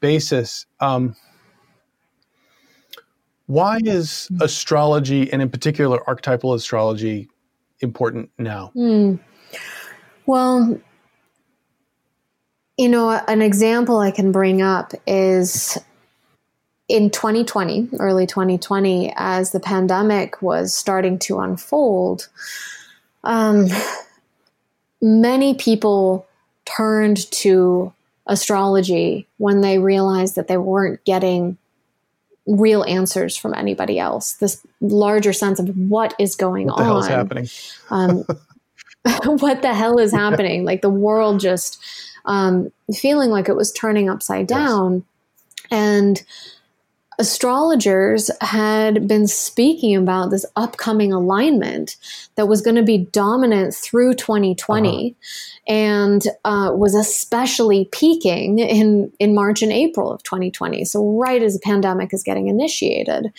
basis. 0.00 0.66
Um, 0.78 1.16
why 3.46 3.80
is 3.82 4.28
hmm. 4.28 4.40
astrology 4.42 5.32
and 5.32 5.42
in 5.42 5.50
particular 5.50 5.98
archetypal 6.08 6.54
astrology 6.54 7.28
important 7.80 8.30
now? 8.38 8.72
Mm. 8.76 9.18
Well, 10.26 10.80
you 12.76 12.88
know, 12.88 13.10
an 13.10 13.42
example 13.42 13.98
I 13.98 14.10
can 14.10 14.32
bring 14.32 14.62
up 14.62 14.92
is 15.06 15.78
in 16.88 17.10
2020, 17.10 17.90
early 17.98 18.26
2020, 18.26 19.12
as 19.16 19.52
the 19.52 19.60
pandemic 19.60 20.42
was 20.42 20.74
starting 20.74 21.18
to 21.20 21.38
unfold, 21.38 22.28
um, 23.22 23.68
many 25.00 25.54
people 25.54 26.26
turned 26.64 27.30
to 27.30 27.92
astrology 28.26 29.26
when 29.38 29.60
they 29.60 29.78
realized 29.78 30.36
that 30.36 30.48
they 30.48 30.56
weren't 30.56 31.04
getting 31.04 31.58
real 32.50 32.84
answers 32.84 33.36
from 33.36 33.54
anybody 33.54 33.98
else. 33.98 34.34
This 34.34 34.64
larger 34.80 35.32
sense 35.32 35.60
of 35.60 35.68
what 35.76 36.14
is 36.18 36.34
going 36.34 36.66
what 36.66 36.78
the 36.78 36.84
on. 36.84 37.10
happening? 37.10 37.48
Um, 37.90 38.24
what 39.24 39.62
the 39.62 39.72
hell 39.72 39.98
is 39.98 40.12
happening? 40.12 40.64
Like 40.64 40.82
the 40.82 40.90
world 40.90 41.40
just 41.40 41.82
um, 42.24 42.72
feeling 42.94 43.30
like 43.30 43.48
it 43.48 43.56
was 43.56 43.72
turning 43.72 44.10
upside 44.10 44.46
down. 44.46 44.94
Yes. 44.94 45.04
And 45.70 46.22
astrologers 47.20 48.30
had 48.40 49.06
been 49.06 49.26
speaking 49.26 49.94
about 49.94 50.30
this 50.30 50.46
upcoming 50.56 51.12
alignment 51.12 51.96
that 52.36 52.48
was 52.48 52.62
going 52.62 52.76
to 52.76 52.82
be 52.82 52.96
dominant 52.96 53.74
through 53.74 54.14
2020 54.14 54.88
uh-huh. 54.88 55.72
and 55.72 56.22
uh, 56.46 56.72
was 56.74 56.94
especially 56.94 57.84
peaking 57.92 58.58
in, 58.58 59.12
in 59.18 59.34
March 59.34 59.60
and 59.60 59.70
April 59.70 60.10
of 60.10 60.22
2020. 60.22 60.84
So, 60.86 61.18
right 61.18 61.42
as 61.42 61.52
the 61.54 61.60
pandemic 61.60 62.14
is 62.14 62.22
getting 62.22 62.48
initiated. 62.48 63.32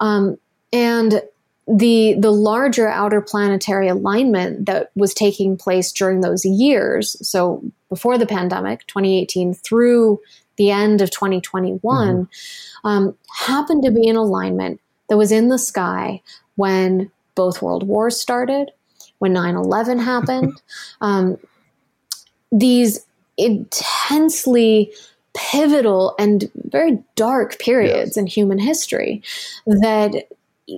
Um, 0.00 0.36
and 0.72 1.22
the 1.68 2.16
the 2.18 2.32
larger 2.32 2.88
outer 2.88 3.20
planetary 3.20 3.86
alignment 3.86 4.66
that 4.66 4.90
was 4.96 5.14
taking 5.14 5.56
place 5.56 5.92
during 5.92 6.20
those 6.20 6.44
years 6.44 7.16
so 7.26 7.62
before 7.88 8.18
the 8.18 8.26
pandemic 8.26 8.84
2018 8.88 9.54
through 9.54 10.18
the 10.60 10.70
end 10.70 11.00
of 11.00 11.10
2021 11.10 11.80
mm-hmm. 11.80 12.86
um, 12.86 13.16
happened 13.46 13.82
to 13.82 13.90
be 13.90 14.06
an 14.10 14.16
alignment 14.16 14.78
that 15.08 15.16
was 15.16 15.32
in 15.32 15.48
the 15.48 15.58
sky 15.58 16.20
when 16.56 17.10
both 17.34 17.62
world 17.62 17.88
wars 17.88 18.20
started, 18.20 18.70
when 19.20 19.32
9 19.32 19.56
11 19.56 19.98
happened. 20.12 20.60
um, 21.00 21.38
these 22.52 23.06
intensely 23.38 24.92
pivotal 25.34 26.14
and 26.18 26.50
very 26.54 27.02
dark 27.14 27.58
periods 27.58 28.10
yes. 28.10 28.16
in 28.18 28.26
human 28.26 28.58
history 28.58 29.22
that 29.64 30.28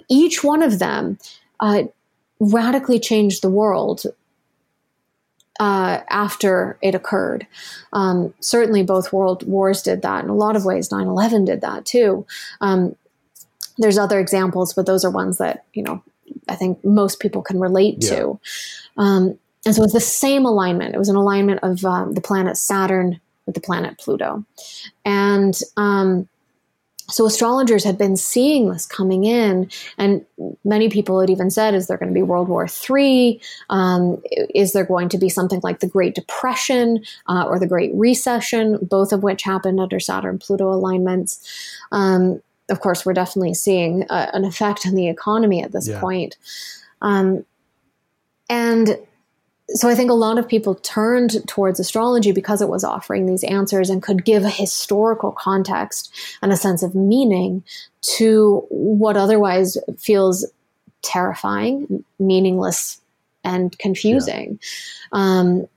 each 0.08 0.44
one 0.44 0.62
of 0.62 0.78
them 0.78 1.18
uh, 1.58 1.82
radically 2.38 3.00
changed 3.00 3.42
the 3.42 3.50
world 3.50 4.04
uh, 5.60 6.00
after 6.08 6.78
it 6.82 6.94
occurred. 6.94 7.46
Um, 7.92 8.34
certainly, 8.40 8.82
both 8.82 9.12
world 9.12 9.46
wars 9.46 9.82
did 9.82 10.02
that. 10.02 10.24
In 10.24 10.30
a 10.30 10.34
lot 10.34 10.56
of 10.56 10.64
ways, 10.64 10.90
9 10.90 11.06
11 11.06 11.44
did 11.44 11.60
that 11.60 11.84
too. 11.84 12.26
Um, 12.60 12.96
there's 13.78 13.98
other 13.98 14.18
examples, 14.18 14.74
but 14.74 14.86
those 14.86 15.04
are 15.04 15.10
ones 15.10 15.38
that, 15.38 15.64
you 15.72 15.82
know, 15.82 16.02
I 16.48 16.54
think 16.54 16.84
most 16.84 17.20
people 17.20 17.42
can 17.42 17.58
relate 17.60 17.96
yeah. 18.00 18.10
to. 18.10 18.40
Um, 18.96 19.38
and 19.64 19.74
so 19.74 19.84
it's 19.84 19.92
the 19.92 20.00
same 20.00 20.44
alignment. 20.44 20.94
It 20.94 20.98
was 20.98 21.08
an 21.08 21.16
alignment 21.16 21.60
of 21.62 21.84
um, 21.84 22.14
the 22.14 22.20
planet 22.20 22.56
Saturn 22.56 23.20
with 23.46 23.54
the 23.54 23.60
planet 23.60 23.98
Pluto. 23.98 24.44
And 25.04 25.58
um, 25.76 26.28
so 27.12 27.26
astrologers 27.26 27.84
had 27.84 27.98
been 27.98 28.16
seeing 28.16 28.70
this 28.70 28.86
coming 28.86 29.24
in, 29.24 29.70
and 29.98 30.24
many 30.64 30.88
people 30.88 31.20
had 31.20 31.30
even 31.30 31.50
said, 31.50 31.74
"Is 31.74 31.86
there 31.86 31.98
going 31.98 32.08
to 32.08 32.14
be 32.14 32.22
World 32.22 32.48
War 32.48 32.66
III? 32.66 33.40
Um, 33.70 34.22
is 34.54 34.72
there 34.72 34.84
going 34.84 35.08
to 35.10 35.18
be 35.18 35.28
something 35.28 35.60
like 35.62 35.80
the 35.80 35.88
Great 35.88 36.14
Depression 36.14 37.04
uh, 37.28 37.44
or 37.46 37.58
the 37.58 37.66
Great 37.66 37.92
Recession?" 37.94 38.78
Both 38.82 39.12
of 39.12 39.22
which 39.22 39.42
happened 39.42 39.80
under 39.80 40.00
Saturn 40.00 40.38
Pluto 40.38 40.72
alignments. 40.72 41.46
Um, 41.92 42.40
of 42.68 42.80
course, 42.80 43.04
we're 43.04 43.12
definitely 43.12 43.54
seeing 43.54 44.04
uh, 44.08 44.30
an 44.32 44.44
effect 44.44 44.86
on 44.86 44.94
the 44.94 45.08
economy 45.08 45.62
at 45.62 45.72
this 45.72 45.88
yeah. 45.88 46.00
point. 46.00 46.36
Um, 47.02 47.44
and 48.48 48.96
so 49.74 49.88
I 49.88 49.94
think 49.94 50.10
a 50.10 50.14
lot 50.14 50.38
of 50.38 50.48
people 50.48 50.74
turned 50.76 51.46
towards 51.48 51.80
astrology 51.80 52.32
because 52.32 52.60
it 52.60 52.68
was 52.68 52.84
offering 52.84 53.26
these 53.26 53.44
answers 53.44 53.90
and 53.90 54.02
could 54.02 54.24
give 54.24 54.44
a 54.44 54.50
historical 54.50 55.32
context 55.32 56.12
and 56.42 56.52
a 56.52 56.56
sense 56.56 56.82
of 56.82 56.94
meaning 56.94 57.64
to 58.16 58.66
what 58.70 59.16
otherwise 59.16 59.76
feels 59.98 60.46
terrifying, 61.02 62.04
meaningless, 62.18 63.00
and 63.44 63.76
confusing. 63.78 64.58
Yeah. 65.12 65.18
Um, 65.18 65.68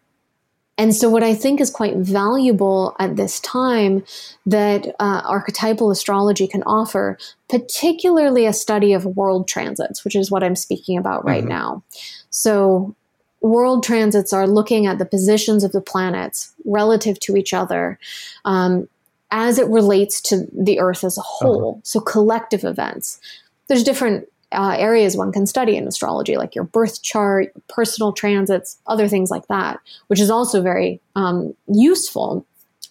and 0.78 0.94
so, 0.94 1.10
what 1.10 1.24
I 1.24 1.34
think 1.34 1.62
is 1.62 1.72
quite 1.72 1.96
valuable 1.96 2.96
at 3.00 3.16
this 3.16 3.40
time 3.40 4.04
that 4.46 4.88
uh, 5.00 5.22
archetypal 5.26 5.90
astrology 5.90 6.48
can 6.48 6.64
offer, 6.64 7.18
particularly 7.50 8.46
a 8.46 8.52
study 8.52 8.92
of 8.92 9.06
world 9.06 9.48
transits, 9.48 10.04
which 10.04 10.18
is 10.18 10.30
what 10.30 10.44
I'm 10.44 10.56
speaking 10.56 10.98
about 10.98 11.24
right 11.24 11.44
mm-hmm. 11.44 11.50
now. 11.50 11.84
So, 12.30 12.94
world 13.42 13.84
transits 13.84 14.34
are 14.34 14.48
looking 14.48 14.88
at 14.88 14.98
the 14.98 15.06
positions 15.06 15.64
of 15.64 15.72
the 15.72 15.82
planets 15.82 16.54
relative 16.66 17.20
to 17.22 17.36
each 17.36 17.54
other 17.54 18.00
um, 18.46 18.88
as 19.32 19.60
it 19.60 19.68
relates 19.68 20.22
to 20.22 20.48
the 20.54 20.80
Earth 20.80 21.04
as 21.04 21.18
a 21.18 21.22
whole. 21.22 21.72
Uh-huh. 21.72 21.82
So, 21.84 22.00
collective 22.00 22.64
events. 22.64 23.20
There's 23.68 23.84
different 23.84 24.28
uh, 24.52 24.76
areas 24.78 25.18
one 25.18 25.32
can 25.32 25.46
study 25.46 25.76
in 25.76 25.88
astrology, 25.88 26.38
like 26.38 26.56
your 26.56 26.64
birth 26.64 27.02
chart, 27.02 27.52
personal 27.68 28.14
transits, 28.14 28.78
other 28.88 29.08
things 29.08 29.30
like 29.30 29.48
that, 29.48 29.80
which 30.08 30.20
is 30.20 30.30
also 30.30 30.62
very 30.62 31.02
um, 31.16 31.54
useful 31.68 32.46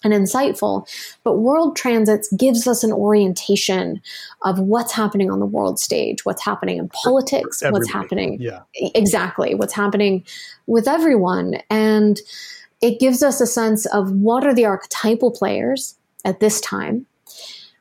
and 0.05 0.13
insightful. 0.13 0.87
But 1.25 1.39
world 1.39 1.77
transits 1.77 2.33
gives 2.35 2.69
us 2.69 2.85
an 2.85 2.93
orientation 2.93 4.01
of 4.43 4.61
what's 4.61 4.93
happening 4.93 5.31
on 5.31 5.41
the 5.41 5.47
world 5.47 5.81
stage, 5.81 6.25
what's 6.25 6.45
happening 6.45 6.79
in 6.79 6.89
politics, 6.91 7.63
what's 7.69 7.91
happening 7.91 8.37
yeah. 8.41 8.61
exactly, 8.75 9.55
what's 9.55 9.75
happening 9.75 10.25
with 10.67 10.87
everyone. 10.87 11.57
And 11.71 12.21
it 12.81 13.01
gives 13.01 13.23
us 13.23 13.41
a 13.41 13.47
sense 13.47 13.87
of 13.87 14.13
what 14.13 14.47
are 14.47 14.55
the 14.55 14.67
archetypal 14.67 15.31
players 15.31 15.97
at 16.25 16.41
this 16.41 16.61
time? 16.61 17.07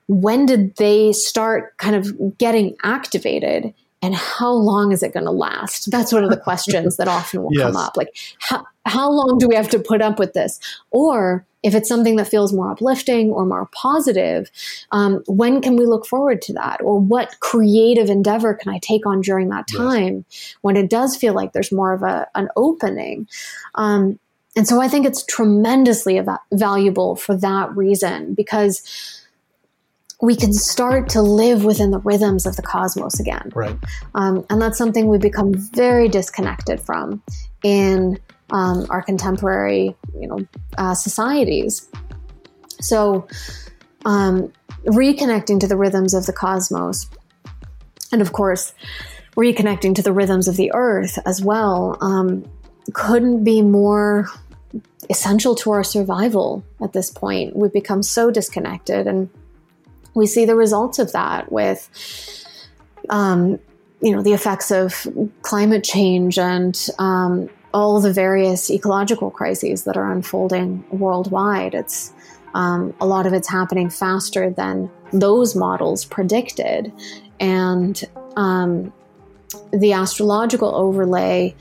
When 0.08 0.46
did 0.46 0.76
they 0.78 1.12
start 1.14 1.78
kind 1.78 1.96
of 1.96 2.38
getting 2.38 2.76
activated? 2.84 3.74
and 4.04 4.14
how 4.16 4.52
long 4.52 4.92
is 4.92 5.02
it 5.02 5.14
going 5.14 5.24
to 5.24 5.32
last? 5.32 5.90
That's 5.90 6.12
one 6.12 6.26
of 6.26 6.30
the 6.30 6.36
questions 6.36 6.98
that 6.98 7.08
often 7.08 7.42
will 7.42 7.54
yes. 7.54 7.64
come 7.64 7.78
up. 7.78 7.96
Like, 7.96 8.10
how, 8.40 8.66
how 8.86 9.10
long 9.10 9.38
do 9.38 9.48
we 9.48 9.56
have 9.56 9.70
to 9.70 9.80
put 9.80 10.02
up 10.02 10.20
with 10.20 10.34
this? 10.34 10.60
Or 10.92 11.46
if 11.64 11.74
it's 11.74 11.88
something 11.88 12.18
that 12.18 12.28
feels 12.28 12.52
more 12.52 12.72
uplifting 12.72 13.32
or 13.32 13.46
more 13.46 13.70
positive, 13.74 14.52
um, 14.92 15.24
when 15.28 15.62
can 15.62 15.78
we 15.78 15.86
look 15.86 16.06
forward 16.06 16.42
to 16.44 16.54
that? 16.54 16.82
Or 16.82 17.00
what 17.00 17.40
creative 17.40 18.10
endeavor 18.10 18.54
can 18.54 18.74
I 18.74 18.80
take 18.80 19.06
on 19.06 19.22
during 19.22 19.50
that 19.50 19.68
time 19.68 20.26
yes. 20.30 20.56
when 20.62 20.76
it 20.76 20.90
does 20.90 21.16
feel 21.16 21.34
like 21.34 21.54
there's 21.54 21.72
more 21.72 21.94
of 21.94 22.04
a, 22.04 22.28
an 22.36 22.50
opening? 22.58 23.28
Um, 23.76 24.20
and 24.56 24.68
so 24.68 24.82
I 24.82 24.90
think 24.90 25.06
it's 25.06 25.26
tremendously 25.26 26.20
av- 26.20 26.40
valuable 26.52 27.16
for 27.16 27.36
that 27.38 27.76
reason 27.76 28.34
because 28.34 28.84
we 30.22 30.36
can 30.36 30.54
start 30.54 31.10
to 31.10 31.22
live 31.22 31.66
within 31.66 31.92
the 31.92 32.00
rhythms 32.00 32.46
of 32.46 32.56
the 32.56 32.62
cosmos 32.62 33.20
again. 33.20 33.52
Right. 33.56 33.78
Um, 34.16 34.46
and 34.50 34.62
that's 34.62 34.78
something 34.78 35.08
we 35.08 35.18
become 35.18 35.54
very 35.54 36.08
disconnected 36.08 36.80
from 36.80 37.22
in 37.64 38.20
um, 38.54 38.86
our 38.90 39.02
contemporary, 39.02 39.96
you 40.18 40.28
know, 40.28 40.48
uh, 40.78 40.94
societies. 40.94 41.90
So, 42.80 43.28
um, 44.06 44.54
reconnecting 44.86 45.60
to 45.60 45.68
the 45.68 45.76
rhythms 45.76 46.14
of 46.14 46.28
the 46.28 46.34
cosmos, 46.34 47.10
and 48.12 48.22
of 48.22 48.32
course, 48.32 48.74
reconnecting 49.36 49.96
to 49.96 50.04
the 50.04 50.14
rhythms 50.14 50.48
of 50.48 50.56
the 50.56 50.72
earth 50.74 51.18
as 51.26 51.42
well, 51.42 51.98
um, 52.00 52.46
couldn't 52.94 53.44
be 53.44 53.62
more 53.62 54.30
essential 55.10 55.56
to 55.56 55.72
our 55.72 55.84
survival 55.84 56.64
at 56.82 56.94
this 56.94 57.10
point. 57.10 57.56
We've 57.56 57.74
become 57.74 58.04
so 58.04 58.30
disconnected, 58.30 59.08
and 59.08 59.30
we 60.14 60.28
see 60.28 60.46
the 60.46 60.56
results 60.56 61.00
of 61.00 61.12
that 61.12 61.52
with. 61.52 61.90
Um, 63.10 63.60
you 64.02 64.14
know 64.14 64.22
the 64.22 64.34
effects 64.34 64.70
of 64.70 65.08
climate 65.44 65.82
change 65.82 66.38
and 66.38 66.90
um, 67.00 67.50
all 67.74 68.00
the 68.00 68.14
various 68.14 68.70
ecological 68.70 69.32
crises 69.32 69.84
that 69.86 69.98
are 69.98 70.12
unfolding 70.12 70.84
worldwide. 70.92 71.74
It's 71.74 72.14
um, 72.54 72.94
a 73.02 73.06
lot 73.06 73.26
of 73.26 73.34
it's 73.34 73.50
happening 73.50 73.90
faster 73.90 74.50
than 74.52 74.90
those 75.12 75.56
models 75.56 76.06
predicted, 76.06 76.92
and 77.40 78.04
um, 78.36 78.94
the 79.72 79.94
astrological 79.94 80.74
overlay. 80.76 81.56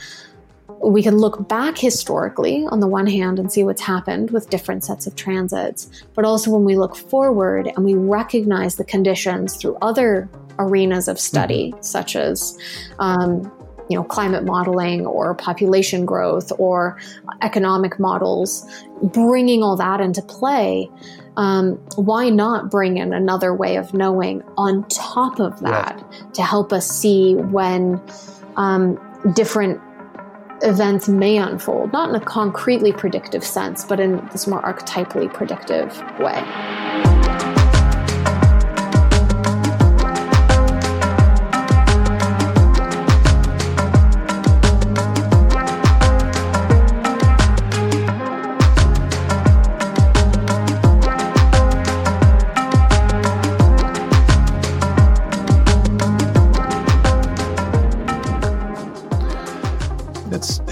We 0.84 1.02
can 1.02 1.18
look 1.18 1.48
back 1.48 1.78
historically 1.78 2.66
on 2.66 2.80
the 2.80 2.88
one 2.88 3.06
hand 3.06 3.38
and 3.38 3.52
see 3.52 3.62
what's 3.62 3.80
happened 3.80 4.32
with 4.32 4.50
different 4.50 4.84
sets 4.84 5.06
of 5.06 5.14
transits, 5.14 5.88
but 6.14 6.24
also 6.24 6.50
when 6.50 6.64
we 6.64 6.76
look 6.76 6.96
forward 6.96 7.68
and 7.68 7.84
we 7.84 7.94
recognize 7.94 8.74
the 8.76 8.84
conditions 8.84 9.54
through 9.54 9.76
other 9.80 10.28
arenas 10.58 11.06
of 11.06 11.20
study, 11.20 11.70
mm-hmm. 11.70 11.82
such 11.82 12.16
as 12.16 12.58
um, 12.98 13.50
you 13.88 13.96
know 13.96 14.04
climate 14.04 14.44
modeling 14.44 15.06
or 15.06 15.34
population 15.34 16.04
growth 16.06 16.52
or 16.58 16.98
economic 17.42 17.98
models 17.98 18.66
bringing 19.02 19.62
all 19.62 19.76
that 19.76 20.00
into 20.00 20.22
play 20.22 20.88
um, 21.36 21.76
why 21.96 22.28
not 22.28 22.70
bring 22.70 22.98
in 22.98 23.12
another 23.12 23.54
way 23.54 23.76
of 23.76 23.94
knowing 23.94 24.42
on 24.58 24.86
top 24.88 25.40
of 25.40 25.58
that 25.60 26.04
yes. 26.10 26.22
to 26.34 26.42
help 26.42 26.72
us 26.72 26.88
see 26.88 27.34
when 27.34 28.00
um, 28.56 29.00
different 29.34 29.80
events 30.62 31.08
may 31.08 31.38
unfold 31.38 31.92
not 31.92 32.10
in 32.10 32.14
a 32.14 32.20
concretely 32.20 32.92
predictive 32.92 33.44
sense 33.44 33.84
but 33.84 33.98
in 33.98 34.26
this 34.30 34.46
more 34.46 34.62
archetypally 34.62 35.32
predictive 35.32 35.98
way 36.20 37.11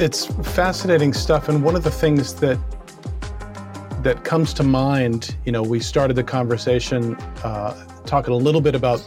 it's 0.01 0.27
fascinating 0.55 1.13
stuff, 1.13 1.49
and 1.49 1.63
one 1.63 1.77
of 1.77 1.85
the 1.85 1.91
things 1.91 2.35
that 2.37 2.59
that 4.03 4.25
comes 4.25 4.55
to 4.55 4.63
mind, 4.63 5.37
you 5.45 5.53
know, 5.53 5.63
we 5.63 5.79
started 5.79 6.15
the 6.15 6.25
conversation 6.25 7.15
uh, 7.45 7.75
talking 8.07 8.33
a 8.33 8.37
little 8.37 8.63
bit 8.63 8.75
about 8.75 9.07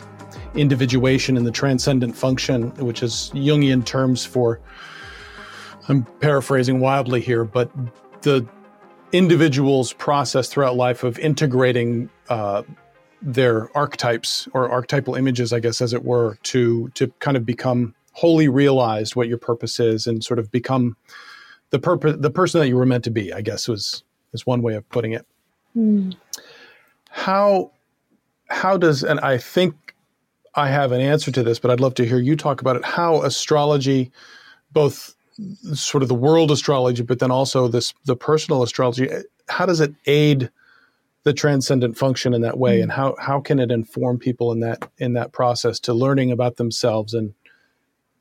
individuation 0.53 1.35
and 1.35 1.47
the 1.47 1.51
transcendent 1.51 2.15
function, 2.15 2.69
which 2.75 3.01
is 3.01 3.31
Jungian 3.33 3.83
terms 3.83 4.23
for. 4.23 4.59
I'm 5.89 6.03
paraphrasing 6.21 6.79
wildly 6.79 7.21
here, 7.21 7.43
but 7.43 7.71
the 8.21 8.47
individual's 9.11 9.93
process 9.93 10.47
throughout 10.47 10.75
life 10.75 11.03
of 11.03 11.17
integrating 11.17 12.09
uh, 12.29 12.61
their 13.19 13.75
archetypes 13.75 14.47
or 14.53 14.69
archetypal 14.69 15.15
images, 15.15 15.51
I 15.53 15.59
guess, 15.59 15.81
as 15.81 15.91
it 15.93 16.03
were, 16.05 16.37
to 16.43 16.89
to 16.89 17.07
kind 17.19 17.35
of 17.35 17.47
become 17.47 17.95
wholly 18.13 18.47
realized 18.47 19.15
what 19.15 19.27
your 19.27 19.37
purpose 19.37 19.79
is 19.79 20.07
and 20.07 20.23
sort 20.23 20.39
of 20.39 20.51
become 20.51 20.95
the 21.71 21.79
purpose 21.79 22.15
the 22.19 22.29
person 22.29 22.59
that 22.61 22.67
you 22.67 22.77
were 22.77 22.85
meant 22.85 23.03
to 23.03 23.11
be. 23.11 23.33
I 23.33 23.41
guess 23.41 23.67
was 23.67 24.03
is 24.33 24.45
one 24.45 24.61
way 24.61 24.75
of 24.75 24.87
putting 24.89 25.11
it. 25.11 25.25
Mm. 25.75 26.15
How 27.09 27.71
how 28.49 28.77
does 28.77 29.03
and 29.03 29.19
I 29.19 29.37
think 29.37 29.95
I 30.55 30.67
have 30.69 30.91
an 30.91 31.01
answer 31.01 31.31
to 31.31 31.43
this, 31.43 31.59
but 31.59 31.71
I'd 31.71 31.79
love 31.79 31.95
to 31.95 32.05
hear 32.05 32.19
you 32.19 32.35
talk 32.35 32.61
about 32.61 32.75
it. 32.75 32.85
How 32.85 33.23
astrology, 33.23 34.11
both 34.71 35.15
sort 35.73 36.03
of 36.03 36.09
the 36.09 36.15
world 36.15 36.51
astrology, 36.51 37.01
but 37.01 37.19
then 37.19 37.31
also 37.31 37.67
this 37.67 37.93
the 38.05 38.15
personal 38.15 38.63
astrology. 38.63 39.09
How 39.49 39.65
does 39.65 39.79
it 39.79 39.93
aid 40.05 40.49
the 41.23 41.33
transcendent 41.33 41.97
function 41.97 42.33
in 42.33 42.41
that 42.41 42.59
way, 42.59 42.79
mm. 42.79 42.83
and 42.83 42.91
how 42.91 43.15
how 43.19 43.39
can 43.41 43.59
it 43.59 43.71
inform 43.71 44.19
people 44.19 44.51
in 44.51 44.59
that 44.59 44.89
in 44.99 45.13
that 45.13 45.31
process 45.31 45.79
to 45.81 45.93
learning 45.93 46.31
about 46.31 46.57
themselves 46.57 47.13
and 47.13 47.33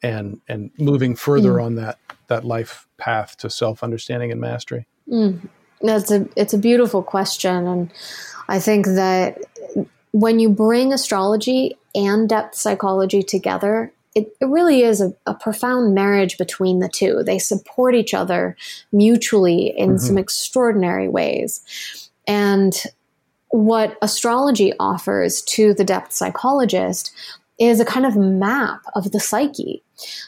and 0.03 0.41
and 0.49 0.71
moving 0.79 1.15
further 1.17 1.55
mm. 1.55 1.65
on 1.65 1.75
that 1.77 1.99
that 2.29 2.45
life 2.45 2.87
path 2.99 3.37
to 3.39 3.51
self 3.51 3.83
understanding 3.83 4.31
and 4.33 4.41
mastery? 4.41 4.87
Mm. 5.09 5.49
That's 5.81 6.11
a 6.11 6.29
it's 6.37 6.55
a 6.55 6.59
beautiful 6.59 7.03
question, 7.03 7.67
and 7.67 7.91
I 8.49 8.61
think 8.61 8.87
that 8.87 9.39
when 10.13 10.39
you 10.39 10.51
bring 10.51 10.93
astrology 10.93 11.77
and 11.95 12.29
depth 12.29 12.55
psychology 12.55 13.23
together, 13.23 13.93
it, 14.15 14.37
it 14.41 14.47
really 14.47 14.83
is 14.83 15.01
a, 15.01 15.15
a, 15.27 15.35
profound 15.35 15.95
marriage 15.95 16.37
between 16.37 16.81
the 16.81 16.89
two. 16.89 17.23
They 17.25 17.39
support 17.39 17.95
each 17.95 18.13
other 18.13 18.57
mutually 18.93 19.73
in 19.77 19.91
mm-hmm. 19.91 19.99
some 19.99 20.19
extraordinary 20.19 21.09
ways. 21.09 22.11
And 22.27 22.75
what 23.49 23.97
astrology 24.03 24.73
offers 24.79 25.43
to 25.43 25.75
the 25.75 25.85
depth 25.85 26.13
psychologist 26.13 27.13
is 27.63 27.81
a 27.81 27.85
kind 27.85 28.05
of 28.05 28.17
map 28.17 28.81
of 28.95 29.13
the 29.13 29.21
psyche. 29.21 29.83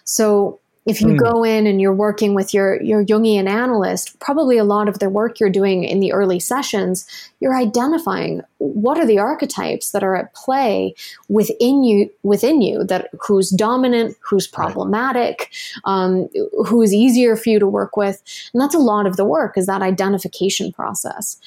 So 0.04 0.60
if 0.86 1.00
you 1.00 1.08
mm. 1.08 1.18
go 1.18 1.42
in 1.44 1.66
and 1.66 1.80
you're 1.80 1.94
working 1.94 2.34
with 2.34 2.52
your 2.52 2.80
your 2.82 3.04
Jungian 3.04 3.48
analyst, 3.48 4.18
probably 4.20 4.58
a 4.58 4.64
lot 4.64 4.88
of 4.88 4.98
the 4.98 5.08
work 5.08 5.40
you're 5.40 5.48
doing 5.48 5.84
in 5.84 6.00
the 6.00 6.12
early 6.12 6.38
sessions, 6.38 7.06
you're 7.40 7.56
identifying 7.56 8.42
what 8.58 8.98
are 8.98 9.06
the 9.06 9.18
archetypes 9.18 9.92
that 9.92 10.04
are 10.04 10.14
at 10.14 10.34
play 10.34 10.94
within 11.28 11.84
you 11.84 12.10
within 12.22 12.60
you 12.60 12.84
that 12.84 13.08
who's 13.18 13.50
dominant, 13.50 14.16
who's 14.20 14.46
problematic, 14.46 15.50
um, 15.84 16.28
who 16.66 16.82
is 16.82 16.92
easier 16.92 17.34
for 17.34 17.48
you 17.48 17.58
to 17.58 17.68
work 17.68 17.96
with, 17.96 18.22
and 18.52 18.60
that's 18.60 18.74
a 18.74 18.78
lot 18.78 19.06
of 19.06 19.16
the 19.16 19.24
work 19.24 19.56
is 19.56 19.66
that 19.66 19.82
identification 19.82 20.70
process. 20.70 21.38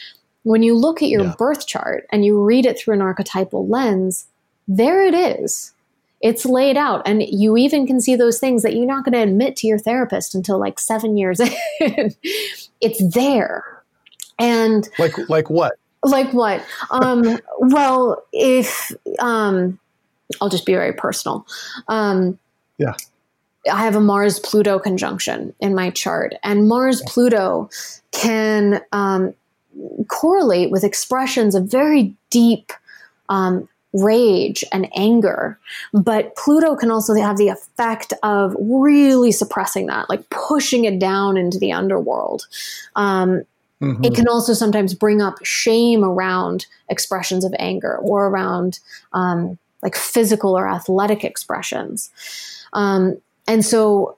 When 0.44 0.64
you 0.64 0.76
look 0.76 1.04
at 1.04 1.10
your 1.10 1.26
yeah. 1.26 1.36
birth 1.38 1.68
chart 1.68 2.08
and 2.12 2.26
you 2.26 2.42
read 2.42 2.66
it 2.66 2.80
through 2.80 2.96
an 2.96 3.02
archetypal 3.02 3.68
lens, 3.68 4.26
there 4.68 5.04
it 5.04 5.14
is 5.14 5.74
it's 6.22 6.46
laid 6.46 6.78
out. 6.78 7.08
And 7.08 7.24
you 7.24 7.58
even 7.58 7.86
can 7.86 8.02
see 8.02 8.16
those 8.16 8.40
things 8.40 8.64
that 8.64 8.76
you're 8.76 8.86
not 8.86 9.06
going 9.06 9.14
to 9.14 9.22
admit 9.22 9.56
to 9.58 9.68
your 9.68 9.78
therapist 9.78 10.34
until 10.34 10.60
like 10.60 10.80
seven 10.80 11.18
years 11.18 11.40
in. 11.80 12.14
it's 12.82 13.14
there. 13.14 13.84
And 14.40 14.88
like, 15.00 15.18
like 15.30 15.50
what? 15.50 15.78
Like 16.04 16.32
what? 16.34 16.64
Um, 16.92 17.40
well, 17.60 18.24
if, 18.34 18.92
um, 19.20 19.80
I'll 20.42 20.50
just 20.50 20.66
be 20.66 20.74
very 20.74 20.94
personal. 20.94 21.46
Um, 21.88 22.40
yeah. 22.78 22.94
I 23.72 23.84
have 23.84 23.96
a 23.96 24.02
Mars 24.02 24.40
Pluto 24.40 24.80
conjunction 24.80 25.54
in 25.60 25.76
my 25.76 25.90
chart, 25.90 26.34
and 26.42 26.70
Mars 26.70 27.02
Pluto 27.06 27.70
can 28.12 28.82
um, 28.94 29.34
correlate 30.08 30.72
with 30.72 30.86
expressions 30.86 31.54
of 31.54 31.66
very 31.66 32.16
deep 32.30 32.72
um, 33.28 33.68
rage 33.94 34.64
and 34.72 34.88
anger. 34.96 35.60
But 35.94 36.36
Pluto 36.36 36.76
can 36.76 36.92
also 36.92 37.14
have 37.16 37.38
the 37.38 37.50
effect 37.50 38.14
of 38.24 38.56
really 38.60 39.32
suppressing 39.32 39.88
that, 39.88 40.10
like 40.10 40.30
pushing 40.30 40.86
it 40.86 41.00
down 41.00 41.38
into 41.38 41.58
the 41.58 41.72
underworld. 41.72 42.48
Um, 42.96 43.44
mm-hmm. 43.82 44.04
It 44.04 44.14
can 44.14 44.28
also 44.28 44.54
sometimes 44.54 44.94
bring 44.94 45.22
up 45.22 45.44
shame 45.44 46.04
around 46.04 46.66
expressions 46.90 47.46
of 47.46 47.54
anger 47.60 47.98
or 47.98 48.28
around 48.28 48.80
um, 49.14 49.58
like 49.82 49.96
physical 49.96 50.58
or 50.58 50.68
athletic 50.68 51.24
expressions. 51.24 52.12
Um, 52.74 53.18
and 53.48 53.66
so 53.66 54.18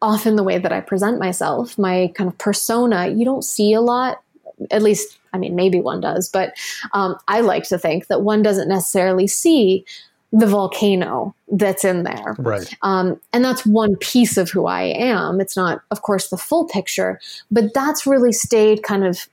often 0.00 0.36
the 0.36 0.44
way 0.44 0.58
that 0.58 0.72
I 0.72 0.80
present 0.80 1.18
myself, 1.18 1.78
my 1.78 2.12
kind 2.14 2.28
of 2.28 2.38
persona, 2.38 3.08
you 3.08 3.24
don't 3.24 3.42
see 3.42 3.72
a 3.72 3.80
lot 3.80 4.22
at 4.70 4.82
least, 4.82 5.17
I 5.32 5.38
mean, 5.38 5.54
maybe 5.56 5.80
one 5.80 6.00
does, 6.00 6.28
but 6.28 6.54
um, 6.92 7.16
I 7.28 7.40
like 7.40 7.64
to 7.68 7.78
think 7.78 8.06
that 8.08 8.22
one 8.22 8.42
doesn't 8.42 8.68
necessarily 8.68 9.26
see 9.26 9.84
the 10.32 10.46
volcano 10.46 11.34
that's 11.52 11.84
in 11.84 12.02
there. 12.02 12.36
Right. 12.38 12.74
Um, 12.82 13.18
and 13.32 13.44
that's 13.44 13.64
one 13.64 13.96
piece 13.96 14.36
of 14.36 14.50
who 14.50 14.66
I 14.66 14.82
am. 14.82 15.40
It's 15.40 15.56
not, 15.56 15.82
of 15.90 16.02
course, 16.02 16.28
the 16.28 16.36
full 16.36 16.66
picture, 16.66 17.18
but 17.50 17.72
that's 17.72 18.06
really 18.06 18.32
stayed 18.32 18.82
kind 18.82 19.04
of 19.04 19.26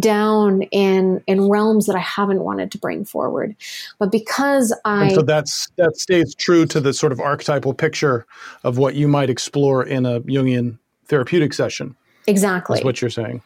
down 0.00 0.62
in 0.72 1.22
in 1.28 1.48
realms 1.48 1.86
that 1.86 1.94
I 1.94 2.00
haven't 2.00 2.42
wanted 2.42 2.72
to 2.72 2.78
bring 2.78 3.04
forward. 3.04 3.54
But 4.00 4.10
because 4.10 4.76
I 4.84 5.04
and 5.04 5.14
so 5.14 5.22
that's 5.22 5.68
that 5.76 5.96
stays 5.96 6.34
true 6.34 6.66
to 6.66 6.80
the 6.80 6.92
sort 6.92 7.12
of 7.12 7.20
archetypal 7.20 7.72
picture 7.72 8.26
of 8.64 8.78
what 8.78 8.96
you 8.96 9.06
might 9.06 9.30
explore 9.30 9.84
in 9.84 10.04
a 10.04 10.20
Jungian 10.22 10.78
therapeutic 11.06 11.54
session. 11.54 11.94
Exactly. 12.26 12.78
That's 12.78 12.84
what 12.84 13.00
you're 13.00 13.10
saying. 13.10 13.42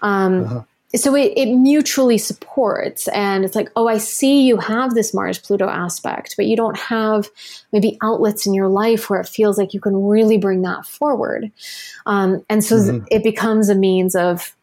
Um, 0.00 0.44
uh-huh. 0.44 0.62
So 0.96 1.16
it, 1.16 1.32
it 1.36 1.54
mutually 1.54 2.18
supports, 2.18 3.08
and 3.08 3.44
it's 3.44 3.56
like, 3.56 3.70
oh, 3.74 3.88
I 3.88 3.98
see 3.98 4.46
you 4.46 4.58
have 4.58 4.94
this 4.94 5.12
Mars 5.12 5.38
Pluto 5.38 5.68
aspect, 5.68 6.34
but 6.36 6.46
you 6.46 6.56
don't 6.56 6.78
have 6.78 7.28
maybe 7.72 7.98
outlets 8.02 8.46
in 8.46 8.54
your 8.54 8.68
life 8.68 9.10
where 9.10 9.20
it 9.20 9.28
feels 9.28 9.58
like 9.58 9.74
you 9.74 9.80
can 9.80 10.06
really 10.06 10.38
bring 10.38 10.62
that 10.62 10.86
forward. 10.86 11.50
Um, 12.06 12.44
and 12.48 12.62
so 12.62 12.76
mm-hmm. 12.76 13.04
it 13.10 13.24
becomes 13.24 13.68
a 13.68 13.74
means 13.74 14.14
of 14.14 14.54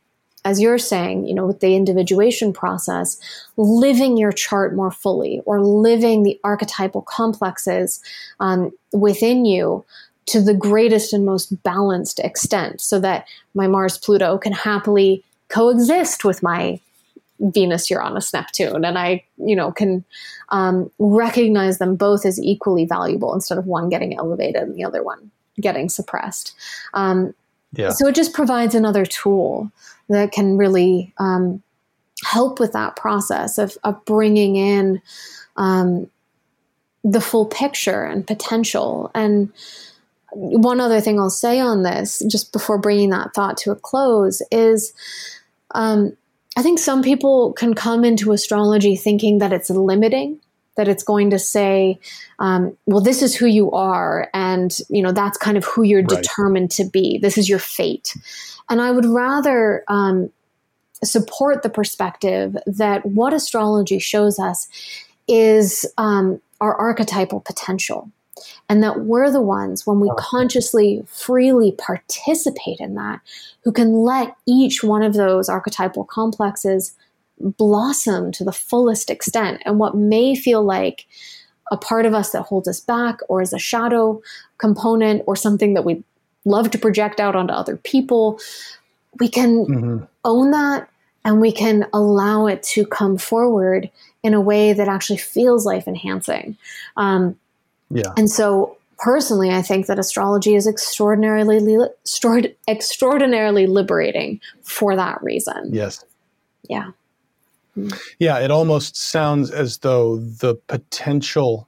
as 0.44 0.60
you're 0.60 0.80
saying, 0.80 1.26
you 1.26 1.34
know, 1.34 1.46
with 1.46 1.60
the 1.60 1.76
individuation 1.76 2.52
process, 2.52 3.20
living 3.58 4.18
your 4.18 4.32
chart 4.32 4.76
more 4.76 4.92
fully 4.92 5.42
or 5.46 5.62
living 5.62 6.24
the 6.24 6.40
archetypal 6.44 7.04
complexes 7.04 8.02
um, 8.40 8.72
within 8.92 9.46
you 9.46 9.86
to 10.28 10.42
the 10.42 10.54
greatest 10.54 11.14
and 11.14 11.26
most 11.26 11.62
balanced 11.64 12.20
extent 12.20 12.82
so 12.82 13.00
that 13.00 13.28
my 13.54 13.68
Mars 13.68 13.98
Pluto 13.98 14.38
can 14.38 14.54
happily 14.54 15.24
coexist 15.52 16.24
with 16.26 16.42
my 16.42 16.80
Venus, 17.40 17.90
Uranus, 17.90 18.34
Neptune, 18.34 18.86
and 18.86 18.98
I, 18.98 19.24
you 19.38 19.56
know, 19.56 19.72
can 19.72 20.06
um, 20.50 20.92
recognize 21.00 21.80
them 21.80 21.96
both 21.96 22.26
as 22.26 22.40
equally 22.40 22.86
valuable 22.86 23.34
instead 23.34 23.58
of 23.58 23.66
one 23.66 23.90
getting 23.90 24.16
elevated 24.16 24.62
and 24.62 24.76
the 24.76 24.84
other 24.84 25.02
one 25.02 25.32
getting 25.60 25.90
suppressed. 25.90 26.54
Um, 26.94 27.34
yeah. 27.74 27.90
So 27.90 28.08
it 28.08 28.16
just 28.16 28.34
provides 28.34 28.76
another 28.76 29.06
tool 29.06 29.72
that 30.08 30.32
can 30.32 30.58
really 30.58 31.14
um, 31.18 31.64
help 32.24 32.60
with 32.60 32.74
that 32.74 32.96
process 32.96 33.58
of, 33.58 33.78
of 33.84 34.04
bringing 34.06 34.56
in 34.56 35.02
um, 35.58 36.10
the 37.04 37.22
full 37.22 37.48
picture 37.48 38.04
and 38.04 38.28
potential 38.28 39.10
and 39.16 39.52
one 40.34 40.80
other 40.80 41.02
thing 41.02 41.20
I'll 41.20 41.30
say 41.30 41.60
on 41.60 41.84
this, 41.84 42.24
just 42.30 42.54
before 42.54 42.78
bringing 42.78 43.10
that 43.10 43.34
thought 43.34 43.58
to 43.58 43.72
a 43.72 43.76
close, 43.76 44.42
is 44.50 44.94
um, 45.76 46.16
I 46.58 46.62
think 46.62 46.80
some 46.80 47.02
people 47.02 47.54
can 47.54 47.74
come 47.74 48.04
into 48.04 48.32
astrology 48.32 48.96
thinking 48.96 49.40
that 49.40 49.54
it's 49.54 49.70
limiting, 49.70 50.40
that 50.76 50.88
it's 50.88 51.04
going 51.04 51.30
to 51.30 51.40
say, 51.40 52.00
um, 52.40 52.78
well, 52.86 53.02
this 53.02 53.22
is 53.22 53.36
who 53.36 53.46
you 53.46 53.72
are, 53.72 54.30
and 54.34 54.78
you 54.90 55.02
know 55.02 55.12
that's 55.12 55.38
kind 55.38 55.58
of 55.58 55.66
who 55.66 55.84
you're 55.84 56.02
right. 56.02 56.22
determined 56.22 56.72
to 56.72 56.84
be. 56.84 57.18
This 57.20 57.38
is 57.38 57.48
your 57.48 57.60
fate, 57.60 58.16
and 58.70 58.82
I 58.82 58.92
would 58.92 59.06
rather 59.06 59.84
um, 59.88 60.30
support 61.04 61.64
the 61.64 61.70
perspective 61.70 62.58
that 62.66 63.06
what 63.06 63.34
astrology 63.34 64.00
shows 64.00 64.38
us 64.38 64.68
is 65.28 65.86
um, 65.98 66.42
our 66.60 66.76
archetypal 66.76 67.40
potential 67.40 68.12
and 68.72 68.82
that 68.82 69.02
we're 69.02 69.30
the 69.30 69.42
ones, 69.42 69.86
when 69.86 70.00
we 70.00 70.10
consciously, 70.18 71.04
freely 71.06 71.74
participate 71.74 72.80
in 72.80 72.96
that, 72.96 73.20
who 73.66 73.72
can 73.74 73.92
let 73.92 74.38
each 74.46 74.82
one 74.82 75.04
of 75.04 75.14
those 75.14 75.50
archetypal 75.50 76.06
complexes 76.06 76.96
blossom 77.38 78.32
to 78.32 78.46
the 78.46 78.54
fullest 78.54 79.10
extent. 79.10 79.62
And 79.66 79.78
what 79.78 79.98
may 79.98 80.36
feel 80.36 80.64
like 80.64 81.06
a 81.70 81.76
part 81.76 82.06
of 82.06 82.14
us 82.14 82.32
that 82.32 82.44
holds 82.44 82.66
us 82.66 82.80
back 82.80 83.20
or 83.28 83.42
is 83.42 83.52
a 83.52 83.60
shadow 83.60 84.22
component 84.58 85.24
or 85.28 85.36
something 85.36 85.74
that 85.74 85.84
we 85.84 86.02
love 86.46 86.72
to 86.72 86.78
project 86.78 87.20
out 87.20 87.36
onto 87.36 87.54
other 87.54 87.76
people. 87.76 88.40
We 89.20 89.28
can 89.28 89.66
mm-hmm. 89.66 90.04
own 90.24 90.52
that 90.52 90.90
and 91.26 91.42
we 91.42 91.52
can 91.52 91.88
allow 91.92 92.48
it 92.48 92.64
to 92.64 92.86
come 92.86 93.18
forward 93.18 93.92
in 94.24 94.34
a 94.34 94.40
way 94.40 94.72
that 94.72 94.88
actually 94.88 95.18
feels 95.18 95.66
life 95.66 95.90
enhancing. 95.90 96.56
Um, 96.96 97.36
yeah. 97.94 98.14
And 98.18 98.30
so 98.30 98.78
personally, 98.98 99.52
I 99.52 99.62
think 99.62 99.88
that 99.88 100.00
astrology 100.00 100.56
is 100.56 100.68
extraordinarily 100.68 101.88
extraordinarily 102.68 103.68
liberating 103.68 104.40
for 104.64 104.96
that 104.96 105.22
reason. 105.22 105.70
Yes. 105.72 106.04
Yeah. 106.70 106.92
Yeah, 108.20 108.40
it 108.40 108.52
almost 108.52 108.98
sounds 108.98 109.50
as 109.50 109.78
though 109.80 110.18
the 110.18 110.56
potential 110.68 111.68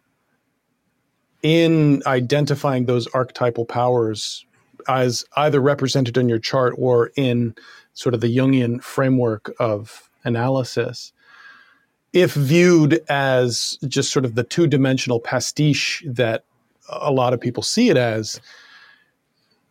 in 1.41 2.01
identifying 2.05 2.85
those 2.85 3.07
archetypal 3.07 3.65
powers 3.65 4.45
as 4.87 5.23
either 5.37 5.61
represented 5.61 6.17
in 6.17 6.29
your 6.29 6.39
chart 6.39 6.73
or 6.77 7.11
in 7.15 7.55
sort 7.93 8.13
of 8.13 8.21
the 8.21 8.35
Jungian 8.35 8.81
framework 8.81 9.53
of 9.59 10.09
analysis, 10.23 11.13
if 12.13 12.33
viewed 12.33 13.01
as 13.09 13.77
just 13.87 14.11
sort 14.11 14.25
of 14.25 14.35
the 14.35 14.43
two 14.43 14.67
dimensional 14.67 15.19
pastiche 15.19 16.03
that 16.05 16.45
a 16.89 17.11
lot 17.11 17.33
of 17.33 17.41
people 17.41 17.63
see 17.63 17.89
it 17.89 17.97
as, 17.97 18.39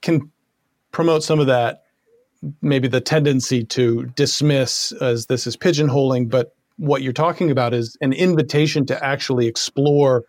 can 0.00 0.30
promote 0.90 1.22
some 1.22 1.38
of 1.38 1.46
that 1.46 1.84
maybe 2.60 2.88
the 2.88 3.00
tendency 3.00 3.64
to 3.64 4.06
dismiss 4.16 4.92
as 5.00 5.26
this 5.26 5.46
is 5.46 5.56
pigeonholing, 5.56 6.28
but 6.28 6.54
what 6.76 7.02
you're 7.02 7.12
talking 7.12 7.50
about 7.50 7.72
is 7.72 7.96
an 8.00 8.12
invitation 8.12 8.84
to 8.86 9.04
actually 9.04 9.46
explore 9.46 10.24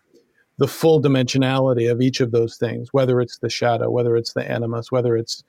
the 0.58 0.68
full 0.68 1.02
dimensionality 1.02 1.90
of 1.90 2.00
each 2.00 2.20
of 2.20 2.30
those 2.30 2.56
things, 2.56 2.92
whether 2.92 3.20
it's 3.20 3.38
the 3.38 3.50
shadow, 3.50 3.90
whether 3.90 4.16
it's 4.16 4.34
the 4.34 4.48
animus, 4.48 4.92
whether 4.92 5.16
it's 5.16 5.42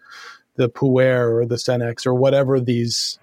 the 0.56 0.68
puer 0.68 1.38
or 1.38 1.46
the 1.46 1.58
senex 1.58 2.08
or 2.08 2.16
whatever 2.16 2.60
these 2.60 3.20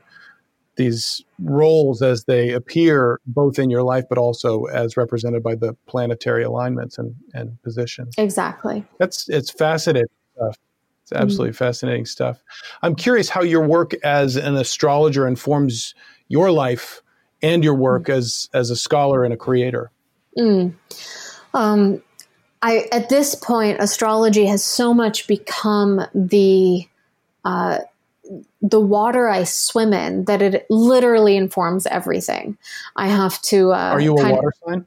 these 0.76 1.22
roles 1.40 2.02
as 2.02 2.24
they 2.24 2.50
appear 2.52 3.20
both 3.26 3.58
in 3.58 3.68
your 3.68 3.82
life 3.82 4.04
but 4.08 4.18
also 4.18 4.64
as 4.66 4.96
represented 4.96 5.42
by 5.42 5.54
the 5.54 5.74
planetary 5.86 6.42
alignments 6.42 6.98
and, 6.98 7.14
and 7.34 7.60
positions. 7.62 8.14
Exactly. 8.18 8.84
That's 8.98 9.28
it's 9.28 9.50
fascinating 9.50 10.08
stuff. 10.34 10.56
It's 11.02 11.12
absolutely 11.12 11.52
mm. 11.52 11.56
fascinating 11.56 12.06
stuff. 12.06 12.42
I'm 12.82 12.94
curious 12.94 13.28
how 13.28 13.42
your 13.42 13.66
work 13.66 13.92
as 14.04 14.36
an 14.36 14.56
astrologer 14.56 15.26
informs 15.26 15.94
your 16.28 16.50
life 16.50 17.02
and 17.42 17.64
your 17.64 17.74
work 17.74 18.04
mm. 18.04 18.14
as 18.14 18.48
as 18.54 18.70
a 18.70 18.76
scholar 18.76 19.24
and 19.24 19.34
a 19.34 19.36
creator. 19.36 19.90
Mm. 20.38 20.74
Um, 21.54 22.02
I 22.62 22.88
at 22.92 23.08
this 23.08 23.34
point, 23.34 23.78
astrology 23.80 24.46
has 24.46 24.64
so 24.64 24.94
much 24.94 25.26
become 25.26 26.00
the 26.14 26.86
uh, 27.44 27.78
the 28.60 28.80
water 28.80 29.28
I 29.28 29.44
swim 29.44 29.92
in 29.92 30.24
that 30.24 30.42
it 30.42 30.66
literally 30.70 31.36
informs 31.36 31.86
everything. 31.86 32.56
I 32.96 33.08
have 33.08 33.40
to. 33.42 33.72
Uh, 33.72 33.90
Are 33.92 34.00
you 34.00 34.16
a 34.16 34.30
water 34.30 34.48
of, 34.48 34.54
sign? 34.68 34.86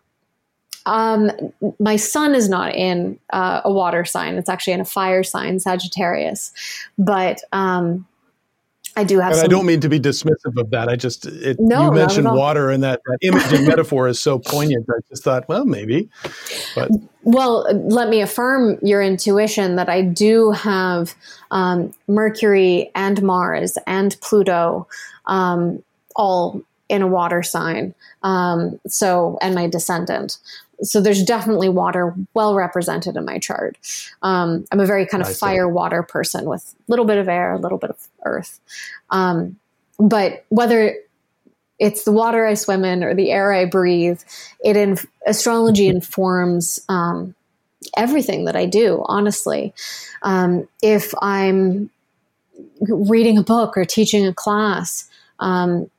Um, 0.86 1.32
my 1.80 1.96
sun 1.96 2.36
is 2.36 2.48
not 2.48 2.76
in 2.76 3.20
uh, 3.32 3.62
a 3.66 3.72
water 3.72 4.06
sign. 4.06 4.36
It's 4.36 4.50
actually 4.50 4.74
in 4.74 4.82
a 4.82 4.86
fire 4.86 5.24
sign, 5.24 5.60
Sagittarius. 5.60 6.52
But 6.98 7.42
um, 7.52 8.06
I 8.98 9.04
do 9.04 9.20
have. 9.20 9.32
And 9.32 9.42
some, 9.42 9.46
I 9.46 9.48
don't 9.48 9.66
mean 9.66 9.82
to 9.82 9.90
be 9.90 10.00
dismissive 10.00 10.58
of 10.58 10.70
that. 10.72 10.88
I 10.88 10.96
just 10.96 11.26
it, 11.26 11.58
no, 11.60 11.86
you 11.86 11.92
mentioned 11.92 12.32
water, 12.32 12.70
and 12.70 12.84
that, 12.84 13.02
that 13.06 13.18
image 13.22 13.52
and 13.52 13.68
metaphor 13.68 14.08
is 14.08 14.20
so 14.20 14.40
poignant. 14.40 14.86
I 14.90 15.00
just 15.10 15.24
thought, 15.24 15.48
well, 15.50 15.66
maybe. 15.66 16.10
But 16.76 16.92
well, 17.24 17.68
let 17.74 18.10
me 18.10 18.22
affirm 18.22 18.78
your 18.82 19.02
intuition 19.02 19.76
that 19.76 19.90
I 19.90 20.02
do 20.02 20.52
have 20.52 21.14
um, 21.52 21.94
Mercury 22.08 22.92
and 22.96 23.22
Mars 23.22 23.78
and 23.86 24.16
Pluto 24.22 24.88
um, 25.26 25.84
all 26.16 26.62
in 26.88 27.02
a 27.02 27.08
water 27.08 27.44
sign. 27.44 27.94
Um, 28.24 28.80
so, 28.88 29.38
and 29.42 29.56
my 29.56 29.68
descendant 29.68 30.38
so 30.82 31.02
there's 31.02 31.24
definitely 31.24 31.70
water 31.70 32.14
well 32.34 32.56
represented 32.56 33.16
in 33.16 33.26
my 33.26 33.40
chart. 33.40 33.78
Um, 34.22 34.66
I'm 34.72 34.80
a 34.80 34.86
very 34.86 35.06
kind 35.06 35.24
of 35.24 35.36
fire 35.36 35.68
water 35.68 36.04
person 36.04 36.46
with 36.46 36.76
a 36.78 36.92
little 36.92 37.06
bit 37.06 37.18
of 37.18 37.28
air, 37.28 37.54
a 37.54 37.60
little 37.60 37.78
bit 37.78 37.90
of 37.90 38.08
earth. 38.24 38.60
Um, 39.10 39.58
but 40.00 40.46
whether 40.50 40.96
it's 41.80 42.04
the 42.04 42.12
water 42.12 42.46
I 42.46 42.54
swim 42.54 42.86
in 42.86 43.04
or 43.04 43.14
the 43.14 43.32
air 43.32 43.54
I 43.54 43.66
breathe, 43.66 44.22
it 44.64 44.78
in, 44.78 44.98
astrology 45.28 45.88
informs 45.88 46.80
um, 46.90 47.36
everything 47.98 48.46
that 48.46 48.56
I 48.56 48.66
do. 48.66 49.04
Honestly, 49.08 49.74
um, 50.22 50.68
if 50.82 51.14
I'm 51.22 51.90
reading 52.82 53.38
a 53.38 53.44
book 53.44 53.78
or 53.78 53.86
teaching 53.86 54.26
a 54.26 54.34
class, 54.34 55.10
um, 55.40 55.90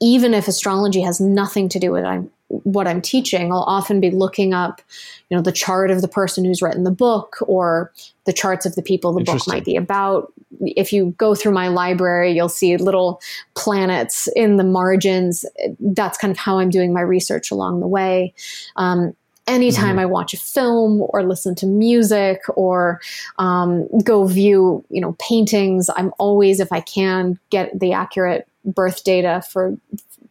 even 0.00 0.34
if 0.34 0.48
astrology 0.48 1.00
has 1.02 1.20
nothing 1.20 1.68
to 1.70 1.78
do 1.78 1.92
with 1.92 2.04
it, 2.04 2.08
I'm 2.08 2.30
what 2.64 2.86
I'm 2.86 3.00
teaching, 3.00 3.50
I'll 3.50 3.62
often 3.62 4.00
be 4.00 4.10
looking 4.10 4.52
up, 4.52 4.82
you 5.30 5.36
know, 5.36 5.42
the 5.42 5.52
chart 5.52 5.90
of 5.90 6.02
the 6.02 6.08
person 6.08 6.44
who's 6.44 6.60
written 6.60 6.84
the 6.84 6.90
book 6.90 7.38
or 7.46 7.90
the 8.24 8.32
charts 8.32 8.66
of 8.66 8.74
the 8.74 8.82
people 8.82 9.12
the 9.12 9.24
book 9.24 9.46
might 9.46 9.64
be 9.64 9.74
about. 9.74 10.32
If 10.60 10.92
you 10.92 11.14
go 11.16 11.34
through 11.34 11.52
my 11.52 11.68
library, 11.68 12.32
you'll 12.32 12.48
see 12.50 12.76
little 12.76 13.20
planets 13.54 14.28
in 14.36 14.56
the 14.56 14.64
margins. 14.64 15.46
That's 15.80 16.18
kind 16.18 16.30
of 16.30 16.36
how 16.36 16.58
I'm 16.58 16.70
doing 16.70 16.92
my 16.92 17.00
research 17.00 17.50
along 17.50 17.80
the 17.80 17.88
way. 17.88 18.34
Um, 18.76 19.14
anytime 19.46 19.92
mm-hmm. 19.92 20.00
I 20.00 20.06
watch 20.06 20.34
a 20.34 20.38
film 20.38 21.02
or 21.08 21.24
listen 21.24 21.54
to 21.56 21.66
music 21.66 22.42
or 22.54 23.00
um, 23.38 23.88
go 24.04 24.26
view, 24.26 24.84
you 24.90 25.00
know, 25.00 25.16
paintings, 25.18 25.88
I'm 25.96 26.12
always, 26.18 26.60
if 26.60 26.70
I 26.70 26.80
can, 26.80 27.38
get 27.50 27.78
the 27.78 27.92
accurate 27.92 28.46
birth 28.64 29.02
data 29.04 29.42
for 29.50 29.76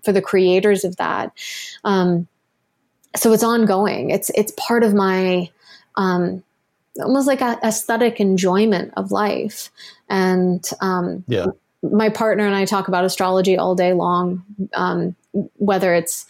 for 0.04 0.12
the 0.12 0.22
creators 0.22 0.84
of 0.84 0.96
that. 0.98 1.32
Um, 1.84 2.28
so 3.16 3.34
it's 3.34 3.44
ongoing. 3.44 4.10
It's 4.10 4.30
it's 4.36 4.54
part 4.58 4.84
of 4.84 4.94
my 4.94 5.50
um, 5.96 6.44
almost 7.00 7.28
like 7.28 7.42
a 7.42 7.60
aesthetic 7.64 8.20
enjoyment 8.20 8.94
of 8.98 9.12
life. 9.12 9.70
And 10.10 10.68
um, 10.82 11.24
yeah, 11.28 11.48
my 11.84 12.10
partner 12.10 12.46
and 12.46 12.56
I 12.56 12.66
talk 12.66 12.88
about 12.88 13.06
astrology 13.06 13.58
all 13.58 13.76
day 13.76 13.94
long, 13.94 14.44
um, 14.74 15.16
whether 15.58 15.94
it's 15.94 16.26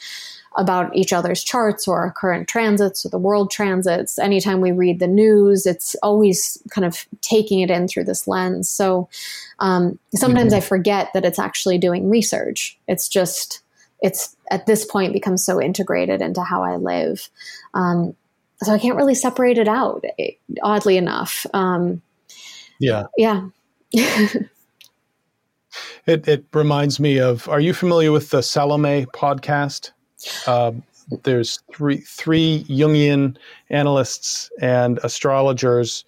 about 0.58 0.94
each 0.96 1.14
other's 1.14 1.44
charts 1.44 1.88
or 1.88 2.12
current 2.12 2.48
transits 2.48 3.06
or 3.06 3.10
the 3.10 3.18
world 3.18 3.50
transits. 3.50 4.20
Anytime 4.20 4.60
we 4.60 4.72
read 4.72 5.00
the 5.00 5.08
news, 5.08 5.66
it's 5.66 5.96
always 6.04 6.62
kind 6.70 6.84
of 6.86 7.06
taking 7.22 7.62
it 7.62 7.72
in 7.72 7.88
through 7.88 8.04
this 8.04 8.28
lens. 8.28 8.70
So 8.70 9.08
um, 9.60 9.98
sometimes 10.14 10.52
mm-hmm. 10.52 10.58
I 10.58 10.68
forget 10.68 11.10
that 11.14 11.24
it's 11.24 11.40
actually 11.40 11.78
doing 11.78 12.10
research. 12.10 12.78
It's 12.88 13.08
just, 13.08 13.62
it's 14.02 14.36
at 14.50 14.66
this 14.66 14.84
point 14.84 15.14
become 15.14 15.38
so 15.38 15.62
integrated 15.62 16.22
into 16.22 16.44
how 16.44 16.64
I 16.64 16.76
live. 16.76 17.30
Um, 17.74 18.16
so 18.62 18.74
I 18.74 18.80
can't 18.80 18.98
really 18.98 19.16
separate 19.16 19.58
it 19.58 19.70
out, 19.70 20.04
oddly 20.62 20.98
enough. 20.98 21.46
Um, 21.54 22.02
yeah. 22.80 23.06
Yeah. 23.18 23.48
it, 23.94 24.50
it 26.06 26.46
reminds 26.54 27.00
me 27.00 27.20
of, 27.20 27.48
are 27.48 27.60
you 27.62 27.74
familiar 27.74 28.12
with 28.12 28.32
the 28.32 28.44
Salome 28.44 29.06
podcast? 29.14 29.92
Uh, 30.48 30.72
there's 31.24 31.60
three 31.74 31.98
three 31.98 32.66
Jungian 32.70 33.38
analysts 33.70 34.50
and 34.62 35.00
astrologers. 35.04 36.06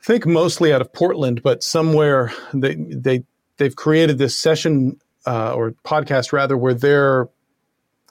I 0.00 0.04
think 0.04 0.26
mostly 0.26 0.72
out 0.72 0.80
of 0.80 0.92
Portland, 0.92 1.42
but 1.42 1.62
somewhere 1.62 2.32
they 2.52 2.74
they 2.74 3.24
they've 3.56 3.76
created 3.76 4.18
this 4.18 4.36
session 4.36 5.00
uh, 5.26 5.54
or 5.54 5.72
podcast 5.84 6.32
rather 6.32 6.56
where 6.56 6.74
they're 6.74 7.28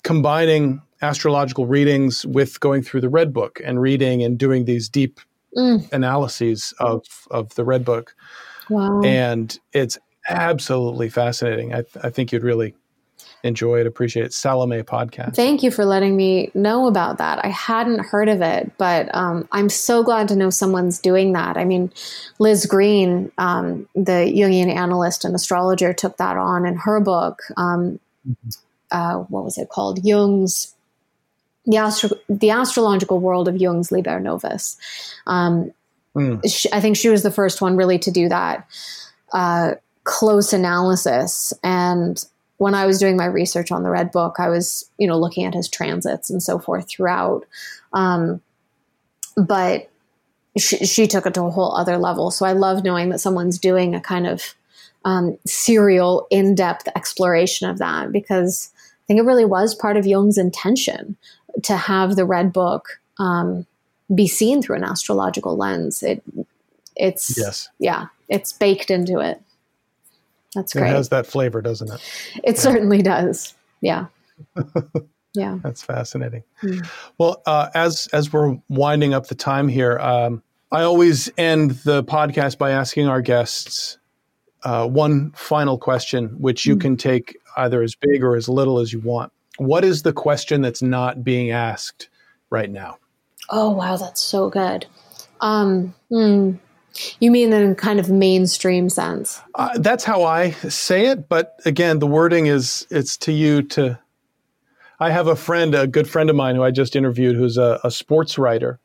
combining 0.03 0.81
astrological 1.01 1.65
readings 1.65 2.25
with 2.25 2.59
going 2.59 2.81
through 2.81 3.01
the 3.01 3.09
Red 3.09 3.33
Book 3.33 3.59
and 3.63 3.81
reading 3.81 4.23
and 4.23 4.37
doing 4.37 4.65
these 4.65 4.87
deep 4.87 5.19
mm. 5.57 5.91
analyses 5.91 6.73
of 6.79 7.03
of 7.29 7.53
the 7.55 7.65
Red 7.65 7.83
Book. 7.83 8.15
Wow! 8.69 9.01
And 9.03 9.57
it's 9.73 9.97
absolutely 10.29 11.09
fascinating. 11.09 11.73
I, 11.73 11.81
th- 11.81 12.03
I 12.03 12.09
think 12.09 12.31
you'd 12.31 12.43
really 12.43 12.75
enjoy 13.43 13.79
it, 13.79 13.87
appreciate 13.87 14.25
it. 14.25 14.33
Salome 14.33 14.83
podcast. 14.83 15.35
Thank 15.35 15.63
you 15.63 15.71
for 15.71 15.85
letting 15.85 16.15
me 16.15 16.51
know 16.53 16.87
about 16.87 17.17
that. 17.17 17.43
I 17.43 17.49
hadn't 17.49 17.99
heard 17.99 18.29
of 18.29 18.41
it, 18.41 18.71
but 18.77 19.13
um, 19.15 19.47
I'm 19.51 19.69
so 19.69 20.03
glad 20.03 20.27
to 20.29 20.35
know 20.35 20.49
someone's 20.49 20.99
doing 20.99 21.33
that. 21.33 21.57
I 21.57 21.65
mean, 21.65 21.91
Liz 22.39 22.65
Greene, 22.65 23.31
um, 23.37 23.87
the 23.95 24.31
Jungian 24.35 24.73
analyst 24.73 25.25
and 25.25 25.35
astrologer, 25.35 25.93
took 25.93 26.17
that 26.17 26.37
on 26.37 26.65
in 26.65 26.75
her 26.75 26.99
book. 26.99 27.41
Um, 27.57 27.99
mm-hmm. 28.27 28.49
uh, 28.91 29.19
what 29.23 29.43
was 29.43 29.57
it 29.57 29.69
called? 29.69 30.03
Jung's 30.03 30.73
the, 31.65 31.77
astro- 31.77 32.17
the 32.29 32.49
astrological 32.49 33.19
world 33.19 33.47
of 33.47 33.57
Jung's 33.57 33.91
Liber 33.91 34.19
Novus. 34.19 34.77
Um, 35.27 35.71
mm. 36.15 36.41
she, 36.51 36.71
I 36.73 36.81
think 36.81 36.97
she 36.97 37.09
was 37.09 37.23
the 37.23 37.31
first 37.31 37.61
one 37.61 37.77
really 37.77 37.99
to 37.99 38.11
do 38.11 38.29
that 38.29 38.67
uh, 39.33 39.75
close 40.03 40.53
analysis 40.53 41.53
and 41.63 42.23
when 42.61 42.75
I 42.75 42.85
was 42.85 42.99
doing 42.99 43.17
my 43.17 43.25
research 43.25 43.71
on 43.71 43.81
the 43.81 43.89
Red 43.89 44.11
Book, 44.11 44.35
I 44.37 44.47
was, 44.47 44.87
you 44.99 45.07
know, 45.07 45.17
looking 45.17 45.45
at 45.45 45.55
his 45.55 45.67
transits 45.67 46.29
and 46.29 46.43
so 46.43 46.59
forth 46.59 46.87
throughout. 46.87 47.43
Um, 47.91 48.39
but 49.35 49.89
she, 50.55 50.85
she 50.85 51.07
took 51.07 51.25
it 51.25 51.33
to 51.33 51.41
a 51.41 51.49
whole 51.49 51.75
other 51.75 51.97
level. 51.97 52.29
So 52.29 52.45
I 52.45 52.51
love 52.51 52.83
knowing 52.83 53.09
that 53.09 53.17
someone's 53.17 53.57
doing 53.57 53.95
a 53.95 53.99
kind 53.99 54.27
of 54.27 54.53
um, 55.05 55.39
serial, 55.43 56.27
in 56.29 56.53
depth 56.53 56.87
exploration 56.95 57.67
of 57.67 57.79
that 57.79 58.11
because 58.11 58.71
I 58.75 59.01
think 59.07 59.19
it 59.19 59.25
really 59.25 59.45
was 59.45 59.73
part 59.73 59.97
of 59.97 60.05
Jung's 60.05 60.37
intention 60.37 61.17
to 61.63 61.75
have 61.75 62.15
the 62.15 62.25
Red 62.25 62.53
Book 62.53 62.99
um, 63.17 63.65
be 64.13 64.27
seen 64.27 64.61
through 64.61 64.75
an 64.75 64.83
astrological 64.83 65.57
lens. 65.57 66.03
It, 66.03 66.21
it's 66.95 67.35
yes, 67.35 67.69
yeah, 67.79 68.05
it's 68.29 68.53
baked 68.53 68.91
into 68.91 69.17
it. 69.17 69.41
That's 70.55 70.73
great. 70.73 70.89
It 70.89 70.93
has 70.93 71.09
that 71.09 71.25
flavor, 71.25 71.61
doesn't 71.61 71.91
it? 71.91 72.01
It 72.43 72.55
yeah. 72.55 72.61
certainly 72.61 73.01
does. 73.01 73.53
Yeah. 73.81 74.07
yeah. 75.33 75.59
That's 75.63 75.81
fascinating. 75.81 76.43
Mm. 76.61 76.87
Well, 77.17 77.41
uh, 77.45 77.69
as 77.73 78.07
as 78.13 78.33
we're 78.33 78.57
winding 78.69 79.13
up 79.13 79.27
the 79.27 79.35
time 79.35 79.67
here, 79.67 79.97
um, 79.99 80.43
I 80.71 80.83
always 80.83 81.29
end 81.37 81.71
the 81.71 82.03
podcast 82.03 82.57
by 82.57 82.71
asking 82.71 83.07
our 83.07 83.21
guests 83.21 83.97
uh, 84.63 84.87
one 84.87 85.31
final 85.31 85.77
question, 85.77 86.27
which 86.39 86.65
you 86.65 86.75
mm. 86.75 86.81
can 86.81 86.97
take 86.97 87.37
either 87.57 87.81
as 87.81 87.95
big 87.95 88.23
or 88.23 88.35
as 88.35 88.47
little 88.47 88.79
as 88.79 88.93
you 88.93 88.99
want. 88.99 89.31
What 89.57 89.83
is 89.83 90.03
the 90.03 90.13
question 90.13 90.61
that's 90.61 90.81
not 90.81 91.23
being 91.23 91.51
asked 91.51 92.09
right 92.49 92.69
now? 92.69 92.97
Oh, 93.49 93.69
wow, 93.71 93.97
that's 93.97 94.21
so 94.21 94.49
good. 94.49 94.85
Um, 95.41 95.93
hmm. 96.09 96.53
You 97.19 97.31
mean 97.31 97.53
in 97.53 97.75
kind 97.75 97.99
of 97.99 98.09
mainstream 98.09 98.89
sense? 98.89 99.41
Uh, 99.55 99.77
that's 99.77 100.03
how 100.03 100.23
I 100.23 100.51
say 100.51 101.07
it, 101.07 101.29
but 101.29 101.59
again, 101.65 101.99
the 101.99 102.07
wording 102.07 102.47
is 102.47 102.85
it's 102.89 103.17
to 103.17 103.31
you 103.31 103.61
to. 103.63 103.99
I 104.99 105.09
have 105.09 105.27
a 105.27 105.35
friend, 105.35 105.73
a 105.73 105.87
good 105.87 106.07
friend 106.07 106.29
of 106.29 106.35
mine, 106.35 106.55
who 106.55 106.63
I 106.63 106.69
just 106.69 106.95
interviewed, 106.95 107.35
who's 107.35 107.57
a, 107.57 107.79
a 107.83 107.89
sports 107.89 108.37
writer, 108.37 108.79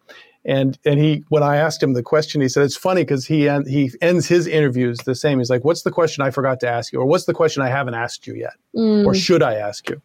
and 0.45 0.79
and 0.85 0.99
he 1.01 1.25
when 1.29 1.43
I 1.43 1.57
asked 1.57 1.83
him 1.83 1.93
the 1.93 2.03
question, 2.03 2.41
he 2.41 2.49
said 2.49 2.63
it's 2.63 2.77
funny 2.77 3.03
because 3.03 3.27
he 3.27 3.49
he 3.67 3.91
ends 4.01 4.27
his 4.27 4.47
interviews 4.47 4.99
the 4.99 5.15
same. 5.15 5.39
He's 5.39 5.51
like, 5.51 5.65
"What's 5.65 5.83
the 5.83 5.91
question 5.91 6.25
I 6.25 6.31
forgot 6.31 6.61
to 6.61 6.69
ask 6.69 6.93
you, 6.93 7.01
or 7.01 7.07
what's 7.07 7.25
the 7.25 7.35
question 7.35 7.63
I 7.63 7.69
haven't 7.69 7.95
asked 7.95 8.27
you 8.27 8.35
yet, 8.35 8.55
mm. 8.75 9.05
or 9.05 9.15
should 9.15 9.43
I 9.43 9.55
ask 9.55 9.91
you?" 9.91 10.01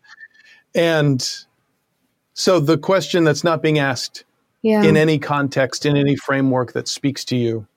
And 0.74 1.28
so 2.34 2.60
the 2.60 2.78
question 2.78 3.24
that's 3.24 3.44
not 3.44 3.62
being 3.62 3.78
asked 3.78 4.24
yeah. 4.62 4.84
in 4.84 4.98
any 4.98 5.20
context, 5.20 5.86
in 5.86 5.96
any 5.96 6.16
framework 6.16 6.74
that 6.74 6.88
speaks 6.88 7.24
to 7.26 7.36
you 7.36 7.68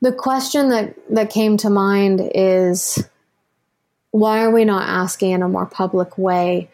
the 0.00 0.12
question 0.12 0.68
that, 0.70 0.94
that 1.10 1.30
came 1.30 1.56
to 1.58 1.70
mind 1.70 2.30
is 2.34 3.04
why 4.10 4.42
are 4.42 4.50
we 4.50 4.64
not 4.64 4.88
asking 4.88 5.32
in 5.32 5.42
a 5.42 5.48
more 5.48 5.66
public 5.66 6.16
way? 6.16 6.70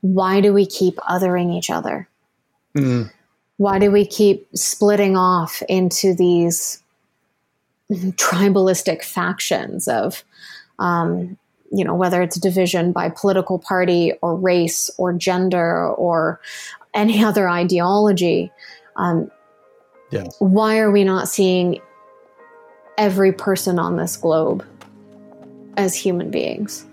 Why 0.00 0.40
do 0.40 0.52
we 0.52 0.66
keep 0.66 0.96
othering 0.96 1.56
each 1.56 1.70
other? 1.70 2.08
Mm. 2.76 3.10
Why 3.58 3.78
do 3.78 3.90
we 3.90 4.06
keep 4.06 4.48
splitting 4.54 5.16
off 5.16 5.62
into 5.68 6.14
these 6.14 6.82
tribalistic 7.90 9.04
factions 9.04 9.86
of, 9.86 10.24
um, 10.78 11.38
you 11.70 11.84
know, 11.84 11.94
whether 11.94 12.22
it's 12.22 12.38
division 12.40 12.92
by 12.92 13.10
political 13.10 13.58
party 13.58 14.12
or 14.22 14.34
race 14.34 14.90
or 14.98 15.12
gender 15.12 15.88
or 15.88 16.40
any 16.94 17.22
other 17.22 17.48
ideology? 17.48 18.50
Um, 18.96 19.30
yes. 20.10 20.34
Why 20.38 20.78
are 20.78 20.90
we 20.90 21.04
not 21.04 21.28
seeing 21.28 21.80
every 22.98 23.32
person 23.32 23.78
on 23.78 23.96
this 23.96 24.16
globe 24.16 24.64
as 25.76 25.94
human 25.94 26.30
beings. 26.30 26.84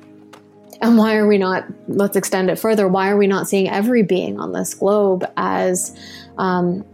And 0.81 0.97
why 0.97 1.17
are 1.17 1.27
we 1.27 1.37
not, 1.37 1.65
let's 1.87 2.15
extend 2.15 2.49
it 2.49 2.57
further, 2.57 2.87
why 2.87 3.09
are 3.09 3.17
we 3.17 3.27
not 3.27 3.47
seeing 3.47 3.69
every 3.69 4.01
being 4.01 4.39
on 4.39 4.53
this 4.53 4.73
globe 4.73 5.29
as 5.35 5.97
um, 6.37 6.85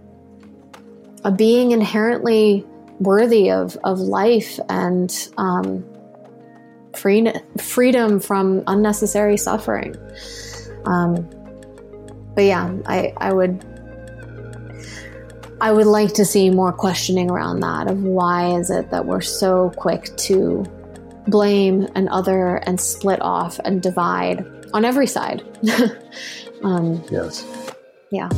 a 1.23 1.31
being 1.31 1.71
inherently 1.71 2.65
worthy 2.99 3.51
of, 3.51 3.77
of 3.83 3.99
life 3.99 4.59
and 4.69 5.29
um, 5.37 5.85
free, 6.95 7.31
freedom 7.59 8.19
from 8.19 8.63
unnecessary 8.65 9.37
suffering? 9.37 9.95
Um, 10.85 11.29
but 12.33 12.45
yeah, 12.45 12.75
I, 12.87 13.13
I 13.17 13.33
would 13.33 13.63
I 15.61 15.71
would 15.71 15.87
like 15.87 16.13
to 16.13 16.25
see 16.25 16.49
more 16.49 16.73
questioning 16.73 17.31
around 17.31 17.61
that 17.61 17.89
of 17.89 18.03
why 18.03 18.57
is 18.57 18.69
it 18.69 18.89
that 18.91 19.05
we're 19.05 19.21
so 19.21 19.71
quick 19.77 20.15
to 20.17 20.65
blame 21.27 21.87
and 21.95 22.09
other 22.09 22.57
and 22.57 22.79
split 22.79 23.21
off 23.21 23.59
and 23.63 23.81
divide 23.81 24.45
on 24.73 24.83
every 24.85 25.07
side. 25.07 25.43
um, 26.63 27.03
yes. 27.09 27.45
Yeah. 28.11 28.29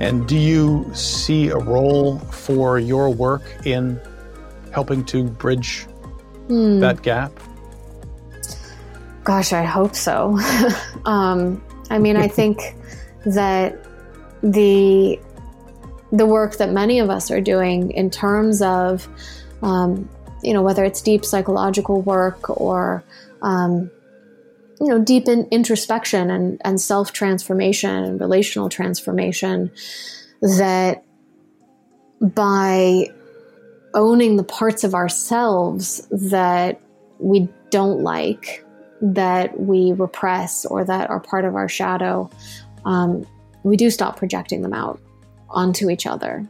And 0.00 0.26
do 0.28 0.36
you 0.36 0.88
see 0.94 1.48
a 1.48 1.56
role 1.56 2.18
for 2.18 2.78
your 2.78 3.10
work 3.10 3.42
in 3.64 4.00
helping 4.72 5.04
to 5.06 5.24
bridge 5.24 5.86
mm. 6.48 6.80
that 6.80 7.02
gap? 7.02 7.32
Gosh, 9.24 9.52
I 9.52 9.64
hope 9.64 9.94
so. 9.94 10.38
um, 11.04 11.62
I 11.90 11.98
mean, 11.98 12.16
I 12.16 12.28
think 12.38 12.76
that 13.26 13.84
the 14.42 15.18
the 16.10 16.24
work 16.24 16.56
that 16.56 16.70
many 16.70 17.00
of 17.00 17.10
us 17.10 17.30
are 17.30 17.40
doing 17.40 17.90
in 17.90 18.08
terms 18.08 18.62
of, 18.62 19.06
um, 19.62 20.08
you 20.42 20.54
know, 20.54 20.62
whether 20.62 20.82
it's 20.82 21.02
deep 21.02 21.22
psychological 21.22 22.00
work 22.00 22.48
or 22.48 23.04
um, 23.42 23.90
you 24.80 24.86
know 24.86 25.02
deep 25.02 25.28
in 25.28 25.46
introspection 25.50 26.30
and, 26.30 26.60
and 26.64 26.80
self 26.80 27.12
transformation 27.12 27.90
and 27.90 28.20
relational 28.20 28.68
transformation 28.68 29.70
that 30.40 31.04
by 32.20 33.06
owning 33.94 34.36
the 34.36 34.44
parts 34.44 34.84
of 34.84 34.94
ourselves 34.94 36.06
that 36.10 36.80
we 37.18 37.48
don't 37.70 38.02
like 38.02 38.64
that 39.00 39.58
we 39.58 39.92
repress 39.92 40.64
or 40.66 40.84
that 40.84 41.08
are 41.10 41.20
part 41.20 41.44
of 41.44 41.54
our 41.54 41.68
shadow 41.68 42.28
um, 42.84 43.26
we 43.62 43.76
do 43.76 43.90
stop 43.90 44.16
projecting 44.16 44.62
them 44.62 44.72
out 44.72 45.00
onto 45.50 45.90
each 45.90 46.06
other 46.06 46.48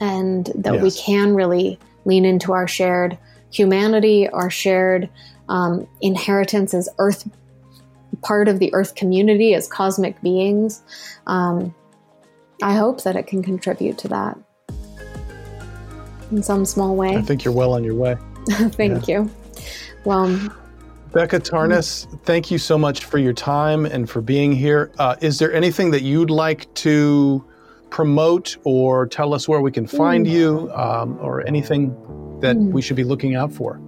and 0.00 0.50
that 0.54 0.74
yes. 0.74 0.82
we 0.82 0.90
can 0.90 1.34
really 1.34 1.78
lean 2.04 2.24
into 2.24 2.52
our 2.52 2.66
shared 2.68 3.16
humanity 3.50 4.28
our 4.28 4.50
shared 4.50 5.08
um, 5.48 5.86
inheritance 6.00 6.74
as 6.74 6.88
earth 6.98 7.28
part 8.22 8.48
of 8.48 8.58
the 8.58 8.72
Earth 8.74 8.94
community 8.94 9.54
as 9.54 9.68
cosmic 9.68 10.20
beings. 10.22 10.82
Um, 11.26 11.74
I 12.62 12.74
hope 12.74 13.02
that 13.02 13.16
it 13.16 13.26
can 13.26 13.42
contribute 13.42 13.98
to 13.98 14.08
that 14.08 14.38
in 16.30 16.42
some 16.42 16.64
small 16.64 16.96
way. 16.96 17.16
I 17.16 17.22
think 17.22 17.44
you're 17.44 17.54
well 17.54 17.74
on 17.74 17.84
your 17.84 17.94
way. 17.94 18.16
thank 18.50 19.08
yeah. 19.08 19.22
you. 19.22 19.30
Well, 20.04 20.28
Becca 21.12 21.40
Tarnas, 21.40 22.06
thank 22.24 22.50
you 22.50 22.58
so 22.58 22.76
much 22.76 23.04
for 23.04 23.18
your 23.18 23.32
time 23.32 23.86
and 23.86 24.08
for 24.08 24.20
being 24.20 24.52
here. 24.52 24.92
Uh, 24.98 25.16
is 25.20 25.38
there 25.38 25.52
anything 25.52 25.90
that 25.92 26.02
you'd 26.02 26.30
like 26.30 26.72
to 26.74 27.44
promote 27.90 28.56
or 28.64 29.06
tell 29.06 29.32
us 29.32 29.48
where 29.48 29.60
we 29.60 29.72
can 29.72 29.86
find 29.86 30.26
mm. 30.26 30.30
you 30.30 30.72
um, 30.74 31.18
or 31.20 31.46
anything 31.46 31.90
that 32.40 32.56
mm. 32.56 32.70
we 32.70 32.82
should 32.82 32.96
be 32.96 33.04
looking 33.04 33.34
out 33.34 33.52
for? 33.52 33.80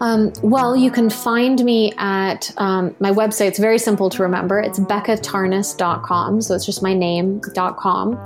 Um, 0.00 0.32
well, 0.42 0.76
you 0.76 0.90
can 0.90 1.10
find 1.10 1.62
me 1.64 1.92
at 1.98 2.52
um, 2.56 2.94
my 3.00 3.10
website. 3.10 3.48
It's 3.48 3.58
very 3.58 3.78
simple 3.78 4.10
to 4.10 4.22
remember. 4.22 4.60
It's 4.60 4.78
beccatarnas.com. 4.78 6.40
So 6.42 6.54
it's 6.54 6.66
just 6.66 6.82
my 6.82 6.94
name.com. 6.94 8.24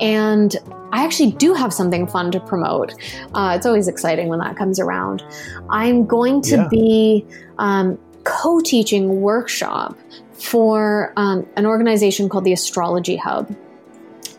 And 0.00 0.56
I 0.92 1.04
actually 1.04 1.32
do 1.32 1.54
have 1.54 1.72
something 1.72 2.06
fun 2.06 2.32
to 2.32 2.40
promote. 2.40 2.92
Uh, 3.34 3.54
it's 3.56 3.66
always 3.66 3.88
exciting 3.88 4.28
when 4.28 4.40
that 4.40 4.56
comes 4.56 4.78
around. 4.78 5.22
I'm 5.70 6.06
going 6.06 6.42
to 6.42 6.56
yeah. 6.56 6.68
be 6.68 7.26
um, 7.58 7.98
co 8.24 8.60
teaching 8.60 9.20
workshop 9.20 9.96
for 10.32 11.12
um, 11.16 11.46
an 11.56 11.66
organization 11.66 12.28
called 12.28 12.44
the 12.44 12.52
Astrology 12.52 13.16
Hub 13.16 13.54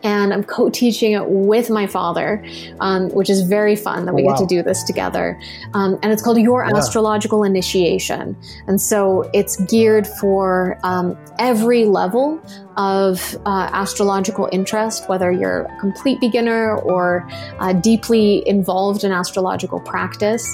and 0.03 0.33
I'm 0.33 0.43
co 0.43 0.69
teaching 0.69 1.13
it 1.13 1.29
with 1.29 1.69
my 1.69 1.87
father, 1.87 2.45
um, 2.79 3.09
which 3.09 3.29
is 3.29 3.41
very 3.41 3.75
fun 3.75 4.05
that 4.05 4.13
we 4.13 4.23
oh, 4.23 4.25
wow. 4.25 4.33
get 4.33 4.39
to 4.39 4.45
do 4.45 4.61
this 4.61 4.83
together. 4.83 5.39
Um, 5.73 5.97
and 6.03 6.11
it's 6.11 6.21
called 6.21 6.37
Your 6.39 6.63
yeah. 6.63 6.77
Astrological 6.77 7.43
Initiation. 7.43 8.35
And 8.67 8.81
so 8.81 9.29
it's 9.33 9.55
geared 9.65 10.05
for 10.05 10.77
um, 10.83 11.17
every 11.39 11.85
level 11.85 12.41
of 12.75 13.35
uh, 13.45 13.69
astrological 13.71 14.49
interest, 14.51 15.07
whether 15.07 15.31
you're 15.31 15.61
a 15.61 15.79
complete 15.79 16.19
beginner 16.19 16.75
or 16.77 17.27
uh, 17.59 17.73
deeply 17.73 18.47
involved 18.47 19.03
in 19.03 19.11
astrological 19.11 19.79
practice. 19.79 20.47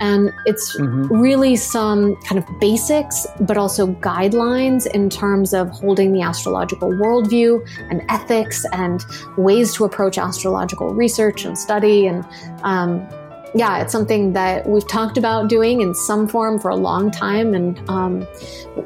And 0.00 0.32
it's 0.46 0.76
mm-hmm. 0.76 1.06
really 1.08 1.56
some 1.56 2.16
kind 2.22 2.38
of 2.38 2.60
basics, 2.60 3.26
but 3.40 3.56
also 3.56 3.88
guidelines 3.88 4.86
in 4.86 5.10
terms 5.10 5.52
of 5.52 5.68
holding 5.70 6.12
the 6.12 6.22
astrological 6.22 6.90
worldview 6.90 7.66
and 7.90 8.02
ethics 8.08 8.64
and 8.72 8.86
and 8.86 9.04
ways 9.36 9.74
to 9.74 9.84
approach 9.84 10.18
astrological 10.18 10.94
research 10.94 11.44
and 11.44 11.58
study. 11.58 12.06
And 12.06 12.24
um, 12.62 13.06
yeah, 13.56 13.80
it's 13.82 13.92
something 13.92 14.34
that 14.34 14.68
we've 14.68 14.86
talked 14.86 15.16
about 15.16 15.48
doing 15.48 15.80
in 15.80 15.94
some 15.94 16.28
form 16.28 16.58
for 16.58 16.70
a 16.70 16.76
long 16.76 17.10
time, 17.10 17.54
and 17.54 17.78
um, 17.88 18.26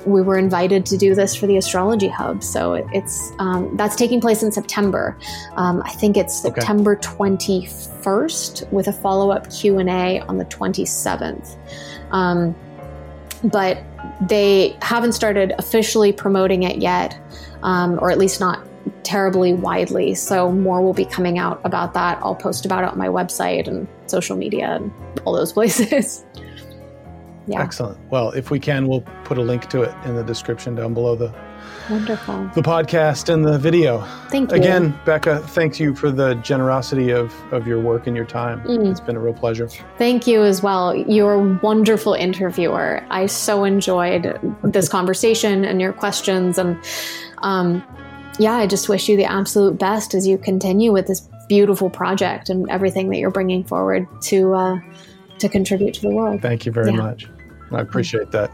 we 0.07 0.23
were 0.23 0.39
invited 0.39 0.87
to 0.87 0.97
do 0.97 1.15
this 1.15 1.35
for 1.35 1.47
the 1.47 1.57
Astrology 1.57 2.09
Hub. 2.09 2.43
So 2.43 2.75
it's 2.93 3.33
um, 3.39 3.77
that's 3.77 3.97
taking 3.97 4.21
place 4.21 4.43
in 4.43 4.53
September. 4.53 5.17
Um, 5.57 5.83
I 5.85 5.91
think 5.91 6.17
it's 6.17 6.45
Okay. 6.45 6.61
September 6.61 6.97
twenty 6.97 7.67
first, 8.03 8.63
with 8.71 8.87
a 8.89 8.93
follow 8.93 9.31
up 9.31 9.51
Q 9.51 9.79
and 9.79 9.91
A 9.91 10.21
on 10.21 10.39
the 10.39 10.45
twenty 10.47 10.87
seventh. 10.87 11.57
Um, 12.13 12.55
but 13.43 13.83
they 14.29 14.77
haven't 14.83 15.13
started 15.13 15.53
officially 15.59 16.13
promoting 16.13 16.63
it 16.63 16.79
yet, 16.79 17.19
um, 17.63 17.99
or 18.01 18.11
at 18.11 18.19
least 18.19 18.39
not 18.41 18.65
terribly 19.03 19.53
widely. 19.53 20.15
So 20.15 20.53
more 20.53 20.83
will 20.83 20.95
be 20.95 21.05
coming 21.05 21.39
out 21.39 21.61
about 21.65 21.95
that. 21.95 22.19
I'll 22.23 22.35
post 22.35 22.65
about 22.65 22.85
it 22.85 22.91
on 22.91 22.99
my 22.99 23.09
website 23.09 23.67
and 23.67 23.89
social 24.07 24.37
media 24.37 24.77
and 24.77 24.93
all 25.25 25.33
those 25.33 25.53
places. 25.59 26.25
yeah, 27.47 27.63
Excellent. 27.63 27.99
Well, 28.11 28.31
if 28.31 28.51
we 28.51 28.61
can, 28.61 28.87
we'll 28.89 29.05
put 29.25 29.39
a 29.39 29.43
link 29.43 29.69
to 29.71 29.83
it 29.83 29.95
in 30.05 30.15
the 30.15 30.25
description 30.25 30.75
down 30.75 30.95
below 30.95 31.17
the, 31.17 31.35
wonderful. 31.91 32.51
the 32.55 32.63
podcast 32.63 33.33
and 33.33 33.45
the 33.45 33.59
video. 33.59 34.03
Thank 34.29 34.51
you. 34.51 34.57
Again, 34.57 34.99
Becca, 35.05 35.41
Thank 35.41 35.81
you 35.81 35.95
for 35.95 36.11
the 36.11 36.35
generosity 36.37 37.11
of, 37.11 37.35
of 37.53 37.67
your 37.67 37.81
work 37.81 38.07
and 38.07 38.15
your 38.15 38.27
time. 38.27 38.63
Mm. 38.63 38.91
It's 38.91 39.01
been 39.01 39.17
a 39.17 39.21
real 39.21 39.35
pleasure. 39.35 39.69
Thank 39.99 40.27
you 40.27 40.43
as 40.43 40.63
well. 40.63 40.95
You're 40.95 41.35
a 41.35 41.59
wonderful 41.63 42.15
interviewer. 42.15 43.05
I 43.11 43.27
so 43.27 43.65
enjoyed 43.65 44.39
this 44.63 44.89
conversation 44.89 45.65
and 45.65 45.81
your 45.81 45.93
questions. 45.93 46.59
And 46.59 46.79
um, 47.39 47.83
yeah, 48.41 48.55
I 48.55 48.67
just 48.67 48.89
wish 48.89 49.09
you 49.09 49.17
the 49.19 49.27
absolute 49.27 49.79
best 49.79 50.15
as 50.15 50.27
you 50.27 50.39
continue 50.39 50.93
with 50.93 51.07
this 51.07 51.29
beautiful 51.49 51.91
project 51.91 52.49
and 52.49 52.69
everything 52.71 53.11
that 53.11 53.19
you're 53.19 53.31
bringing 53.31 53.63
forward 53.65 54.07
to 54.23 54.55
uh, 54.55 54.81
to 55.39 55.49
contribute 55.49 55.95
to 55.95 56.01
the 56.01 56.11
world. 56.11 56.41
Thank 56.41 56.65
you 56.65 56.73
very 56.73 56.91
Yeah. 56.91 56.97
much. 56.97 57.29
I 57.71 57.81
appreciate 57.81 58.31
that. 58.33 58.51